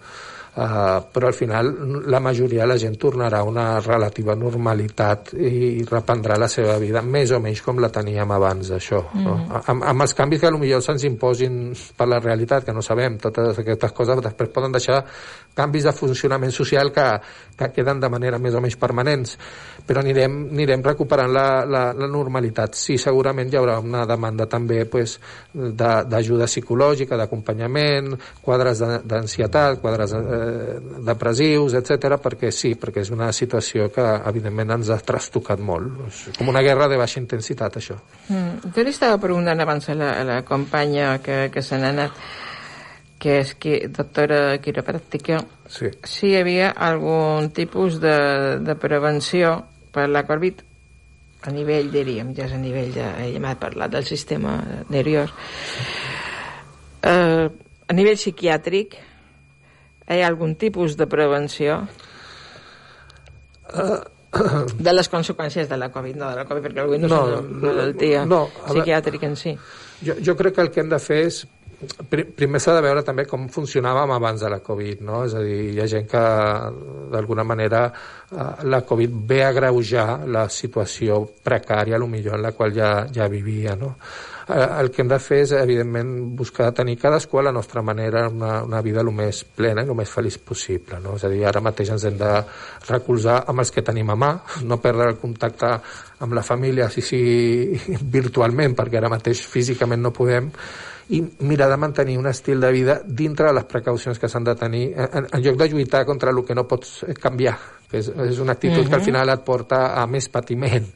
Uh, 0.58 1.03
però 1.14 1.28
al 1.30 1.36
final 1.38 1.68
la 2.10 2.18
majoria 2.18 2.64
de 2.64 2.68
la 2.72 2.78
gent 2.82 2.95
tornarà 2.97 3.43
a 3.43 3.45
una 3.45 3.66
relativa 3.78 4.34
normalitat 4.34 5.36
i 5.38 5.84
reprendrà 5.86 6.34
la 6.41 6.47
seva 6.49 6.80
vida 6.82 7.03
més 7.05 7.30
o 7.30 7.38
menys 7.38 7.62
com 7.62 7.78
la 7.78 7.91
teníem 7.93 8.32
abans 8.34 8.72
d'això 8.74 9.03
mm. 9.05 9.22
no? 9.28 9.36
amb, 9.60 9.86
amb 9.91 10.05
els 10.08 10.18
canvis 10.18 10.41
que 10.41 10.49
potser 10.55 10.80
se'ns 10.88 11.05
imposin 11.12 11.60
per 11.93 12.08
la 12.10 12.18
realitat, 12.24 12.66
que 12.66 12.74
no 12.74 12.82
sabem 12.82 13.20
totes 13.22 13.62
aquestes 13.62 13.93
coses 13.93 14.24
després 14.26 14.49
poden 14.55 14.74
deixar 14.74 15.03
canvis 15.58 15.88
de 15.89 15.95
funcionament 15.97 16.53
social 16.53 16.91
que, 16.93 17.08
que 17.58 17.72
queden 17.76 18.01
de 18.03 18.12
manera 18.14 18.39
més 18.39 18.55
o 18.55 18.62
menys 18.64 18.78
permanents 18.80 19.38
però 19.88 20.03
anirem, 20.03 20.38
anirem 20.53 20.84
recuperant 20.86 21.32
la, 21.34 21.47
la, 21.66 21.84
la 21.97 22.10
normalitat 22.12 22.78
sí, 22.78 22.97
segurament 23.01 23.51
hi 23.51 23.60
haurà 23.60 23.80
una 23.84 24.05
demanda 24.10 24.47
també 24.51 24.84
pues, 24.86 25.18
d'ajuda 25.53 26.47
psicològica, 26.47 27.18
d'acompanyament 27.20 28.14
quadres 28.43 28.84
d'ansietat 29.08 29.82
quadres 29.82 30.14
eh, 30.18 30.78
depressius, 31.08 31.78
etc 31.80 32.18
perquè 32.22 32.51
sí, 32.51 32.76
perquè 32.80 33.03
és 33.05 33.12
una 33.14 33.32
situació 33.36 33.88
que 33.93 34.05
evidentment 34.30 34.76
ens 34.78 34.91
ha 34.93 34.99
trastocat 35.03 35.62
molt. 35.64 36.03
És 36.08 36.24
com 36.38 36.51
una 36.51 36.64
guerra 36.66 36.89
de 36.91 36.99
baixa 36.99 37.22
intensitat, 37.22 37.80
això. 37.80 37.97
Mm. 38.28 38.74
Jo 38.76 38.86
li 38.86 38.93
estava 38.93 39.20
preguntant 39.22 39.64
abans 39.64 39.89
a 39.89 39.97
la, 39.97 40.12
a 40.22 40.28
la 40.28 40.41
companya 40.47 41.18
que, 41.24 41.47
que 41.53 41.64
se 41.64 41.80
n'ha 41.80 41.93
anat, 41.95 42.28
que 43.20 43.39
és 43.41 43.53
que, 43.57 43.88
doctora 43.89 44.57
quiropràctica, 44.61 45.39
Sí. 45.68 45.89
si 46.03 46.28
hi 46.32 46.36
havia 46.38 46.70
algun 46.72 47.49
tipus 47.51 47.99
de, 47.99 48.59
de 48.63 48.76
prevenció 48.80 49.65
per 49.91 50.07
la 50.09 50.22
Covid 50.28 50.61
a 51.47 51.51
nivell, 51.51 51.89
diríem, 51.91 52.34
ja 52.38 52.45
és 52.45 52.53
a 52.53 52.57
nivell 52.61 52.93
de... 52.93 53.03
Ella 53.26 53.39
m'ha 53.43 53.55
parlat 53.59 53.91
del 53.93 54.05
sistema 54.05 54.57
nerviós. 54.89 55.30
Eh, 57.03 57.47
a 57.88 57.93
nivell 57.93 58.18
psiquiàtric, 58.20 58.95
hi 60.07 60.22
ha 60.22 60.28
algun 60.28 60.55
tipus 60.55 60.95
de 60.97 61.07
prevenció 61.07 61.82
de 64.80 64.93
les 64.93 65.09
conseqüències 65.09 65.68
de 65.70 65.78
la 65.78 65.89
Covid, 65.91 66.15
no 66.20 66.30
de 66.30 66.36
la 66.41 66.45
Covid, 66.45 66.63
perquè 66.68 66.84
avui 66.84 66.99
no, 66.99 67.07
No, 67.07 67.20
no 67.26 67.36
és 67.38 67.43
una 67.43 67.68
malaltia 67.74 68.26
no, 68.26 68.41
veure- 68.47 68.74
psiquiàtrica 68.74 69.26
en 69.30 69.36
si. 69.39 69.53
Jo, 70.05 70.13
jo 70.24 70.36
crec 70.38 70.55
que 70.55 70.61
el 70.61 70.72
que 70.72 70.82
hem 70.84 70.89
de 70.91 70.99
fer 70.99 71.22
és 71.28 71.41
primer 72.09 72.59
s'ha 72.61 72.73
de 72.73 72.82
veure 72.82 73.03
també 73.05 73.28
com 73.30 73.43
funcionàvem 73.53 74.11
abans 74.15 74.41
de 74.41 74.49
la 74.49 74.59
Covid, 74.65 75.03
no? 75.05 75.23
És 75.28 75.36
a 75.38 75.43
dir, 75.45 75.59
hi 75.75 75.82
ha 75.82 75.86
gent 75.89 76.07
que 76.09 76.21
d'alguna 77.13 77.45
manera 77.45 77.84
eh, 77.91 78.47
la 78.65 78.82
Covid 78.82 79.19
ve 79.30 79.43
a 79.45 79.51
greujar 79.53 80.25
la 80.25 80.47
situació 80.49 81.21
precària, 81.45 81.99
lo 82.01 82.09
millor 82.09 82.39
en 82.39 82.47
la 82.47 82.55
qual 82.57 82.73
ja, 82.73 83.05
ja 83.13 83.30
vivia, 83.30 83.75
no? 83.78 83.93
Eh, 84.49 84.65
El 84.80 84.89
que 84.89 85.03
hem 85.03 85.11
de 85.11 85.19
fer 85.21 85.43
és, 85.43 85.53
evidentment, 85.59 86.15
buscar 86.39 86.71
tenir 86.73 86.97
cadascú 86.97 87.38
a 87.38 87.45
la 87.45 87.53
nostra 87.53 87.86
manera 87.86 88.25
una, 88.30 88.63
una 88.65 88.82
vida 88.82 89.05
el 89.05 89.13
més 89.13 89.43
plena 89.45 89.86
i 89.86 89.93
el 89.93 90.01
més 90.01 90.09
feliç 90.09 90.39
possible, 90.41 90.97
no? 91.03 91.13
És 91.21 91.30
a 91.30 91.34
dir, 91.34 91.45
ara 91.45 91.61
mateix 91.61 91.93
ens 91.93 92.09
hem 92.09 92.17
de 92.17 92.34
recolzar 92.89 93.43
amb 93.45 93.61
els 93.61 93.75
que 93.75 93.86
tenim 93.86 94.09
a 94.09 94.17
mà, 94.17 94.34
no 94.65 94.82
perdre 94.82 95.11
el 95.11 95.21
contacte 95.21 95.75
amb 96.25 96.34
la 96.34 96.41
família, 96.41 96.89
si 96.89 97.05
sí 97.05 97.23
virtualment, 98.17 98.73
perquè 98.73 98.97
ara 98.97 99.13
mateix 99.13 99.45
físicament 99.45 100.01
no 100.01 100.15
podem, 100.15 100.49
i 101.10 101.22
mirar 101.39 101.70
de 101.70 101.78
mantenir 101.78 102.18
un 102.20 102.28
estil 102.28 102.60
de 102.60 102.72
vida 102.72 103.01
dintre 103.05 103.47
de 103.47 103.53
les 103.53 103.66
precaucions 103.66 104.20
que 104.20 104.28
s'han 104.28 104.43
de 104.43 104.55
tenir 104.55 104.89
en, 104.97 105.28
en 105.32 105.43
lloc 105.43 105.55
de 105.58 105.70
lluitar 105.70 106.05
contra 106.05 106.32
el 106.32 106.43
que 106.45 106.55
no 106.55 106.68
pots 106.68 107.05
canviar 107.22 107.55
que 107.88 108.01
és, 108.01 108.10
és 108.10 108.39
una 108.43 108.58
actitud 108.58 108.80
uh 108.80 108.84
-huh. 108.84 108.89
que 108.89 108.95
al 108.95 109.05
final 109.05 109.30
et 109.30 109.45
porta 109.45 110.01
a 110.01 110.05
més 110.08 110.28
patiment 110.30 110.91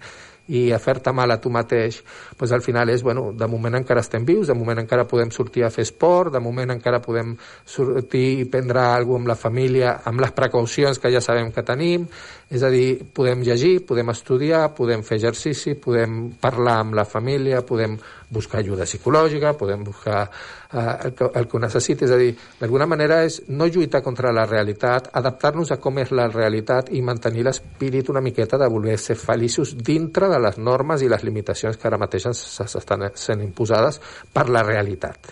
i 0.52 0.72
a 0.74 0.80
fer-te 0.80 1.14
mal 1.16 1.32
a 1.32 1.40
tu 1.40 1.50
mateix, 1.50 2.02
doncs 2.38 2.52
al 2.52 2.62
final 2.62 2.90
és, 2.90 3.04
bueno, 3.06 3.32
de 3.38 3.48
moment 3.48 3.78
encara 3.78 4.02
estem 4.02 4.26
vius, 4.26 4.48
de 4.48 4.54
moment 4.58 4.80
encara 4.80 5.08
podem 5.08 5.32
sortir 5.32 5.64
a 5.64 5.70
fer 5.70 5.86
esport, 5.86 6.32
de 6.34 6.42
moment 6.44 6.72
encara 6.72 7.00
podem 7.00 7.38
sortir 7.66 8.42
i 8.42 8.46
prendre 8.52 8.80
alguna 8.80 9.22
amb 9.22 9.28
la 9.28 9.36
família, 9.36 10.02
amb 10.04 10.20
les 10.20 10.32
precaucions 10.32 11.00
que 11.00 11.12
ja 11.14 11.22
sabem 11.22 11.52
que 11.52 11.64
tenim, 11.64 12.08
és 12.52 12.64
a 12.68 12.70
dir, 12.70 13.06
podem 13.16 13.46
llegir, 13.48 13.86
podem 13.88 14.10
estudiar, 14.12 14.66
podem 14.76 15.06
fer 15.08 15.16
exercici, 15.22 15.78
podem 15.80 16.34
parlar 16.42 16.82
amb 16.82 16.98
la 17.00 17.06
família, 17.08 17.62
podem 17.64 17.94
buscar 18.32 18.60
ajuda 18.60 18.84
psicològica, 18.84 19.54
podem 19.56 19.86
buscar 19.88 20.26
eh, 20.28 20.96
el, 21.08 21.14
que, 21.16 21.30
el 21.40 21.48
que 21.48 21.62
necessiti, 21.64 22.04
és 22.10 22.12
a 22.12 22.18
dir, 22.20 22.34
d'alguna 22.60 22.90
manera 22.92 23.22
és 23.24 23.38
no 23.56 23.70
lluitar 23.72 24.02
contra 24.04 24.34
la 24.36 24.44
realitat, 24.50 25.08
adaptar-nos 25.16 25.72
a 25.72 25.78
com 25.80 26.02
és 26.04 26.12
la 26.12 26.28
realitat 26.28 26.92
i 26.92 27.00
mantenir 27.02 27.46
l'espírit 27.48 28.12
una 28.12 28.24
miqueta 28.24 28.60
de 28.60 28.68
voler 28.72 28.98
ser 29.00 29.16
feliços 29.16 29.78
dintre 29.80 30.28
de 30.28 30.40
les 30.44 30.60
normes 30.60 31.02
i 31.02 31.12
les 31.12 31.24
limitacions 31.24 31.80
que 31.80 31.88
ara 31.88 32.00
mateix 32.02 32.28
ens 32.34 32.42
s'estan 32.60 33.08
sent 33.16 33.46
imposades 33.46 34.02
per 34.34 34.50
la 34.50 34.66
realitat. 34.68 35.32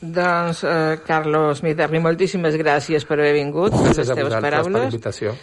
Doncs, 0.00 0.62
eh, 0.64 1.00
Carlos 1.04 1.60
Miderni, 1.66 1.98
moltíssimes 2.00 2.54
gràcies 2.56 3.04
per 3.04 3.18
haver 3.18 3.34
vingut, 3.34 3.74
Gràcies 3.74 4.08
a 4.08 4.14
vosaltres 4.14 4.30
per 4.30 4.40
la 4.40 4.46
paraules. 4.62 4.94
invitació. 4.94 5.34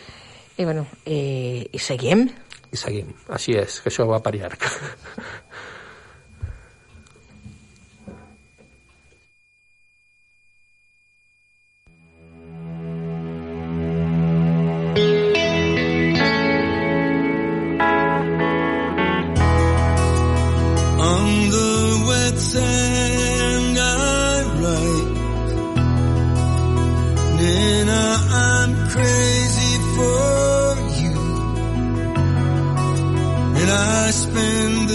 I, 0.58 0.66
bueno, 0.66 0.88
i, 1.05 1.68
i 1.72 1.80
seguim. 1.80 2.26
I 2.74 2.78
seguim. 2.80 3.14
Així 3.34 3.55
és, 3.60 3.80
que 3.84 3.91
això 3.91 4.08
va 4.10 4.20
per 4.26 4.34
llarg. 4.36 4.66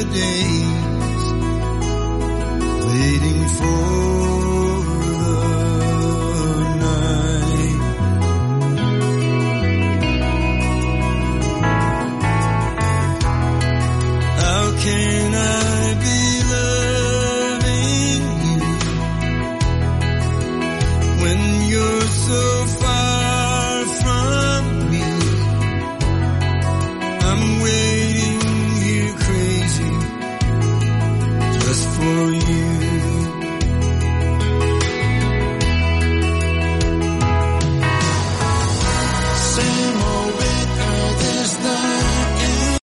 days 0.05 1.32
Waiting 2.86 3.48
for 3.48 3.91